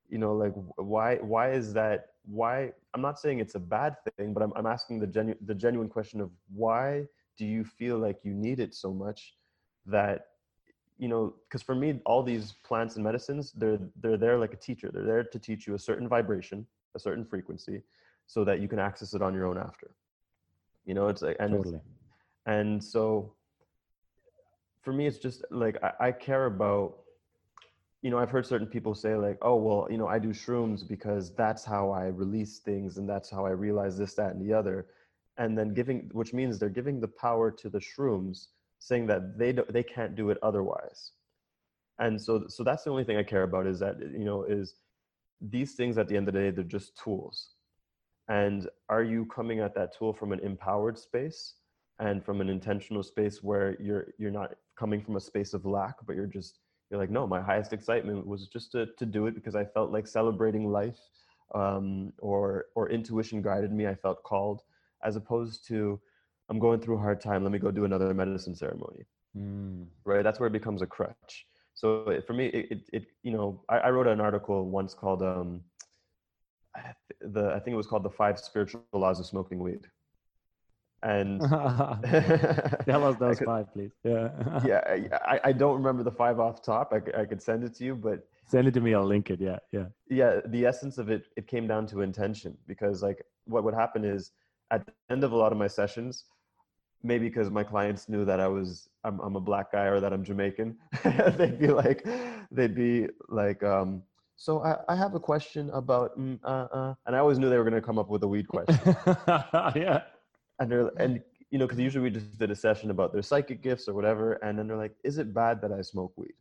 You 0.09 0.17
know, 0.17 0.33
like 0.33 0.53
why? 0.77 1.17
Why 1.17 1.51
is 1.51 1.73
that? 1.73 2.07
Why? 2.25 2.71
I'm 2.93 3.01
not 3.01 3.19
saying 3.19 3.39
it's 3.39 3.55
a 3.55 3.59
bad 3.59 3.95
thing, 4.17 4.33
but 4.33 4.43
I'm 4.43 4.53
I'm 4.55 4.65
asking 4.65 4.99
the 4.99 5.07
genuine 5.07 5.37
the 5.45 5.55
genuine 5.55 5.89
question 5.89 6.21
of 6.21 6.31
why 6.53 7.05
do 7.37 7.45
you 7.45 7.63
feel 7.63 7.97
like 7.97 8.19
you 8.23 8.33
need 8.33 8.59
it 8.59 8.73
so 8.73 8.93
much 8.93 9.35
that 9.85 10.27
you 10.97 11.07
know 11.07 11.33
because 11.47 11.61
for 11.61 11.75
me 11.75 11.99
all 12.05 12.23
these 12.23 12.53
plants 12.63 12.95
and 12.95 13.03
medicines 13.03 13.51
they're 13.53 13.79
they're 14.01 14.17
there 14.17 14.37
like 14.37 14.53
a 14.53 14.57
teacher 14.57 14.89
they're 14.93 15.03
there 15.03 15.23
to 15.23 15.39
teach 15.39 15.67
you 15.67 15.75
a 15.75 15.79
certain 15.79 16.07
vibration 16.07 16.65
a 16.95 16.99
certain 16.99 17.25
frequency 17.25 17.81
so 18.27 18.43
that 18.43 18.59
you 18.59 18.67
can 18.67 18.79
access 18.79 19.13
it 19.13 19.21
on 19.21 19.33
your 19.33 19.45
own 19.45 19.57
after 19.57 19.91
you 20.85 20.93
know 20.93 21.07
it's 21.07 21.21
like 21.21 21.35
and 21.39 21.51
totally. 21.51 21.79
and 22.45 22.83
so 22.83 23.33
for 24.81 24.93
me 24.93 25.05
it's 25.05 25.17
just 25.17 25.43
like 25.51 25.77
I, 25.83 26.07
I 26.07 26.11
care 26.11 26.45
about 26.45 26.99
you 28.01 28.11
know 28.11 28.17
i've 28.19 28.29
heard 28.29 28.45
certain 28.45 28.67
people 28.67 28.93
say 28.93 29.15
like 29.15 29.37
oh 29.41 29.55
well 29.55 29.87
you 29.89 29.97
know 29.97 30.07
i 30.07 30.19
do 30.19 30.29
shrooms 30.29 30.87
because 30.87 31.33
that's 31.35 31.63
how 31.63 31.89
i 31.91 32.05
release 32.07 32.59
things 32.59 32.97
and 32.97 33.09
that's 33.09 33.29
how 33.29 33.45
i 33.45 33.49
realize 33.49 33.97
this 33.97 34.13
that 34.13 34.33
and 34.33 34.41
the 34.45 34.53
other. 34.53 34.87
And 35.37 35.57
then 35.57 35.73
giving 35.73 36.09
which 36.13 36.33
means 36.33 36.57
they're 36.57 36.69
giving 36.69 37.01
the 37.01 37.09
power 37.09 37.51
to 37.51 37.69
the 37.69 37.79
shrooms 37.79 38.47
saying 38.79 39.07
that 39.07 39.37
they 39.37 39.51
don't 39.51 39.71
they 39.71 39.83
can't 39.83 40.15
do 40.15 40.29
it 40.29 40.37
otherwise. 40.41 41.11
And 41.99 42.21
so 42.21 42.45
so 42.47 42.63
that's 42.63 42.83
the 42.83 42.89
only 42.89 43.03
thing 43.03 43.17
i 43.17 43.23
care 43.23 43.43
about 43.43 43.67
is 43.67 43.79
that 43.79 43.99
you 43.99 44.23
know 44.23 44.43
is 44.43 44.75
these 45.41 45.73
things 45.73 45.97
at 45.97 46.07
the 46.07 46.15
end 46.15 46.27
of 46.27 46.33
the 46.33 46.39
day 46.39 46.51
they're 46.51 46.63
just 46.63 46.97
tools. 46.97 47.49
And 48.29 48.69
are 48.87 49.03
you 49.03 49.25
coming 49.25 49.59
at 49.59 49.75
that 49.75 49.95
tool 49.97 50.13
from 50.13 50.31
an 50.31 50.39
empowered 50.39 50.97
space 50.97 51.55
and 51.99 52.23
from 52.23 52.41
an 52.41 52.49
intentional 52.49 53.03
space 53.03 53.43
where 53.43 53.75
you're 53.81 54.13
you're 54.17 54.31
not 54.31 54.55
coming 54.77 55.01
from 55.01 55.17
a 55.17 55.19
space 55.19 55.53
of 55.53 55.65
lack 55.65 55.95
but 56.05 56.15
you're 56.15 56.25
just 56.25 56.59
you're 56.89 56.99
like 56.99 57.09
no 57.09 57.25
my 57.27 57.41
highest 57.41 57.73
excitement 57.73 58.25
was 58.25 58.47
just 58.47 58.71
to, 58.71 58.87
to 58.97 59.05
do 59.05 59.27
it 59.27 59.35
because 59.35 59.55
i 59.55 59.63
felt 59.63 59.91
like 59.91 60.07
celebrating 60.07 60.71
life 60.71 60.99
um, 61.53 62.11
or 62.19 62.65
or 62.75 62.89
intuition 62.89 63.41
guided 63.41 63.71
me 63.71 63.87
i 63.87 63.95
felt 63.95 64.23
called 64.23 64.61
as 65.03 65.15
opposed 65.15 65.67
to 65.67 65.99
i'm 66.49 66.59
going 66.59 66.79
through 66.79 66.95
a 66.95 66.99
hard 66.99 67.21
time 67.21 67.43
let 67.43 67.51
me 67.51 67.59
go 67.59 67.71
do 67.71 67.85
another 67.85 68.13
medicine 68.13 68.55
ceremony 68.55 69.03
mm. 69.37 69.85
right 70.05 70.23
that's 70.23 70.39
where 70.39 70.47
it 70.47 70.53
becomes 70.53 70.81
a 70.81 70.87
crutch 70.87 71.47
so 71.73 72.19
for 72.25 72.33
me 72.33 72.47
it, 72.47 72.67
it, 72.71 72.89
it 72.93 73.05
you 73.23 73.31
know 73.31 73.61
I, 73.69 73.77
I, 73.77 73.89
wrote 73.89 74.07
an 74.07 74.21
article 74.21 74.69
once 74.69 74.93
called 74.93 75.21
um, 75.21 75.61
the 77.21 77.51
I 77.53 77.59
think 77.59 77.73
it 77.73 77.77
was 77.77 77.87
called 77.87 78.03
the 78.03 78.09
five 78.09 78.39
spiritual 78.39 78.83
laws 78.93 79.19
of 79.19 79.25
smoking 79.25 79.59
weed. 79.59 79.87
And 81.05 81.39
tell 82.85 83.05
us 83.05 83.15
those 83.17 83.37
could, 83.37 83.45
five, 83.45 83.71
please. 83.71 83.91
Yeah, 84.03 84.29
yeah. 84.65 85.19
I, 85.23 85.39
I 85.45 85.51
don't 85.51 85.75
remember 85.75 86.01
the 86.01 86.11
five 86.11 86.39
off 86.39 86.63
top. 86.63 86.91
I, 86.93 87.21
I 87.21 87.25
could 87.25 87.39
send 87.39 87.63
it 87.63 87.75
to 87.75 87.83
you, 87.83 87.93
but 87.93 88.27
send 88.47 88.67
it 88.67 88.73
to 88.73 88.81
me. 88.81 88.95
I'll 88.95 89.05
link 89.05 89.29
it. 89.29 89.39
Yeah, 89.39 89.59
yeah. 89.71 89.85
Yeah. 90.09 90.41
The 90.47 90.65
essence 90.65 90.97
of 90.97 91.11
it, 91.11 91.27
it 91.37 91.45
came 91.45 91.67
down 91.67 91.85
to 91.87 92.01
intention 92.01 92.57
because, 92.67 93.03
like, 93.03 93.23
what 93.45 93.63
would 93.63 93.75
happen 93.75 94.03
is 94.03 94.31
at 94.71 94.83
the 94.83 94.93
end 95.11 95.23
of 95.23 95.31
a 95.31 95.35
lot 95.35 95.51
of 95.51 95.59
my 95.59 95.67
sessions, 95.67 96.25
maybe 97.03 97.27
because 97.27 97.51
my 97.51 97.63
clients 97.63 98.09
knew 98.09 98.25
that 98.25 98.39
I 98.39 98.47
was 98.47 98.89
I'm, 99.03 99.19
I'm 99.19 99.35
a 99.35 99.39
black 99.39 99.71
guy 99.71 99.85
or 99.85 99.99
that 99.99 100.11
I'm 100.11 100.23
Jamaican, 100.23 100.75
they'd 101.37 101.59
be 101.59 101.67
like, 101.67 102.03
they'd 102.49 102.73
be 102.73 103.07
like, 103.29 103.61
um, 103.61 104.01
so 104.37 104.63
I, 104.63 104.77
I 104.89 104.95
have 104.95 105.13
a 105.13 105.19
question 105.19 105.69
about, 105.69 106.19
mm, 106.19 106.39
uh, 106.43 106.67
uh, 106.73 106.93
and 107.05 107.15
I 107.15 107.19
always 107.19 107.37
knew 107.37 107.49
they 107.49 107.57
were 107.57 107.63
going 107.63 107.79
to 107.79 107.85
come 107.85 107.99
up 107.99 108.09
with 108.09 108.23
a 108.23 108.27
weed 108.27 108.47
question. 108.47 108.79
yeah. 109.75 110.01
And 110.59 110.71
they're, 110.71 110.91
and 110.97 111.21
you 111.51 111.59
know, 111.59 111.65
because 111.65 111.79
usually 111.79 112.03
we 112.03 112.09
just 112.09 112.37
did 112.37 112.51
a 112.51 112.55
session 112.55 112.89
about 112.91 113.13
their 113.13 113.21
psychic 113.21 113.61
gifts 113.61 113.87
or 113.87 113.93
whatever, 113.93 114.33
and 114.33 114.57
then 114.57 114.67
they're 114.67 114.77
like, 114.77 114.95
"Is 115.03 115.17
it 115.17 115.33
bad 115.33 115.61
that 115.61 115.71
I 115.71 115.81
smoke 115.81 116.13
weed?" 116.15 116.33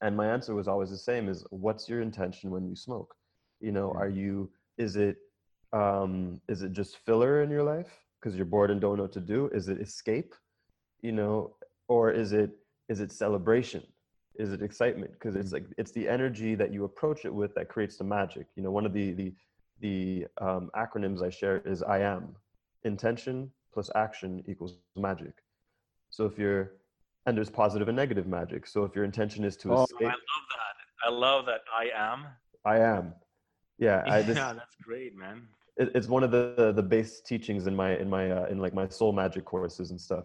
And 0.00 0.16
my 0.16 0.26
answer 0.26 0.54
was 0.54 0.68
always 0.68 0.90
the 0.90 0.98
same: 0.98 1.28
"Is 1.28 1.44
what's 1.50 1.88
your 1.88 2.00
intention 2.00 2.50
when 2.50 2.66
you 2.68 2.76
smoke? 2.76 3.14
You 3.60 3.72
know, 3.72 3.92
are 3.92 4.08
you? 4.08 4.50
Is 4.78 4.96
it, 4.96 5.16
um, 5.72 6.40
is 6.48 6.62
it 6.62 6.72
just 6.72 6.96
filler 6.98 7.42
in 7.42 7.50
your 7.50 7.62
life 7.62 7.92
because 8.20 8.36
you're 8.36 8.46
bored 8.46 8.70
and 8.70 8.80
don't 8.80 8.96
know 8.96 9.04
what 9.04 9.12
to 9.12 9.20
do? 9.20 9.48
Is 9.52 9.68
it 9.68 9.80
escape? 9.80 10.34
You 11.02 11.12
know, 11.12 11.56
or 11.88 12.10
is 12.10 12.32
it 12.32 12.50
is 12.88 13.00
it 13.00 13.12
celebration? 13.12 13.82
is 14.36 14.52
it 14.52 14.62
excitement 14.62 15.12
because 15.12 15.36
it's 15.36 15.52
like 15.52 15.64
it's 15.78 15.92
the 15.92 16.08
energy 16.08 16.54
that 16.54 16.72
you 16.72 16.84
approach 16.84 17.24
it 17.24 17.32
with 17.32 17.54
that 17.54 17.68
creates 17.68 17.96
the 17.96 18.04
magic 18.04 18.46
you 18.56 18.62
know 18.62 18.70
one 18.70 18.86
of 18.86 18.92
the 18.92 19.12
the 19.12 19.32
the 19.80 20.26
um, 20.40 20.70
acronyms 20.76 21.22
i 21.22 21.30
share 21.30 21.58
is 21.58 21.82
i 21.82 21.98
am 21.98 22.34
intention 22.84 23.50
plus 23.72 23.90
action 23.94 24.42
equals 24.46 24.78
magic. 24.96 25.34
So 26.10 26.24
if 26.26 26.38
you're 26.38 26.72
and 27.26 27.36
there's 27.36 27.50
positive 27.50 27.88
and 27.88 27.96
negative 27.96 28.26
magic. 28.26 28.66
So 28.66 28.84
if 28.84 28.94
your 28.94 29.04
intention 29.04 29.44
is 29.44 29.56
to 29.58 29.72
oh, 29.72 29.84
escape 29.84 30.02
i 30.02 30.10
love 30.10 30.16
that. 30.56 31.06
I 31.06 31.10
love 31.10 31.46
that 31.46 31.60
i 31.76 31.88
am. 31.96 32.26
I 32.64 32.78
am. 32.78 33.14
Yeah 33.78 34.02
I 34.06 34.22
just, 34.22 34.36
yeah 34.36 34.52
that's 34.52 34.76
great 34.82 35.16
man. 35.16 35.48
It, 35.76 35.90
it's 35.94 36.06
one 36.06 36.22
of 36.22 36.30
the 36.30 36.72
the 36.76 36.82
base 36.82 37.20
teachings 37.20 37.66
in 37.66 37.74
my 37.74 37.96
in 37.96 38.08
my 38.08 38.30
uh, 38.30 38.46
in 38.46 38.58
like 38.58 38.74
my 38.74 38.88
soul 38.88 39.12
magic 39.12 39.44
courses 39.44 39.90
and 39.90 40.00
stuff. 40.00 40.24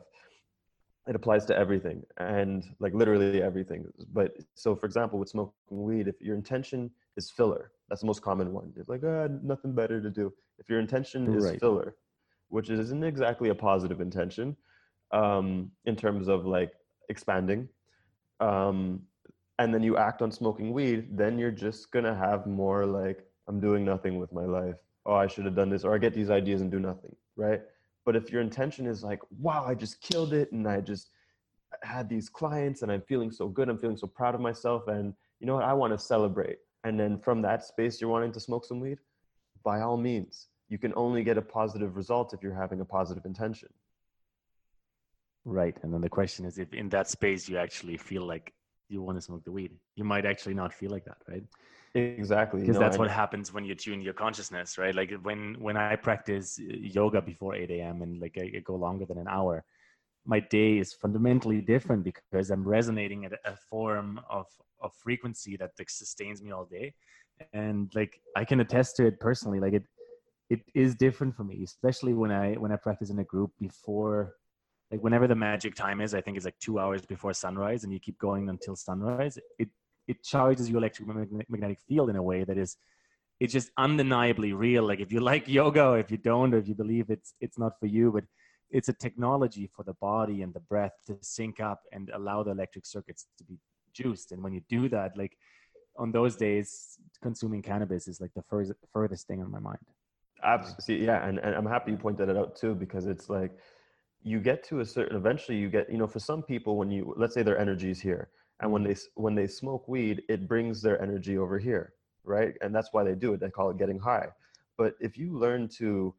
It 1.07 1.15
applies 1.15 1.45
to 1.45 1.57
everything 1.57 2.03
and 2.17 2.63
like 2.79 2.93
literally 2.93 3.41
everything. 3.41 3.85
But 4.13 4.37
so 4.53 4.75
for 4.75 4.85
example 4.85 5.17
with 5.17 5.29
smoking 5.29 5.53
weed 5.69 6.07
if 6.07 6.21
your 6.21 6.35
intention 6.35 6.91
is 7.17 7.31
filler 7.31 7.71
that's 7.89 8.01
the 8.01 8.07
most 8.07 8.21
common 8.21 8.53
one. 8.53 8.71
It's 8.77 8.89
like 8.89 9.01
ah, 9.03 9.27
nothing 9.41 9.73
better 9.73 9.99
to 10.01 10.09
do. 10.09 10.31
If 10.59 10.69
your 10.69 10.79
intention 10.79 11.33
is 11.35 11.45
right. 11.45 11.59
filler 11.59 11.95
which 12.49 12.69
isn't 12.69 13.03
exactly 13.03 13.49
a 13.49 13.55
positive 13.55 14.01
intention 14.01 14.55
um, 15.11 15.71
in 15.85 15.95
terms 15.95 16.27
of 16.27 16.45
like 16.45 16.71
expanding 17.09 17.67
um, 18.39 19.01
and 19.57 19.73
then 19.73 19.83
you 19.83 19.97
act 19.97 20.21
on 20.21 20.31
smoking 20.31 20.71
weed 20.73 21.17
then 21.17 21.37
you're 21.37 21.51
just 21.51 21.91
gonna 21.91 22.15
have 22.15 22.45
more 22.45 22.85
like 22.85 23.25
i'm 23.47 23.59
doing 23.59 23.83
nothing 23.83 24.19
with 24.19 24.31
my 24.31 24.45
life 24.45 24.75
oh 25.05 25.15
i 25.15 25.27
should 25.27 25.45
have 25.45 25.55
done 25.55 25.69
this 25.69 25.83
or 25.83 25.93
i 25.93 25.97
get 25.97 26.13
these 26.13 26.29
ideas 26.29 26.61
and 26.61 26.71
do 26.71 26.79
nothing 26.79 27.15
right 27.35 27.61
but 28.09 28.15
if 28.15 28.31
your 28.31 28.41
intention 28.41 28.87
is 28.87 29.03
like, 29.03 29.19
wow, 29.37 29.63
I 29.67 29.75
just 29.75 30.01
killed 30.01 30.33
it 30.33 30.51
and 30.51 30.67
I 30.67 30.81
just 30.81 31.11
had 31.83 32.09
these 32.09 32.27
clients 32.27 32.81
and 32.81 32.91
I'm 32.91 33.01
feeling 33.01 33.29
so 33.29 33.47
good, 33.47 33.69
I'm 33.69 33.77
feeling 33.77 33.97
so 33.97 34.07
proud 34.07 34.33
of 34.33 34.41
myself, 34.41 34.87
and 34.87 35.13
you 35.39 35.45
know 35.45 35.53
what, 35.53 35.63
I 35.63 35.73
want 35.73 35.93
to 35.93 35.99
celebrate. 35.99 36.57
And 36.83 36.99
then 36.99 37.19
from 37.19 37.43
that 37.43 37.63
space, 37.63 38.01
you're 38.01 38.09
wanting 38.09 38.31
to 38.31 38.39
smoke 38.39 38.65
some 38.65 38.79
weed, 38.79 38.97
by 39.63 39.81
all 39.81 39.95
means. 39.95 40.47
You 40.69 40.77
can 40.77 40.93
only 40.95 41.23
get 41.23 41.37
a 41.37 41.41
positive 41.41 41.95
result 41.95 42.33
if 42.33 42.41
you're 42.43 42.53
having 42.53 42.79
a 42.79 42.85
positive 42.85 43.25
intention. 43.25 43.69
Right. 45.45 45.75
And 45.81 45.93
then 45.93 46.01
the 46.01 46.09
question 46.09 46.45
is 46.45 46.57
if 46.59 46.73
in 46.73 46.89
that 46.89 47.09
space 47.09 47.49
you 47.49 47.57
actually 47.57 47.97
feel 47.97 48.25
like 48.25 48.53
you 48.87 49.01
want 49.01 49.17
to 49.17 49.21
smoke 49.21 49.43
the 49.43 49.51
weed, 49.51 49.71
you 49.95 50.03
might 50.03 50.25
actually 50.25 50.53
not 50.53 50.73
feel 50.73 50.91
like 50.91 51.05
that, 51.05 51.17
right? 51.27 51.43
Exactly. 51.95 52.61
Because 52.61 52.75
No, 52.75 52.81
that's 52.81 52.95
I 52.95 52.99
what 52.99 53.07
know. 53.07 53.13
happens 53.13 53.53
when 53.53 53.65
you 53.65 53.73
tune 53.73 54.01
your 54.01 54.13
consciousness, 54.13 54.77
right? 54.77 54.93
Like 54.93 55.11
when 55.23 55.55
when 55.59 55.75
I 55.77 55.95
practice 55.95 56.59
yoga 56.59 57.21
before 57.21 57.55
8 57.55 57.71
a.m. 57.71 58.01
and 58.03 58.19
like 58.21 58.37
I, 58.37 58.57
I 58.57 58.59
go 58.63 58.75
longer 58.75 59.05
than 59.05 59.17
an 59.17 59.27
hour, 59.27 59.63
my 60.25 60.39
day 60.39 60.77
is 60.77 60.93
fundamentally 60.93 61.61
different 61.61 62.03
because 62.03 62.51
I'm 62.51 62.67
resonating 62.67 63.25
at 63.25 63.33
a 63.45 63.55
form 63.55 64.21
of 64.29 64.45
of 64.81 64.93
frequency 64.93 65.57
that 65.57 65.71
like, 65.79 65.89
sustains 65.89 66.43
me 66.43 66.51
all 66.51 66.65
day, 66.65 66.93
and 67.53 67.91
like 67.95 68.21
I 68.35 68.45
can 68.45 68.59
attest 68.59 68.97
to 68.97 69.07
it 69.07 69.19
personally. 69.19 69.59
Like 69.59 69.73
it 69.73 69.83
it 70.49 70.61
is 70.73 70.95
different 70.95 71.35
for 71.35 71.43
me, 71.43 71.63
especially 71.63 72.13
when 72.13 72.31
I 72.31 72.53
when 72.53 72.71
I 72.71 72.75
practice 72.75 73.09
in 73.09 73.19
a 73.19 73.23
group 73.23 73.51
before 73.59 74.33
like 74.91 75.01
whenever 75.01 75.27
the 75.27 75.35
magic 75.35 75.75
time 75.75 76.01
is, 76.01 76.15
I 76.15 76.21
think 76.21 76.35
it's 76.35 76.45
like 76.45 76.57
two 76.59 76.79
hours 76.79 77.05
before 77.05 77.33
sunrise, 77.33 77.83
and 77.83 77.93
you 77.93 77.99
keep 77.99 78.17
going 78.17 78.49
until 78.49 78.75
sunrise. 78.75 79.37
It 79.59 79.69
it 80.07 80.23
charges 80.23 80.69
your 80.69 80.79
electromagnetic 80.79 81.79
field 81.87 82.09
in 82.09 82.15
a 82.15 82.23
way 82.23 82.43
that 82.43 82.57
is 82.57 82.77
it's 83.39 83.53
just 83.53 83.69
undeniably 83.77 84.53
real. 84.53 84.83
Like 84.83 84.99
if 84.99 85.11
you 85.11 85.19
like 85.19 85.47
yoga 85.59 85.93
if 85.93 86.09
you 86.09 86.17
don't, 86.17 86.53
or 86.53 86.57
if 86.57 86.67
you 86.67 86.75
believe 86.75 87.09
it's 87.09 87.33
it's 87.39 87.59
not 87.59 87.79
for 87.79 87.85
you, 87.85 88.11
but 88.11 88.23
it's 88.71 88.89
a 88.89 88.93
technology 88.93 89.69
for 89.75 89.83
the 89.83 89.93
body 89.93 90.41
and 90.41 90.53
the 90.53 90.59
breath 90.59 90.93
to 91.07 91.17
sync 91.21 91.59
up 91.59 91.81
and 91.91 92.09
allow 92.13 92.43
the 92.43 92.51
electric 92.51 92.85
circuits 92.85 93.27
to 93.37 93.43
be 93.43 93.57
juiced. 93.93 94.31
And 94.31 94.43
when 94.43 94.53
you 94.53 94.61
do 94.69 94.89
that, 94.89 95.17
like 95.17 95.37
on 95.97 96.11
those 96.11 96.35
days, 96.35 96.97
consuming 97.21 97.61
cannabis 97.61 98.07
is 98.07 98.21
like 98.21 98.33
the 98.35 98.43
furthest 98.49 98.79
furthest 98.91 99.27
thing 99.27 99.41
on 99.41 99.51
my 99.51 99.59
mind. 99.59 99.85
Absolutely. 100.43 101.05
Yeah. 101.05 101.27
And, 101.27 101.39
and 101.39 101.55
I'm 101.55 101.65
happy 101.65 101.91
you 101.91 101.97
pointed 101.97 102.29
it 102.29 102.37
out 102.37 102.55
too, 102.55 102.75
because 102.75 103.05
it's 103.07 103.29
like 103.29 103.51
you 104.23 104.39
get 104.39 104.63
to 104.65 104.79
a 104.81 104.85
certain, 104.85 105.15
eventually 105.15 105.57
you 105.57 105.69
get, 105.69 105.89
you 105.91 105.97
know, 105.97 106.07
for 106.07 106.19
some 106.19 106.43
people, 106.43 106.77
when 106.77 106.91
you, 106.91 107.13
let's 107.17 107.33
say 107.33 107.43
their 107.43 107.59
energy 107.59 107.89
is 107.89 108.01
here 108.01 108.29
and 108.61 108.71
when 108.71 108.83
mm-hmm. 108.83 108.93
they, 108.93 108.99
when 109.15 109.35
they 109.35 109.47
smoke 109.47 109.87
weed, 109.87 110.23
it 110.29 110.47
brings 110.47 110.81
their 110.81 111.01
energy 111.01 111.37
over 111.37 111.59
here. 111.59 111.93
Right. 112.23 112.53
And 112.61 112.75
that's 112.75 112.89
why 112.91 113.03
they 113.03 113.15
do 113.15 113.33
it. 113.33 113.39
They 113.39 113.49
call 113.49 113.69
it 113.69 113.77
getting 113.77 113.97
high. 113.97 114.27
But 114.77 114.95
if 114.99 115.17
you 115.17 115.37
learn 115.37 115.67
to 115.79 116.13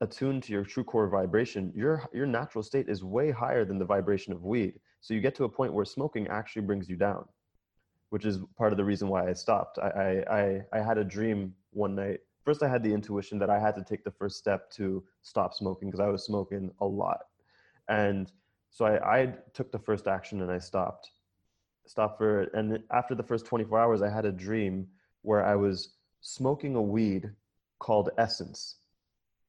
attune 0.00 0.40
to 0.42 0.52
your 0.52 0.64
true 0.64 0.84
core 0.84 1.08
vibration, 1.08 1.72
your, 1.74 2.08
your 2.12 2.26
natural 2.26 2.62
state 2.62 2.88
is 2.88 3.02
way 3.02 3.30
higher 3.30 3.64
than 3.64 3.78
the 3.78 3.84
vibration 3.84 4.32
of 4.32 4.44
weed. 4.44 4.74
So 5.00 5.12
you 5.12 5.20
get 5.20 5.34
to 5.36 5.44
a 5.44 5.48
point 5.48 5.72
where 5.72 5.84
smoking 5.84 6.28
actually 6.28 6.62
brings 6.62 6.88
you 6.88 6.96
down, 6.96 7.24
which 8.10 8.24
is 8.24 8.38
part 8.56 8.72
of 8.72 8.76
the 8.76 8.84
reason 8.84 9.08
why 9.08 9.28
I 9.28 9.32
stopped. 9.32 9.78
I, 9.78 9.88
I, 9.88 10.38
I, 10.38 10.60
I 10.78 10.82
had 10.82 10.98
a 10.98 11.04
dream 11.04 11.54
one 11.72 11.94
night 11.94 12.20
first 12.44 12.62
I 12.62 12.68
had 12.68 12.82
the 12.82 12.92
intuition 12.92 13.38
that 13.38 13.50
I 13.50 13.58
had 13.58 13.74
to 13.76 13.84
take 13.84 14.04
the 14.04 14.10
first 14.10 14.36
step 14.36 14.70
to 14.72 15.04
stop 15.22 15.54
smoking 15.54 15.88
because 15.88 16.00
I 16.00 16.08
was 16.08 16.24
smoking 16.24 16.70
a 16.80 16.86
lot. 16.86 17.26
And 17.88 18.30
so 18.70 18.84
I, 18.84 19.20
I 19.20 19.34
took 19.52 19.72
the 19.72 19.78
first 19.78 20.06
action 20.06 20.42
and 20.42 20.50
I 20.50 20.58
stopped. 20.58 21.10
Stopped 21.86 22.18
for 22.18 22.42
and 22.54 22.78
after 22.92 23.14
the 23.14 23.22
first 23.22 23.46
24 23.46 23.80
hours, 23.80 24.02
I 24.02 24.08
had 24.08 24.24
a 24.24 24.32
dream 24.32 24.86
where 25.22 25.44
I 25.44 25.56
was 25.56 25.96
smoking 26.20 26.76
a 26.76 26.82
weed 26.82 27.30
called 27.78 28.10
Essence. 28.16 28.76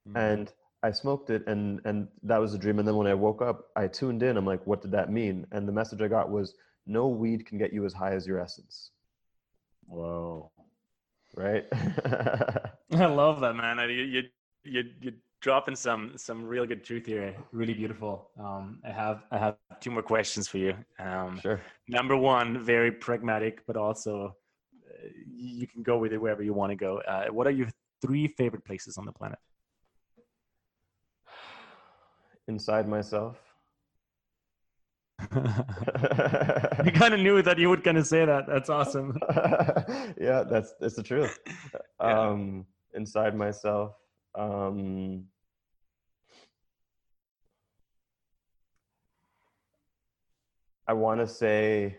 Mm-hmm. 0.08 0.18
And 0.18 0.54
I 0.84 0.92
smoked 0.92 1.30
it 1.30 1.46
and 1.46 1.80
and 1.86 2.08
that 2.24 2.40
was 2.40 2.54
a 2.54 2.58
dream. 2.58 2.80
And 2.80 2.88
then 2.88 2.96
when 2.96 3.08
I 3.08 3.14
woke 3.14 3.42
up, 3.42 3.68
I 3.76 3.88
tuned 3.88 4.24
in. 4.24 4.38
I'm 4.38 4.46
like, 4.46 4.66
what 4.66 4.82
did 4.82 4.92
that 4.92 5.12
mean? 5.12 5.46
And 5.52 5.68
the 5.68 5.72
message 5.72 6.02
I 6.02 6.08
got 6.08 6.32
was 6.32 6.56
no 6.88 7.08
weed 7.08 7.46
can 7.46 7.58
get 7.60 7.72
you 7.74 7.86
as 7.86 7.94
high 7.94 8.14
as 8.14 8.26
your 8.26 8.40
essence. 8.40 8.92
Whoa. 9.86 10.52
Right? 11.36 11.66
I 11.74 13.06
love 13.06 13.40
that, 13.42 13.56
man. 13.56 13.80
I, 13.80 13.86
you, 13.88 14.04
you, 14.04 14.24
you, 14.64 14.84
you're 15.02 15.14
dropping 15.42 15.76
some, 15.76 16.14
some 16.18 16.46
real 16.46 16.66
good 16.66 16.84
truth 16.84 17.06
here. 17.06 17.36
Really 17.52 17.74
beautiful. 17.74 18.30
Um, 18.40 18.80
I 18.86 18.92
have, 18.92 19.24
I 19.32 19.38
have 19.38 19.56
two 19.80 19.92
more 19.92 20.04
questions 20.04 20.48
for 20.48 20.58
you. 20.58 20.76
Um, 21.00 21.40
sure. 21.42 21.62
number 21.88 22.16
one, 22.16 22.64
very 22.64 22.92
pragmatic, 22.92 23.66
but 23.66 23.78
also 23.78 24.36
uh, 24.88 25.08
you 25.26 25.68
can 25.68 25.84
go 25.84 25.98
with 25.98 26.14
it 26.14 26.22
wherever 26.22 26.44
you 26.44 26.54
want 26.54 26.72
to 26.72 26.76
go. 26.76 27.02
Uh, 27.08 27.26
what 27.28 27.48
are 27.48 27.52
your 27.52 27.68
three 28.02 28.28
favorite 28.28 28.66
places 28.66 28.98
on 28.98 29.06
the 29.06 29.12
planet? 29.12 29.40
Inside 32.48 32.88
myself. 32.88 33.51
I 35.34 36.92
kind 36.94 37.14
of 37.14 37.20
knew 37.20 37.42
that 37.42 37.58
you 37.58 37.70
would 37.70 37.84
kind 37.84 37.98
of 37.98 38.06
say 38.06 38.26
that. 38.26 38.48
That's 38.48 38.70
awesome. 38.70 39.18
yeah, 40.20 40.44
that's 40.44 40.74
that's 40.80 40.96
the 40.96 41.04
truth. 41.04 41.38
Yeah. 42.02 42.30
Um, 42.30 42.66
inside 42.96 43.36
myself. 43.36 43.94
Um, 44.34 45.26
I 50.88 50.94
want 50.94 51.20
to 51.22 51.28
say, 51.28 51.98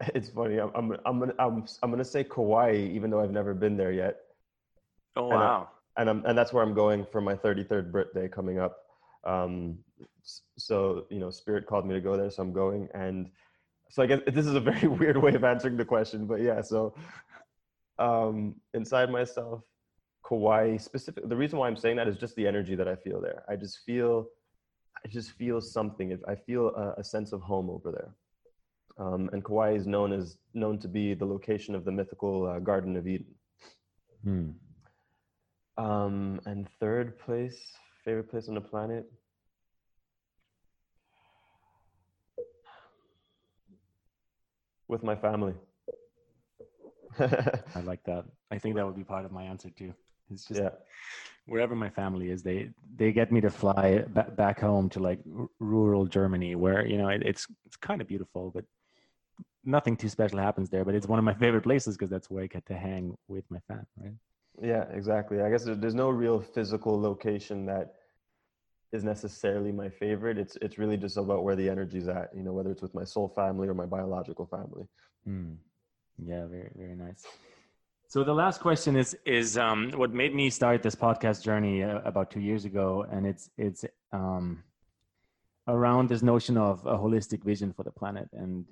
it's 0.14 0.28
funny. 0.28 0.58
I'm 0.58 0.70
I'm 0.74 0.96
I'm 1.04 1.18
gonna 1.18 1.34
I'm, 1.38 1.64
I'm 1.82 1.90
gonna 1.90 2.04
say 2.04 2.22
Kauai, 2.22 2.76
even 2.92 3.10
though 3.10 3.20
I've 3.20 3.32
never 3.32 3.54
been 3.54 3.76
there 3.76 3.90
yet, 3.92 4.18
Oh, 5.16 5.28
wow. 5.28 5.68
and 5.96 6.08
I'm 6.08 6.24
and 6.26 6.38
that's 6.38 6.52
where 6.52 6.62
I'm 6.62 6.74
going 6.74 7.04
for 7.10 7.20
my 7.20 7.34
33rd 7.34 7.90
birthday 7.90 8.28
coming 8.28 8.58
up. 8.60 8.76
Um, 9.24 9.78
so 10.56 11.06
you 11.10 11.18
know, 11.18 11.30
Spirit 11.30 11.66
called 11.66 11.86
me 11.86 11.94
to 11.94 12.00
go 12.00 12.16
there, 12.16 12.30
so 12.30 12.42
I'm 12.42 12.52
going. 12.52 12.88
And 12.94 13.30
so 13.90 14.02
I 14.02 14.06
guess 14.06 14.20
this 14.26 14.46
is 14.46 14.54
a 14.54 14.60
very 14.60 14.88
weird 15.00 15.16
way 15.16 15.34
of 15.34 15.44
answering 15.44 15.76
the 15.76 15.84
question, 15.84 16.26
but 16.26 16.40
yeah. 16.40 16.60
So 16.60 16.94
um, 17.98 18.56
inside 18.72 19.10
myself, 19.10 19.62
Kauai 20.26 20.76
specific. 20.78 21.28
The 21.28 21.36
reason 21.36 21.58
why 21.58 21.68
I'm 21.68 21.76
saying 21.76 21.96
that 21.96 22.08
is 22.08 22.16
just 22.16 22.34
the 22.36 22.46
energy 22.46 22.74
that 22.74 22.88
I 22.88 22.96
feel 22.96 23.20
there. 23.20 23.44
I 23.48 23.56
just 23.56 23.80
feel, 23.84 24.26
I 25.04 25.08
just 25.08 25.32
feel 25.32 25.60
something. 25.60 26.18
I 26.26 26.34
feel 26.34 26.68
a, 26.68 27.00
a 27.00 27.04
sense 27.04 27.32
of 27.32 27.42
home 27.42 27.68
over 27.70 27.92
there. 27.92 28.14
Um, 28.96 29.28
and 29.32 29.44
Kauai 29.44 29.74
is 29.74 29.86
known 29.86 30.12
as 30.12 30.38
known 30.54 30.78
to 30.78 30.88
be 30.88 31.14
the 31.14 31.26
location 31.26 31.74
of 31.74 31.84
the 31.84 31.92
mythical 31.92 32.46
uh, 32.46 32.58
Garden 32.60 32.96
of 32.96 33.06
Eden. 33.06 33.34
Hmm. 34.22 34.50
Um, 35.76 36.40
and 36.46 36.68
third 36.80 37.18
place, 37.18 37.58
favorite 38.04 38.30
place 38.30 38.48
on 38.48 38.54
the 38.54 38.60
planet. 38.60 39.10
With 44.88 45.02
my 45.02 45.16
family. 45.16 45.54
I 47.18 47.80
like 47.84 48.02
that. 48.04 48.24
I 48.50 48.58
think 48.58 48.76
that 48.76 48.84
would 48.86 48.96
be 48.96 49.04
part 49.04 49.24
of 49.24 49.32
my 49.32 49.44
answer 49.44 49.70
too. 49.70 49.94
It's 50.30 50.44
just 50.44 50.60
yeah, 50.60 50.70
wherever 51.46 51.74
my 51.74 51.90
family 51.90 52.30
is, 52.30 52.42
they 52.42 52.70
they 52.96 53.12
get 53.12 53.30
me 53.30 53.40
to 53.40 53.50
fly 53.50 54.04
ba- 54.08 54.32
back 54.36 54.60
home 54.60 54.88
to 54.90 55.00
like 55.00 55.20
r- 55.38 55.48
rural 55.60 56.06
Germany, 56.06 56.54
where 56.54 56.86
you 56.86 56.98
know 56.98 57.08
it, 57.08 57.22
it's 57.24 57.46
it's 57.66 57.76
kind 57.76 58.00
of 58.00 58.08
beautiful, 58.08 58.50
but 58.54 58.64
nothing 59.64 59.96
too 59.96 60.08
special 60.08 60.38
happens 60.38 60.70
there. 60.70 60.84
But 60.84 60.94
it's 60.94 61.06
one 61.06 61.18
of 61.18 61.24
my 61.24 61.34
favorite 61.34 61.62
places 61.62 61.96
because 61.96 62.10
that's 62.10 62.30
where 62.30 62.44
I 62.44 62.46
get 62.46 62.66
to 62.66 62.74
hang 62.74 63.16
with 63.28 63.44
my 63.50 63.58
fam. 63.68 63.86
Right? 63.96 64.12
yeah, 64.62 64.84
exactly. 64.92 65.40
I 65.42 65.50
guess 65.50 65.64
there's 65.64 65.94
no 65.94 66.10
real 66.10 66.40
physical 66.40 67.00
location 67.00 67.66
that 67.66 67.94
is 68.94 69.02
necessarily 69.02 69.72
my 69.72 69.88
favorite. 69.88 70.38
It's 70.38 70.56
it's 70.62 70.78
really 70.78 70.96
just 70.96 71.16
about 71.16 71.42
where 71.44 71.56
the 71.56 71.68
energy's 71.68 72.08
at. 72.08 72.30
You 72.34 72.42
know, 72.44 72.52
whether 72.52 72.70
it's 72.70 72.82
with 72.82 72.94
my 72.94 73.04
soul 73.04 73.28
family 73.28 73.66
or 73.68 73.74
my 73.74 73.86
biological 73.86 74.46
family. 74.46 74.86
Hmm. 75.24 75.54
Yeah, 76.24 76.46
very 76.46 76.70
very 76.76 76.94
nice. 76.94 77.26
So 78.08 78.22
the 78.22 78.32
last 78.32 78.60
question 78.60 78.96
is 78.96 79.16
is 79.26 79.58
um, 79.58 79.90
what 79.96 80.12
made 80.12 80.34
me 80.34 80.48
start 80.48 80.82
this 80.82 80.94
podcast 80.94 81.42
journey 81.42 81.82
uh, 81.82 82.00
about 82.04 82.30
two 82.30 82.40
years 82.40 82.64
ago, 82.64 83.04
and 83.10 83.26
it's 83.26 83.50
it's 83.58 83.84
um, 84.12 84.62
around 85.66 86.08
this 86.08 86.22
notion 86.22 86.56
of 86.56 86.86
a 86.86 86.96
holistic 86.96 87.42
vision 87.42 87.72
for 87.72 87.82
the 87.82 87.90
planet. 87.90 88.28
And 88.32 88.64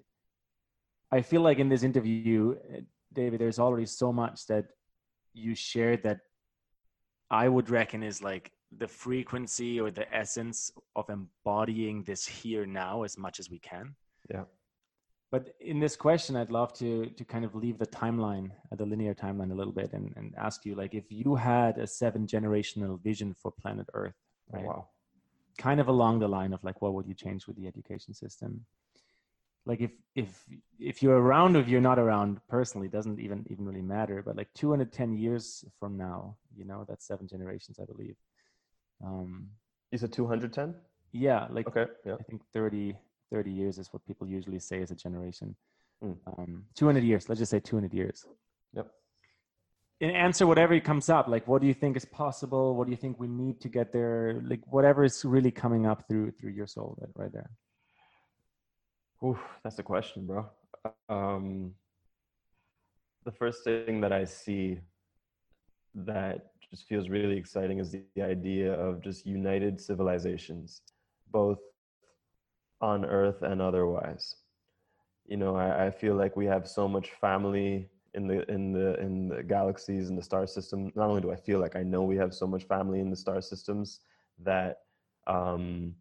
I 1.10 1.22
feel 1.22 1.42
like 1.42 1.58
in 1.58 1.68
this 1.68 1.82
interview, 1.82 2.56
uh, 2.72 2.80
David, 3.12 3.40
there's 3.40 3.58
already 3.58 3.86
so 3.86 4.12
much 4.12 4.46
that 4.46 4.66
you 5.34 5.54
shared 5.56 6.04
that 6.04 6.20
I 7.30 7.48
would 7.48 7.70
reckon 7.70 8.02
is 8.02 8.22
like 8.22 8.52
the 8.78 8.88
frequency 8.88 9.80
or 9.80 9.90
the 9.90 10.12
essence 10.14 10.72
of 10.96 11.08
embodying 11.10 12.02
this 12.04 12.26
here 12.26 12.64
now 12.66 13.02
as 13.02 13.18
much 13.18 13.38
as 13.40 13.50
we 13.50 13.58
can. 13.58 13.94
Yeah. 14.30 14.44
But 15.30 15.54
in 15.60 15.80
this 15.80 15.96
question, 15.96 16.36
I'd 16.36 16.50
love 16.50 16.72
to 16.74 17.06
to 17.06 17.24
kind 17.24 17.44
of 17.44 17.54
leave 17.54 17.78
the 17.78 17.86
timeline, 17.86 18.50
uh, 18.70 18.76
the 18.76 18.84
linear 18.86 19.14
timeline, 19.14 19.50
a 19.50 19.54
little 19.54 19.72
bit, 19.72 19.92
and, 19.94 20.12
and 20.16 20.34
ask 20.36 20.64
you 20.66 20.74
like 20.74 20.94
if 20.94 21.10
you 21.10 21.34
had 21.36 21.78
a 21.78 21.86
seven 21.86 22.26
generational 22.26 23.00
vision 23.02 23.34
for 23.34 23.50
planet 23.50 23.86
Earth, 23.94 24.14
Oh, 24.52 24.58
right? 24.58 24.66
wow. 24.66 24.88
kind 25.58 25.80
of 25.80 25.88
along 25.88 26.18
the 26.18 26.28
line 26.28 26.52
of 26.52 26.62
like 26.64 26.82
what 26.82 26.92
would 26.94 27.06
you 27.06 27.14
change 27.14 27.46
with 27.46 27.56
the 27.56 27.66
education 27.66 28.12
system 28.14 28.64
like 29.66 29.80
if 29.80 29.92
if 30.14 30.44
if 30.78 31.02
you're 31.02 31.20
around 31.26 31.56
or 31.56 31.60
if 31.60 31.68
you're 31.68 31.88
not 31.90 31.98
around 31.98 32.40
personally 32.48 32.88
doesn't 32.88 33.18
even 33.20 33.46
even 33.52 33.64
really 33.64 33.82
matter 33.82 34.22
but 34.26 34.34
like 34.36 34.48
210 34.54 35.14
years 35.24 35.64
from 35.78 35.96
now 35.96 36.36
you 36.58 36.64
know 36.64 36.84
that's 36.88 37.06
seven 37.06 37.26
generations 37.28 37.78
i 37.78 37.84
believe 37.84 38.16
um 39.02 39.48
You 39.90 39.98
said 39.98 40.12
210. 40.12 40.74
yeah 41.12 41.46
like 41.50 41.66
Okay. 41.68 41.86
Yeah. 42.04 42.16
i 42.20 42.22
think 42.24 42.42
30 42.52 42.96
30 43.30 43.50
years 43.50 43.78
is 43.78 43.92
what 43.92 44.04
people 44.06 44.26
usually 44.26 44.58
say 44.58 44.78
is 44.80 44.90
a 44.90 44.94
generation 44.96 45.56
Mm. 46.04 46.16
um 46.26 46.64
200 46.74 47.04
years 47.04 47.28
let's 47.28 47.38
just 47.38 47.50
say 47.50 47.60
200 47.60 47.94
years 47.94 48.26
Yep. 48.74 48.86
And 50.00 50.16
answer 50.16 50.46
whatever 50.48 50.80
comes 50.80 51.08
up. 51.08 51.28
Like, 51.28 51.46
what 51.46 51.60
do 51.62 51.68
you 51.68 51.74
think 51.74 51.96
is 51.96 52.04
possible? 52.04 52.74
What 52.74 52.86
do 52.86 52.90
you 52.90 52.96
think 52.96 53.20
we 53.20 53.28
need 53.28 53.60
to 53.60 53.68
get 53.68 53.92
there? 53.92 54.40
Like, 54.42 54.62
whatever 54.66 55.04
is 55.04 55.24
really 55.24 55.52
coming 55.52 55.86
up 55.86 56.08
through 56.08 56.32
through 56.32 56.50
your 56.60 56.66
soul, 56.66 56.96
right, 57.00 57.10
right 57.14 57.32
there. 57.32 57.50
Ooh, 59.22 59.38
that's 59.62 59.78
a 59.78 59.82
question, 59.84 60.26
bro. 60.26 60.50
Um, 61.08 61.74
the 63.24 63.30
first 63.30 63.62
thing 63.62 64.00
that 64.00 64.12
I 64.12 64.24
see 64.24 64.80
that 65.94 66.51
just 66.72 66.88
feels 66.88 67.10
really 67.10 67.36
exciting 67.36 67.78
is 67.78 67.92
the, 67.92 68.02
the 68.16 68.22
idea 68.22 68.72
of 68.72 69.02
just 69.02 69.26
united 69.26 69.78
civilizations, 69.78 70.80
both 71.30 71.58
on 72.80 73.04
Earth 73.04 73.42
and 73.42 73.60
otherwise. 73.60 74.36
You 75.26 75.36
know, 75.36 75.54
I, 75.54 75.86
I 75.86 75.90
feel 75.90 76.14
like 76.14 76.34
we 76.34 76.46
have 76.46 76.66
so 76.66 76.88
much 76.88 77.10
family 77.10 77.90
in 78.14 78.26
the 78.26 78.50
in 78.50 78.72
the 78.72 78.98
in 79.00 79.28
the 79.28 79.42
galaxies 79.42 80.08
and 80.08 80.16
the 80.16 80.22
star 80.22 80.46
system. 80.46 80.90
Not 80.94 81.10
only 81.10 81.20
do 81.20 81.30
I 81.30 81.36
feel 81.36 81.60
like 81.60 81.76
I 81.76 81.82
know 81.82 82.02
we 82.02 82.16
have 82.16 82.34
so 82.34 82.46
much 82.46 82.64
family 82.64 83.00
in 83.00 83.10
the 83.10 83.16
star 83.16 83.42
systems 83.42 84.00
that 84.42 84.78
um, 85.26 85.94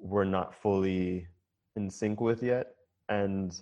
we're 0.00 0.24
not 0.24 0.54
fully 0.54 1.28
in 1.76 1.88
sync 1.90 2.20
with 2.20 2.42
yet, 2.42 2.74
and 3.08 3.60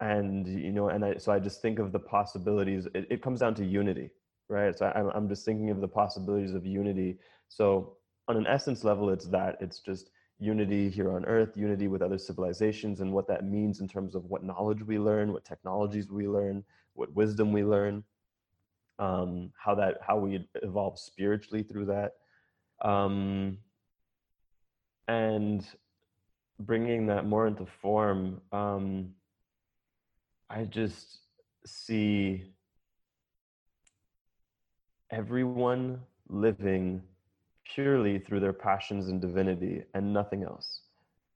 and 0.00 0.46
you 0.46 0.72
know, 0.72 0.90
and 0.90 1.04
I 1.04 1.16
so 1.16 1.32
I 1.32 1.38
just 1.38 1.62
think 1.62 1.78
of 1.78 1.90
the 1.92 1.98
possibilities. 1.98 2.86
It, 2.94 3.06
it 3.10 3.22
comes 3.22 3.40
down 3.40 3.54
to 3.56 3.64
unity, 3.64 4.10
right? 4.48 4.76
So 4.76 4.92
I'm, 4.94 5.08
I'm 5.14 5.28
just 5.28 5.44
thinking 5.44 5.70
of 5.70 5.80
the 5.80 5.88
possibilities 5.88 6.54
of 6.54 6.66
unity. 6.66 7.18
So 7.48 7.96
on 8.28 8.36
an 8.36 8.46
essence 8.46 8.84
level, 8.84 9.10
it's 9.10 9.26
that 9.26 9.56
it's 9.60 9.80
just 9.80 10.10
unity 10.38 10.90
here 10.90 11.12
on 11.12 11.24
earth, 11.24 11.56
unity 11.56 11.88
with 11.88 12.02
other 12.02 12.18
civilizations, 12.18 13.00
and 13.00 13.12
what 13.12 13.26
that 13.28 13.44
means 13.44 13.80
in 13.80 13.88
terms 13.88 14.14
of 14.14 14.24
what 14.26 14.44
knowledge 14.44 14.82
we 14.82 14.98
learn, 14.98 15.32
what 15.32 15.44
technologies 15.44 16.10
we 16.10 16.28
learn, 16.28 16.64
what 16.94 17.14
wisdom 17.14 17.52
we 17.52 17.64
learn, 17.64 18.04
um, 18.98 19.50
how 19.56 19.74
that 19.74 19.98
how 20.06 20.16
we 20.18 20.46
evolve 20.62 20.98
spiritually 20.98 21.62
through 21.62 21.86
that, 21.86 22.12
um, 22.82 23.58
and 25.08 25.66
bringing 26.60 27.06
that 27.06 27.26
more 27.26 27.46
into 27.46 27.66
form. 27.66 28.40
Um, 28.52 29.10
I 30.48 30.64
just 30.64 31.20
see 31.66 32.44
everyone 35.10 36.00
living 36.28 37.02
purely 37.64 38.18
through 38.18 38.40
their 38.40 38.52
passions 38.52 39.08
and 39.08 39.20
divinity 39.20 39.82
and 39.94 40.12
nothing 40.12 40.42
else. 40.44 40.82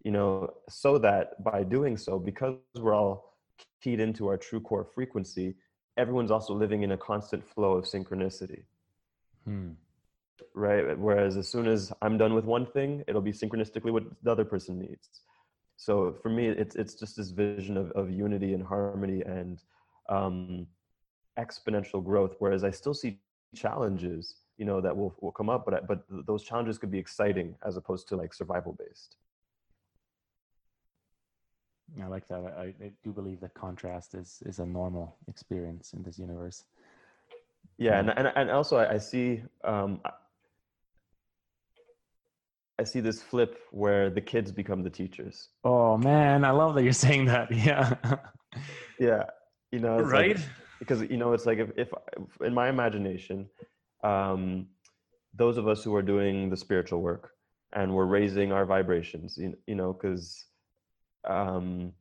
You 0.04 0.12
know, 0.12 0.54
so 0.68 0.98
that 0.98 1.42
by 1.44 1.62
doing 1.62 1.96
so, 1.96 2.18
because 2.18 2.56
we're 2.74 2.94
all 2.94 3.36
keyed 3.82 4.00
into 4.00 4.28
our 4.28 4.36
true 4.36 4.60
core 4.60 4.84
frequency, 4.94 5.54
everyone's 5.96 6.30
also 6.30 6.54
living 6.54 6.82
in 6.82 6.92
a 6.92 6.96
constant 6.96 7.46
flow 7.46 7.74
of 7.74 7.84
synchronicity. 7.84 8.62
Hmm. 9.44 9.70
Right. 10.54 10.98
Whereas 10.98 11.36
as 11.36 11.48
soon 11.48 11.66
as 11.66 11.92
I'm 12.00 12.16
done 12.16 12.34
with 12.34 12.44
one 12.44 12.64
thing, 12.64 13.04
it'll 13.06 13.20
be 13.20 13.32
synchronistically 13.32 13.92
what 13.92 14.04
the 14.22 14.32
other 14.32 14.44
person 14.44 14.78
needs. 14.78 15.20
So 15.76 16.16
for 16.22 16.28
me, 16.28 16.48
it's 16.48 16.76
it's 16.76 16.94
just 16.94 17.16
this 17.16 17.30
vision 17.30 17.76
of, 17.76 17.90
of 17.92 18.10
unity 18.10 18.54
and 18.54 18.62
harmony 18.62 19.22
and 19.22 19.62
um, 20.08 20.66
exponential 21.38 22.02
growth. 22.02 22.34
Whereas 22.38 22.64
I 22.64 22.70
still 22.70 22.94
see 22.94 23.18
challenges 23.54 24.36
you 24.56 24.64
know 24.64 24.80
that 24.80 24.96
will 24.96 25.14
will 25.20 25.32
come 25.32 25.48
up 25.48 25.64
but 25.64 25.86
but 25.86 26.04
those 26.26 26.42
challenges 26.42 26.78
could 26.78 26.90
be 26.90 26.98
exciting 26.98 27.54
as 27.66 27.76
opposed 27.76 28.08
to 28.08 28.16
like 28.16 28.32
survival 28.32 28.76
based 28.78 29.16
i 32.02 32.06
like 32.06 32.28
that 32.28 32.44
I, 32.56 32.74
I 32.84 32.92
do 33.02 33.12
believe 33.12 33.40
that 33.40 33.54
contrast 33.54 34.14
is 34.14 34.42
is 34.46 34.58
a 34.58 34.66
normal 34.66 35.16
experience 35.28 35.92
in 35.92 36.02
this 36.02 36.18
universe 36.18 36.64
yeah 37.78 37.98
and 37.98 38.10
and, 38.10 38.32
and 38.36 38.50
also 38.50 38.76
i, 38.76 38.94
I 38.94 38.98
see 38.98 39.42
um 39.64 40.00
I 42.80 42.82
see 42.82 43.00
this 43.00 43.20
flip 43.20 43.58
where 43.72 44.08
the 44.08 44.22
kids 44.22 44.50
become 44.50 44.82
the 44.82 44.88
teachers. 44.88 45.48
Oh 45.64 45.98
man, 45.98 46.46
I 46.46 46.50
love 46.50 46.74
that 46.76 46.82
you're 46.82 46.94
saying 46.94 47.26
that. 47.26 47.48
Yeah. 47.54 47.94
yeah. 48.98 49.24
You 49.70 49.80
know, 49.80 49.98
right? 49.98 50.38
Like, 50.38 50.46
because 50.80 51.02
you 51.02 51.16
know, 51.16 51.32
it's 51.32 51.46
like 51.46 51.58
if, 51.58 51.70
if 51.76 51.88
in 52.40 52.52
my 52.52 52.68
imagination, 52.68 53.48
um, 54.02 54.66
those 55.34 55.56
of 55.56 55.68
us 55.68 55.84
who 55.84 55.94
are 55.94 56.02
doing 56.02 56.50
the 56.50 56.56
spiritual 56.56 57.00
work 57.00 57.32
and 57.72 57.94
we're 57.94 58.06
raising 58.06 58.52
our 58.52 58.66
vibrations 58.66 59.36
you, 59.38 59.56
you 59.66 59.74
know 59.74 59.92
because 59.92 60.46
um, 61.28 61.92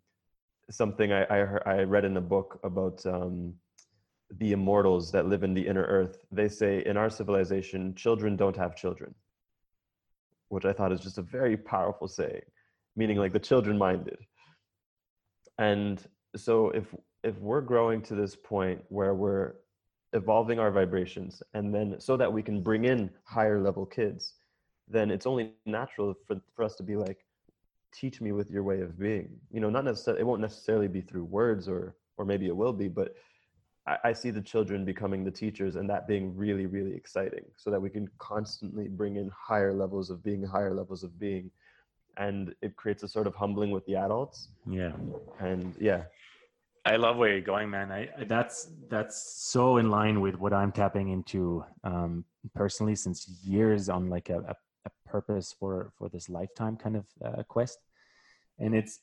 something 0.69 1.11
I, 1.11 1.23
I, 1.23 1.38
heard, 1.45 1.63
I, 1.65 1.84
read 1.84 2.05
in 2.05 2.17
a 2.17 2.21
book 2.21 2.59
about 2.63 3.05
um, 3.05 3.53
the 4.38 4.51
immortals 4.53 5.11
that 5.11 5.27
live 5.27 5.43
in 5.43 5.53
the 5.53 5.65
inner 5.65 5.84
earth 5.84 6.17
they 6.32 6.47
say 6.47 6.84
in 6.86 6.97
our 6.97 7.09
civilization 7.09 7.93
children 7.95 8.36
don't 8.36 8.55
have 8.55 8.75
children 8.75 9.13
which 10.49 10.65
i 10.65 10.73
thought 10.73 10.91
is 10.91 10.99
just 10.99 11.17
a 11.17 11.23
very 11.23 11.57
powerful 11.57 12.07
saying 12.07 12.41
meaning 12.95 13.17
like 13.17 13.34
the 13.34 13.39
children 13.39 13.77
minded 13.77 14.17
and 15.57 16.07
so 16.36 16.69
if 16.69 16.86
if 17.24 17.38
we're 17.39 17.61
growing 17.61 18.01
to 18.01 18.15
this 18.15 18.36
point 18.36 18.82
where 18.89 19.13
we're 19.13 19.55
evolving 20.13 20.59
our 20.59 20.72
vibrations 20.72 21.43
and 21.53 21.74
then 21.74 21.99
so 21.99 22.17
that 22.17 22.32
we 22.32 22.41
can 22.41 22.61
bring 22.61 22.86
in 22.86 23.09
higher 23.26 23.61
level 23.61 23.86
kids 23.86 24.34
then 24.88 25.11
it's 25.11 25.28
only 25.28 25.53
natural 25.65 26.15
for, 26.26 26.41
for 26.55 26.63
us 26.63 26.76
to 26.76 26.84
be 26.84 26.95
like 26.95 27.26
teach 27.93 28.22
me 28.22 28.32
with 28.32 28.49
your 28.51 28.63
way 28.63 28.82
of 28.82 28.97
being. 28.99 29.30
You 29.51 29.59
know 29.59 29.70
not 29.70 29.86
necessarily 29.86 30.22
it 30.22 30.26
won't 30.26 30.41
necessarily 30.41 30.88
be 30.88 31.01
through 31.01 31.26
words 31.26 31.67
or 31.67 31.95
or 32.17 32.26
maybe 32.26 32.47
it 32.47 32.55
will 32.55 32.74
be 32.74 32.88
but 32.88 33.15
I, 33.86 33.97
I 34.05 34.13
see 34.13 34.32
the 34.32 34.41
children 34.41 34.84
becoming 34.84 35.24
the 35.24 35.32
teachers 35.32 35.76
and 35.76 35.88
that 35.89 36.07
being 36.07 36.36
really 36.36 36.65
really 36.65 36.95
exciting 36.95 37.45
so 37.55 37.70
that 37.70 37.80
we 37.80 37.89
can 37.89 38.09
constantly 38.17 38.88
bring 38.88 39.17
in 39.17 39.30
higher 39.38 39.74
levels 39.74 40.09
of 40.09 40.24
being 40.24 40.43
higher 40.43 40.74
levels 40.74 41.03
of 41.03 41.20
being 41.20 41.51
and 42.17 42.55
it 42.63 42.76
creates 42.76 43.03
a 43.03 43.07
sort 43.07 43.28
of 43.28 43.36
humbling 43.36 43.72
with 43.72 43.86
the 43.86 43.95
adults. 43.95 44.49
Yeah. 44.67 44.91
And 45.39 45.76
yeah 45.80 46.03
I 46.86 46.95
love 46.95 47.17
where 47.17 47.32
you're 47.32 47.41
going, 47.41 47.69
man. 47.69 47.91
I, 47.91 48.09
that's 48.25 48.69
that's 48.89 49.36
so 49.38 49.77
in 49.77 49.89
line 49.89 50.21
with 50.21 50.36
what 50.36 50.53
I'm 50.53 50.71
tapping 50.71 51.09
into 51.09 51.63
um, 51.84 52.25
personally 52.55 52.95
since 52.95 53.27
years 53.43 53.89
on 53.89 54.09
like 54.09 54.30
a, 54.30 54.39
a, 54.39 54.55
a, 54.86 54.91
purpose 55.05 55.53
for 55.59 55.91
for 55.97 56.09
this 56.09 56.30
lifetime 56.30 56.77
kind 56.77 56.95
of 56.95 57.05
uh, 57.23 57.43
quest, 57.43 57.80
and 58.59 58.73
it's 58.73 58.99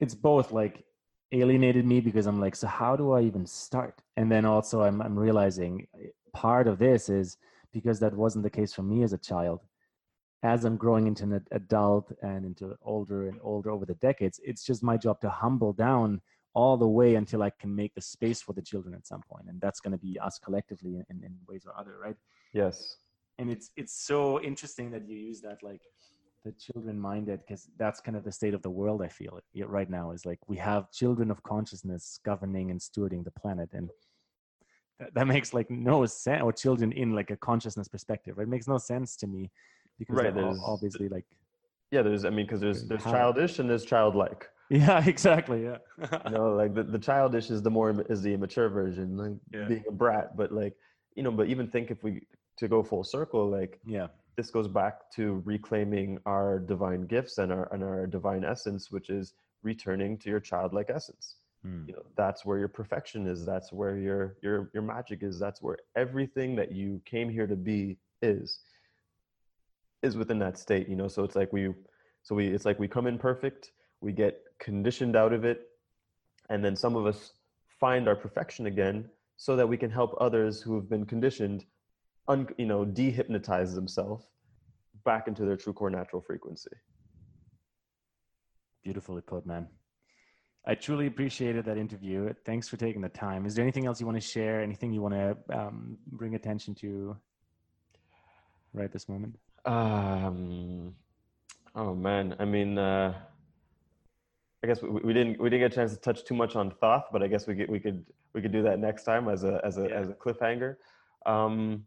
it's 0.00 0.14
both 0.14 0.52
like 0.52 0.84
alienated 1.32 1.84
me 1.84 2.00
because 2.00 2.26
I'm 2.26 2.40
like, 2.40 2.56
so 2.56 2.66
how 2.66 2.96
do 2.96 3.12
I 3.12 3.22
even 3.22 3.46
start? 3.46 4.02
And 4.16 4.30
then 4.30 4.44
also 4.44 4.82
I'm 4.82 5.00
I'm 5.00 5.18
realizing 5.18 5.86
part 6.32 6.66
of 6.66 6.78
this 6.78 7.08
is 7.08 7.36
because 7.72 8.00
that 8.00 8.14
wasn't 8.14 8.42
the 8.42 8.50
case 8.50 8.72
for 8.72 8.82
me 8.82 9.02
as 9.02 9.12
a 9.12 9.18
child. 9.18 9.60
As 10.42 10.64
I'm 10.64 10.76
growing 10.76 11.06
into 11.06 11.24
an 11.24 11.44
adult 11.50 12.12
and 12.22 12.44
into 12.44 12.76
older 12.82 13.28
and 13.28 13.38
older 13.42 13.70
over 13.70 13.84
the 13.84 13.94
decades, 13.94 14.40
it's 14.44 14.64
just 14.64 14.82
my 14.82 14.96
job 14.96 15.20
to 15.20 15.30
humble 15.30 15.72
down 15.72 16.20
all 16.54 16.76
the 16.76 16.88
way 16.88 17.14
until 17.14 17.42
I 17.42 17.50
can 17.50 17.74
make 17.74 17.94
the 17.94 18.00
space 18.00 18.40
for 18.42 18.52
the 18.52 18.62
children 18.62 18.94
at 18.94 19.06
some 19.06 19.22
point, 19.30 19.46
and 19.48 19.60
that's 19.60 19.80
going 19.80 19.92
to 19.92 19.98
be 19.98 20.18
us 20.18 20.38
collectively 20.38 20.96
in, 21.10 21.22
in 21.24 21.34
ways 21.46 21.64
or 21.66 21.78
other, 21.78 21.96
right? 22.02 22.16
Yes. 22.52 22.96
And 23.38 23.50
it's 23.50 23.70
it's 23.76 23.94
so 23.94 24.40
interesting 24.42 24.90
that 24.90 25.08
you 25.08 25.16
use 25.16 25.40
that 25.42 25.62
like 25.62 25.82
the 26.44 26.52
children 26.52 26.98
minded 26.98 27.40
because 27.46 27.68
that's 27.76 28.00
kind 28.00 28.16
of 28.16 28.24
the 28.24 28.32
state 28.32 28.54
of 28.54 28.62
the 28.62 28.70
world. 28.70 29.02
I 29.02 29.08
feel 29.08 29.38
it 29.54 29.68
right 29.68 29.88
now 29.88 30.10
is 30.10 30.26
like 30.26 30.40
we 30.48 30.56
have 30.56 30.90
children 30.90 31.30
of 31.30 31.42
consciousness 31.42 32.18
governing 32.24 32.70
and 32.70 32.80
stewarding 32.80 33.24
the 33.24 33.30
planet, 33.30 33.68
and 33.72 33.90
that, 34.98 35.14
that 35.14 35.26
makes 35.28 35.54
like 35.54 35.70
no 35.70 36.04
sense. 36.06 36.42
Or 36.42 36.52
children 36.52 36.90
in 36.92 37.14
like 37.14 37.30
a 37.30 37.36
consciousness 37.36 37.86
perspective, 37.86 38.38
right? 38.38 38.46
It 38.48 38.50
makes 38.50 38.66
no 38.66 38.78
sense 38.78 39.14
to 39.16 39.26
me 39.28 39.50
because 39.98 40.16
right, 40.16 40.34
there's 40.34 40.58
obviously 40.64 41.08
like 41.08 41.26
yeah, 41.90 42.02
there's 42.02 42.24
I 42.24 42.30
mean 42.30 42.46
because 42.46 42.60
there's 42.60 42.86
there's 42.86 43.04
childish 43.04 43.58
and 43.58 43.68
there's 43.70 43.84
childlike 43.84 44.48
yeah, 44.70 45.02
exactly. 45.06 45.64
Yeah. 45.64 45.78
you 46.26 46.30
know, 46.30 46.54
like 46.54 46.74
the, 46.74 46.82
the 46.82 46.98
childish 46.98 47.50
is 47.50 47.62
the 47.62 47.70
more 47.70 48.04
is 48.10 48.20
the 48.20 48.34
immature 48.34 48.68
version, 48.68 49.16
like 49.16 49.32
yeah. 49.52 49.66
being 49.66 49.84
a 49.88 49.92
brat. 49.92 50.36
But 50.36 50.52
like, 50.52 50.76
you 51.14 51.22
know, 51.22 51.30
but 51.30 51.48
even 51.48 51.68
think 51.68 51.90
if 51.90 52.02
we 52.04 52.22
to 52.58 52.68
go 52.68 52.82
full 52.82 53.02
circle, 53.02 53.48
like 53.48 53.80
yeah, 53.86 54.08
this 54.36 54.50
goes 54.50 54.68
back 54.68 55.10
to 55.12 55.42
reclaiming 55.46 56.18
our 56.26 56.58
divine 56.58 57.06
gifts 57.06 57.38
and 57.38 57.50
our 57.50 57.72
and 57.72 57.82
our 57.82 58.06
divine 58.06 58.44
essence, 58.44 58.90
which 58.90 59.08
is 59.08 59.32
returning 59.62 60.18
to 60.18 60.28
your 60.28 60.40
childlike 60.40 60.90
essence. 60.90 61.36
Hmm. 61.62 61.84
You 61.86 61.94
know, 61.94 62.02
that's 62.14 62.44
where 62.44 62.58
your 62.58 62.68
perfection 62.68 63.26
is. 63.26 63.46
That's 63.46 63.72
where 63.72 63.96
your 63.96 64.36
your 64.42 64.70
your 64.74 64.82
magic 64.82 65.22
is. 65.22 65.38
That's 65.38 65.62
where 65.62 65.78
everything 65.96 66.54
that 66.56 66.72
you 66.72 67.00
came 67.06 67.30
here 67.30 67.46
to 67.46 67.56
be 67.56 67.96
is 68.20 68.60
is 70.02 70.16
within 70.16 70.38
that 70.40 70.58
state. 70.58 70.90
You 70.90 70.96
know, 70.96 71.08
so 71.08 71.24
it's 71.24 71.36
like 71.36 71.54
we 71.54 71.72
so 72.22 72.34
we 72.34 72.48
it's 72.48 72.66
like 72.66 72.78
we 72.78 72.86
come 72.86 73.06
in 73.06 73.18
perfect 73.18 73.72
we 74.00 74.12
get 74.12 74.42
conditioned 74.58 75.16
out 75.16 75.32
of 75.32 75.44
it 75.44 75.68
and 76.50 76.64
then 76.64 76.74
some 76.76 76.96
of 76.96 77.06
us 77.06 77.32
find 77.80 78.08
our 78.08 78.16
perfection 78.16 78.66
again 78.66 79.08
so 79.36 79.54
that 79.56 79.68
we 79.68 79.76
can 79.76 79.90
help 79.90 80.16
others 80.20 80.60
who 80.60 80.74
have 80.74 80.88
been 80.88 81.06
conditioned 81.06 81.64
un, 82.28 82.46
you 82.58 82.66
know 82.66 82.84
dehypnotize 82.84 83.74
themselves 83.74 84.26
back 85.04 85.28
into 85.28 85.44
their 85.44 85.56
true 85.56 85.72
core 85.72 85.90
natural 85.90 86.20
frequency 86.20 86.70
beautifully 88.82 89.22
put 89.22 89.46
man 89.46 89.66
I 90.68 90.74
truly 90.74 91.06
appreciated 91.06 91.64
that 91.64 91.78
interview. 91.78 92.30
Thanks 92.44 92.68
for 92.68 92.76
taking 92.76 93.00
the 93.00 93.08
time. 93.08 93.46
Is 93.46 93.54
there 93.54 93.62
anything 93.62 93.86
else 93.86 94.00
you 94.00 94.06
want 94.06 94.20
to 94.20 94.26
share? 94.26 94.60
Anything 94.60 94.92
you 94.92 95.00
want 95.00 95.14
to 95.14 95.58
um, 95.58 95.96
bring 96.12 96.34
attention 96.34 96.74
to 96.76 97.16
right 98.74 98.92
this 98.92 99.08
moment? 99.08 99.38
Um, 99.64 100.94
oh 101.74 101.94
man, 101.94 102.36
I 102.38 102.44
mean, 102.44 102.76
uh, 102.76 103.14
I 104.62 104.66
guess 104.66 104.82
we, 104.82 104.88
we, 104.88 105.12
didn't 105.12 105.40
we 105.40 105.50
didn't 105.50 105.68
get 105.68 105.72
a 105.72 105.74
chance 105.74 105.92
to 105.94 106.00
touch 106.00 106.24
too 106.24 106.34
much 106.34 106.56
on 106.56 106.70
Thoth, 106.80 107.04
but 107.12 107.22
I 107.22 107.28
guess 107.28 107.46
we 107.46 107.54
get, 107.54 107.70
we 107.70 107.78
could 107.78 108.04
we 108.34 108.42
could 108.42 108.52
do 108.52 108.62
that 108.62 108.78
next 108.78 109.04
time 109.04 109.28
as 109.28 109.44
a 109.44 109.60
as 109.64 109.78
a 109.78 109.88
yeah. 109.88 109.94
as 109.94 110.08
a 110.08 110.14
cliffhanger. 110.14 110.76
Um, 111.26 111.84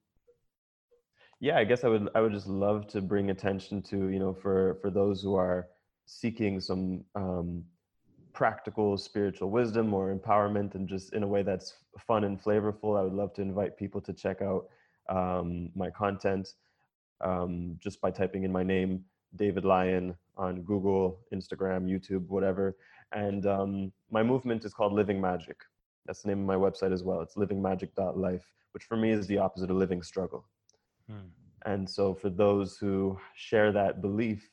yeah, 1.39 1.57
I 1.57 1.63
guess 1.63 1.83
I 1.83 1.89
would 1.89 2.09
I 2.15 2.21
would 2.21 2.31
just 2.31 2.47
love 2.47 2.87
to 2.89 3.01
bring 3.01 3.29
attention 3.29 3.81
to 3.83 4.09
you 4.09 4.19
know 4.19 4.33
for 4.33 4.77
for 4.81 4.89
those 4.89 5.21
who 5.21 5.35
are 5.35 5.67
seeking 6.05 6.59
some 6.59 7.03
um, 7.15 7.63
practical 8.33 8.97
spiritual 8.97 9.49
wisdom 9.49 9.93
or 9.93 10.13
empowerment 10.13 10.75
and 10.75 10.87
just 10.87 11.13
in 11.13 11.23
a 11.23 11.27
way 11.27 11.43
that's 11.43 11.75
fun 11.99 12.23
and 12.23 12.41
flavorful. 12.41 12.97
I 12.97 13.03
would 13.03 13.13
love 13.13 13.33
to 13.33 13.41
invite 13.41 13.77
people 13.77 14.01
to 14.01 14.13
check 14.13 14.41
out 14.41 14.67
um, 15.09 15.69
my 15.75 15.89
content 15.89 16.53
um, 17.21 17.77
just 17.79 18.01
by 18.01 18.11
typing 18.11 18.43
in 18.43 18.51
my 18.51 18.63
name, 18.63 19.03
David 19.35 19.65
Lyon, 19.65 20.15
on 20.37 20.61
Google, 20.61 21.19
Instagram, 21.33 21.85
YouTube, 21.85 22.27
whatever. 22.27 22.75
And 23.13 23.45
um, 23.45 23.91
my 24.09 24.23
movement 24.23 24.65
is 24.65 24.73
called 24.73 24.93
Living 24.93 25.19
Magic. 25.19 25.57
That's 26.05 26.21
the 26.21 26.29
name 26.29 26.39
of 26.39 26.45
my 26.45 26.55
website 26.55 26.93
as 26.93 27.03
well. 27.03 27.21
It's 27.21 27.35
livingmagic.life, 27.35 28.45
which 28.71 28.83
for 28.83 28.97
me 28.97 29.11
is 29.11 29.27
the 29.27 29.37
opposite 29.37 29.69
of 29.69 29.77
living 29.77 30.01
struggle. 30.01 30.45
Hmm. 31.09 31.27
And 31.65 31.87
so, 31.87 32.15
for 32.15 32.29
those 32.29 32.77
who 32.77 33.19
share 33.35 33.71
that 33.71 34.01
belief 34.01 34.49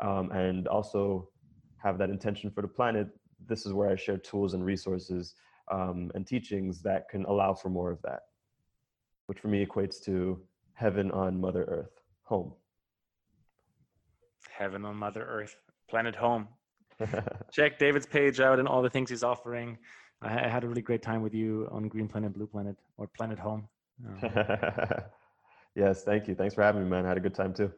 um, 0.00 0.32
and 0.32 0.66
also 0.66 1.28
have 1.76 1.98
that 1.98 2.10
intention 2.10 2.50
for 2.50 2.62
the 2.62 2.68
planet, 2.68 3.08
this 3.46 3.64
is 3.64 3.72
where 3.72 3.90
I 3.90 3.96
share 3.96 4.18
tools 4.18 4.54
and 4.54 4.64
resources 4.64 5.34
um, 5.70 6.10
and 6.14 6.26
teachings 6.26 6.82
that 6.82 7.08
can 7.08 7.24
allow 7.26 7.54
for 7.54 7.68
more 7.68 7.92
of 7.92 8.02
that, 8.02 8.22
which 9.26 9.38
for 9.38 9.48
me 9.48 9.64
equates 9.64 10.02
to 10.04 10.42
heaven 10.74 11.12
on 11.12 11.40
Mother 11.40 11.64
Earth, 11.64 12.02
home 12.24 12.54
heaven 14.58 14.84
on 14.84 14.96
Mother 14.96 15.24
Earth, 15.24 15.56
planet 15.88 16.16
home. 16.16 16.48
Check 17.52 17.78
David's 17.78 18.06
page 18.06 18.40
out 18.40 18.58
and 18.58 18.66
all 18.66 18.82
the 18.82 18.90
things 18.90 19.08
he's 19.10 19.22
offering. 19.22 19.78
I, 20.20 20.48
had 20.48 20.64
a 20.64 20.68
really 20.68 20.82
great 20.82 21.00
time 21.00 21.22
with 21.22 21.32
you 21.32 21.68
on 21.70 21.86
Green 21.86 22.08
Planet, 22.08 22.34
Blue 22.34 22.48
Planet, 22.48 22.76
or 22.96 23.06
Planet 23.06 23.38
Home. 23.38 23.68
Oh. 24.04 24.28
yes, 25.76 26.02
thank 26.02 26.26
you. 26.26 26.34
Thanks 26.34 26.54
for 26.56 26.62
having 26.62 26.82
me, 26.82 26.90
man. 26.90 27.04
I 27.04 27.08
had 27.08 27.16
a 27.16 27.20
good 27.20 27.36
time 27.36 27.54
too. 27.54 27.72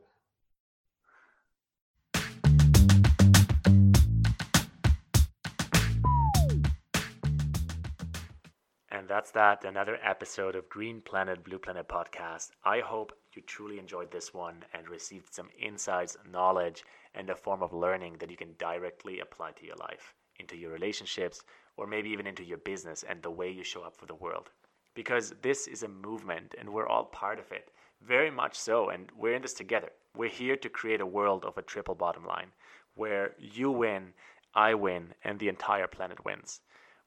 That's 9.10 9.32
that. 9.32 9.64
Another 9.64 9.98
episode 10.04 10.54
of 10.54 10.68
Green 10.68 11.00
Planet, 11.00 11.42
Blue 11.42 11.58
Planet 11.58 11.88
podcast. 11.88 12.50
I 12.64 12.78
hope 12.78 13.12
you 13.34 13.42
truly 13.42 13.80
enjoyed 13.80 14.12
this 14.12 14.32
one 14.32 14.62
and 14.72 14.88
received 14.88 15.34
some 15.34 15.48
insights, 15.60 16.16
knowledge, 16.30 16.84
and 17.16 17.28
a 17.28 17.34
form 17.34 17.60
of 17.60 17.72
learning 17.72 18.18
that 18.20 18.30
you 18.30 18.36
can 18.36 18.54
directly 18.56 19.18
apply 19.18 19.50
to 19.50 19.66
your 19.66 19.74
life, 19.80 20.14
into 20.38 20.56
your 20.56 20.70
relationships, 20.70 21.42
or 21.76 21.88
maybe 21.88 22.08
even 22.10 22.24
into 22.24 22.44
your 22.44 22.58
business 22.58 23.02
and 23.02 23.20
the 23.20 23.32
way 23.32 23.50
you 23.50 23.64
show 23.64 23.82
up 23.82 23.96
for 23.96 24.06
the 24.06 24.14
world. 24.14 24.50
Because 24.94 25.34
this 25.42 25.66
is 25.66 25.82
a 25.82 25.88
movement 25.88 26.54
and 26.56 26.70
we're 26.70 26.86
all 26.86 27.06
part 27.06 27.40
of 27.40 27.50
it. 27.50 27.72
Very 28.06 28.30
much 28.30 28.56
so. 28.56 28.90
And 28.90 29.10
we're 29.18 29.34
in 29.34 29.42
this 29.42 29.54
together. 29.54 29.90
We're 30.16 30.28
here 30.28 30.54
to 30.58 30.68
create 30.68 31.00
a 31.00 31.06
world 31.06 31.44
of 31.44 31.58
a 31.58 31.62
triple 31.62 31.96
bottom 31.96 32.24
line 32.24 32.52
where 32.94 33.34
you 33.40 33.72
win, 33.72 34.12
I 34.54 34.74
win, 34.74 35.14
and 35.24 35.40
the 35.40 35.48
entire 35.48 35.88
planet 35.88 36.24
wins. 36.24 36.60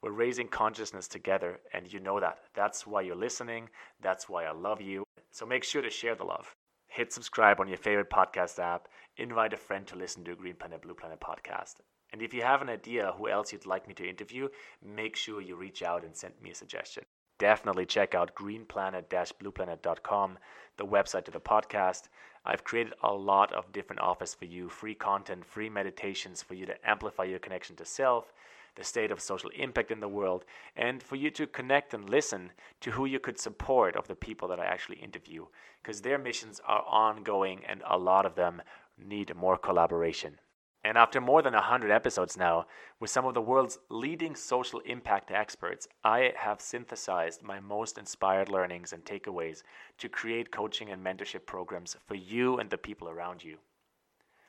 We're 0.03 0.11
raising 0.11 0.49
consciousness 0.49 1.07
together, 1.07 1.61
and 1.73 1.91
you 1.91 1.99
know 2.01 2.19
that. 2.19 2.39
That's 2.53 2.85
why 2.85 3.03
you're 3.03 3.15
listening. 3.15 3.69
That's 4.01 4.27
why 4.27 4.43
I 4.43 4.51
love 4.51 4.81
you. 4.81 5.05
So 5.31 5.45
make 5.45 5.63
sure 5.63 5.81
to 5.81 5.89
share 5.89 6.13
the 6.13 6.25
love. 6.25 6.53
Hit 6.87 7.13
subscribe 7.13 7.61
on 7.61 7.69
your 7.69 7.77
favorite 7.77 8.09
podcast 8.09 8.59
app. 8.59 8.89
Invite 9.15 9.53
a 9.53 9.57
friend 9.57 9.87
to 9.87 9.95
listen 9.95 10.25
to 10.25 10.35
Green 10.35 10.55
Planet 10.55 10.81
Blue 10.81 10.93
Planet 10.93 11.21
podcast. 11.21 11.75
And 12.11 12.21
if 12.21 12.33
you 12.33 12.41
have 12.41 12.61
an 12.61 12.67
idea 12.67 13.13
who 13.17 13.29
else 13.29 13.53
you'd 13.53 13.65
like 13.65 13.87
me 13.87 13.93
to 13.93 14.05
interview, 14.05 14.49
make 14.85 15.15
sure 15.15 15.39
you 15.39 15.55
reach 15.55 15.81
out 15.81 16.03
and 16.03 16.13
send 16.13 16.33
me 16.43 16.51
a 16.51 16.55
suggestion. 16.55 17.05
Definitely 17.39 17.85
check 17.85 18.13
out 18.13 18.35
greenplanet-blueplanet.com, 18.35 20.37
the 20.75 20.85
website 20.85 21.23
to 21.23 21.31
the 21.31 21.39
podcast. 21.39 22.09
I've 22.43 22.65
created 22.65 22.91
a 23.03 23.13
lot 23.13 23.53
of 23.53 23.71
different 23.71 24.01
offers 24.01 24.33
for 24.33 24.43
you, 24.43 24.67
free 24.67 24.95
content, 24.95 25.45
free 25.45 25.69
meditations 25.69 26.41
for 26.41 26.55
you 26.55 26.65
to 26.65 26.75
amplify 26.83 27.23
your 27.23 27.39
connection 27.39 27.77
to 27.77 27.85
self 27.85 28.33
the 28.75 28.83
state 28.83 29.11
of 29.11 29.21
social 29.21 29.49
impact 29.51 29.91
in 29.91 29.99
the 29.99 30.07
world, 30.07 30.45
and 30.75 31.01
for 31.01 31.15
you 31.15 31.29
to 31.31 31.47
connect 31.47 31.93
and 31.93 32.09
listen 32.09 32.51
to 32.81 32.91
who 32.91 33.05
you 33.05 33.19
could 33.19 33.39
support 33.39 33.95
of 33.95 34.07
the 34.07 34.15
people 34.15 34.47
that 34.47 34.59
I 34.59 34.65
actually 34.65 34.97
interview, 34.97 35.45
because 35.81 36.01
their 36.01 36.17
missions 36.17 36.59
are 36.65 36.83
ongoing 36.87 37.61
and 37.67 37.81
a 37.87 37.97
lot 37.97 38.25
of 38.25 38.35
them 38.35 38.61
need 38.97 39.35
more 39.35 39.57
collaboration. 39.57 40.39
And 40.85 40.97
after 40.97 41.21
more 41.21 41.41
than 41.41 41.53
100 41.53 41.91
episodes 41.91 42.35
now, 42.35 42.65
with 42.99 43.09
some 43.09 43.25
of 43.25 43.33
the 43.33 43.41
world's 43.41 43.79
leading 43.89 44.35
social 44.35 44.81
impact 44.81 45.31
experts, 45.31 45.87
I 46.03 46.33
have 46.35 46.59
synthesized 46.59 47.41
my 47.41 47.61
most 47.61 47.97
inspired 47.97 48.49
learnings 48.49 48.91
and 48.91 49.05
takeaways 49.05 49.63
to 49.99 50.09
create 50.09 50.51
coaching 50.51 50.89
and 50.89 51.01
mentorship 51.01 51.45
programs 51.45 51.95
for 52.05 52.15
you 52.15 52.57
and 52.57 52.69
the 52.69 52.77
people 52.77 53.07
around 53.07 53.43
you. 53.45 53.59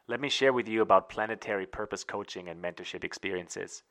Let 0.09 0.21
me 0.21 0.29
share 0.29 0.53
with 0.53 0.69
you 0.69 0.83
about 0.83 1.09
planetary 1.09 1.67
purpose 1.67 2.03
coaching 2.03 2.49
and 2.49 2.63
mentorship 2.63 3.05
experiences. 3.05 3.85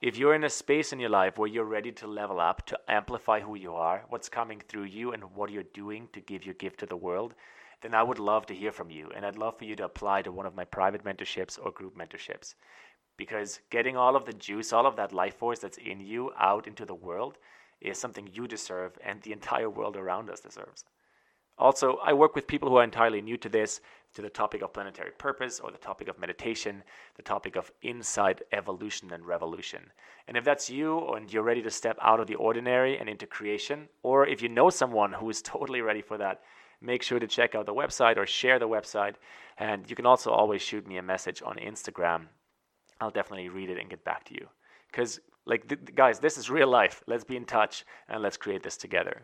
If 0.00 0.18
you're 0.18 0.34
in 0.34 0.44
a 0.44 0.50
space 0.50 0.92
in 0.92 1.00
your 1.00 1.10
life 1.10 1.38
where 1.38 1.48
you're 1.48 1.64
ready 1.64 1.92
to 1.92 2.06
level 2.06 2.40
up, 2.40 2.66
to 2.66 2.78
amplify 2.88 3.40
who 3.40 3.54
you 3.54 3.74
are, 3.74 4.04
what's 4.08 4.28
coming 4.28 4.60
through 4.60 4.84
you, 4.84 5.12
and 5.12 5.22
what 5.34 5.50
you're 5.50 5.62
doing 5.62 6.08
to 6.12 6.20
give 6.20 6.44
your 6.44 6.54
gift 6.54 6.80
to 6.80 6.86
the 6.86 6.96
world, 6.96 7.34
then 7.80 7.94
I 7.94 8.02
would 8.02 8.18
love 8.18 8.46
to 8.46 8.54
hear 8.54 8.72
from 8.72 8.90
you. 8.90 9.10
And 9.14 9.24
I'd 9.24 9.38
love 9.38 9.58
for 9.58 9.64
you 9.64 9.76
to 9.76 9.84
apply 9.84 10.22
to 10.22 10.32
one 10.32 10.46
of 10.46 10.54
my 10.54 10.64
private 10.64 11.04
mentorships 11.04 11.58
or 11.62 11.70
group 11.70 11.96
mentorships. 11.96 12.54
Because 13.16 13.60
getting 13.70 13.96
all 13.96 14.16
of 14.16 14.24
the 14.24 14.32
juice, 14.32 14.72
all 14.72 14.86
of 14.86 14.96
that 14.96 15.12
life 15.12 15.36
force 15.36 15.60
that's 15.60 15.78
in 15.78 16.00
you 16.00 16.32
out 16.38 16.66
into 16.66 16.84
the 16.84 16.94
world 16.94 17.38
is 17.80 17.98
something 17.98 18.28
you 18.32 18.48
deserve 18.48 18.98
and 19.04 19.22
the 19.22 19.32
entire 19.32 19.70
world 19.70 19.96
around 19.96 20.28
us 20.28 20.40
deserves. 20.40 20.84
Also, 21.56 21.98
I 22.02 22.12
work 22.12 22.34
with 22.34 22.48
people 22.48 22.68
who 22.68 22.76
are 22.76 22.84
entirely 22.84 23.22
new 23.22 23.36
to 23.36 23.48
this, 23.48 23.80
to 24.14 24.22
the 24.22 24.30
topic 24.30 24.62
of 24.62 24.72
planetary 24.72 25.10
purpose 25.18 25.60
or 25.60 25.70
the 25.70 25.78
topic 25.78 26.08
of 26.08 26.18
meditation, 26.18 26.82
the 27.16 27.22
topic 27.22 27.56
of 27.56 27.70
inside 27.82 28.42
evolution 28.52 29.12
and 29.12 29.26
revolution. 29.26 29.90
And 30.28 30.36
if 30.36 30.44
that's 30.44 30.70
you 30.70 31.06
and 31.14 31.32
you're 31.32 31.42
ready 31.42 31.62
to 31.62 31.70
step 31.70 31.98
out 32.00 32.20
of 32.20 32.26
the 32.26 32.36
ordinary 32.36 32.98
and 32.98 33.08
into 33.08 33.26
creation, 33.26 33.88
or 34.02 34.26
if 34.26 34.40
you 34.40 34.48
know 34.48 34.70
someone 34.70 35.12
who 35.12 35.28
is 35.30 35.42
totally 35.54 35.80
ready 35.80 36.02
for 36.02 36.16
that, 36.18 36.42
make 36.80 37.02
sure 37.02 37.18
to 37.18 37.26
check 37.26 37.54
out 37.54 37.66
the 37.66 37.74
website 37.74 38.16
or 38.16 38.26
share 38.26 38.58
the 38.58 38.68
website. 38.68 39.14
And 39.58 39.88
you 39.88 39.96
can 39.96 40.06
also 40.06 40.30
always 40.30 40.62
shoot 40.62 40.86
me 40.86 40.98
a 40.98 41.02
message 41.02 41.42
on 41.44 41.56
Instagram. 41.56 42.26
I'll 43.00 43.10
definitely 43.10 43.48
read 43.48 43.70
it 43.70 43.78
and 43.78 43.90
get 43.90 44.04
back 44.04 44.24
to 44.24 44.34
you. 44.34 44.48
Because, 44.90 45.18
like, 45.44 45.68
th- 45.68 45.94
guys, 45.94 46.20
this 46.20 46.38
is 46.38 46.48
real 46.48 46.68
life. 46.68 47.02
Let's 47.06 47.24
be 47.24 47.36
in 47.36 47.44
touch 47.44 47.84
and 48.08 48.22
let's 48.22 48.36
create 48.36 48.62
this 48.62 48.76
together. 48.76 49.22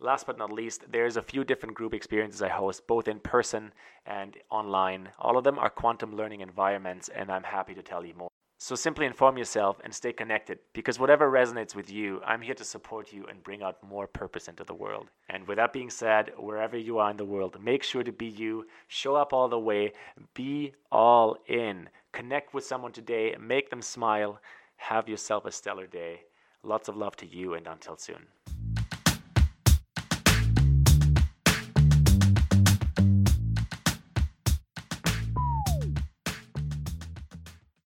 Last 0.00 0.26
but 0.26 0.36
not 0.36 0.52
least, 0.52 0.84
there's 0.92 1.16
a 1.16 1.22
few 1.22 1.42
different 1.42 1.74
group 1.74 1.94
experiences 1.94 2.42
I 2.42 2.50
host, 2.50 2.86
both 2.86 3.08
in 3.08 3.18
person 3.18 3.72
and 4.04 4.36
online. 4.50 5.08
All 5.18 5.38
of 5.38 5.44
them 5.44 5.58
are 5.58 5.70
quantum 5.70 6.14
learning 6.14 6.42
environments, 6.42 7.08
and 7.08 7.30
I'm 7.32 7.42
happy 7.42 7.74
to 7.74 7.82
tell 7.82 8.04
you 8.04 8.12
more. 8.14 8.28
So 8.58 8.74
simply 8.74 9.06
inform 9.06 9.38
yourself 9.38 9.78
and 9.84 9.94
stay 9.94 10.12
connected 10.12 10.58
because 10.74 10.98
whatever 10.98 11.30
resonates 11.30 11.74
with 11.74 11.90
you, 11.90 12.20
I'm 12.26 12.42
here 12.42 12.54
to 12.54 12.64
support 12.64 13.10
you 13.10 13.24
and 13.26 13.42
bring 13.42 13.62
out 13.62 13.82
more 13.82 14.06
purpose 14.06 14.48
into 14.48 14.64
the 14.64 14.74
world. 14.74 15.08
And 15.30 15.46
with 15.48 15.56
that 15.56 15.72
being 15.72 15.90
said, 15.90 16.30
wherever 16.38 16.76
you 16.76 16.98
are 16.98 17.10
in 17.10 17.16
the 17.16 17.24
world, 17.24 17.58
make 17.62 17.82
sure 17.82 18.02
to 18.02 18.12
be 18.12 18.26
you, 18.26 18.66
show 18.88 19.14
up 19.14 19.32
all 19.32 19.48
the 19.48 19.58
way, 19.58 19.92
be 20.34 20.72
all 20.92 21.38
in. 21.46 21.88
Connect 22.12 22.52
with 22.52 22.66
someone 22.66 22.92
today, 22.92 23.34
make 23.40 23.70
them 23.70 23.82
smile, 23.82 24.40
have 24.76 25.08
yourself 25.08 25.46
a 25.46 25.52
stellar 25.52 25.86
day. 25.86 26.20
Lots 26.62 26.88
of 26.88 26.96
love 26.96 27.16
to 27.16 27.26
you, 27.26 27.54
and 27.54 27.66
until 27.66 27.96
soon. 27.96 28.26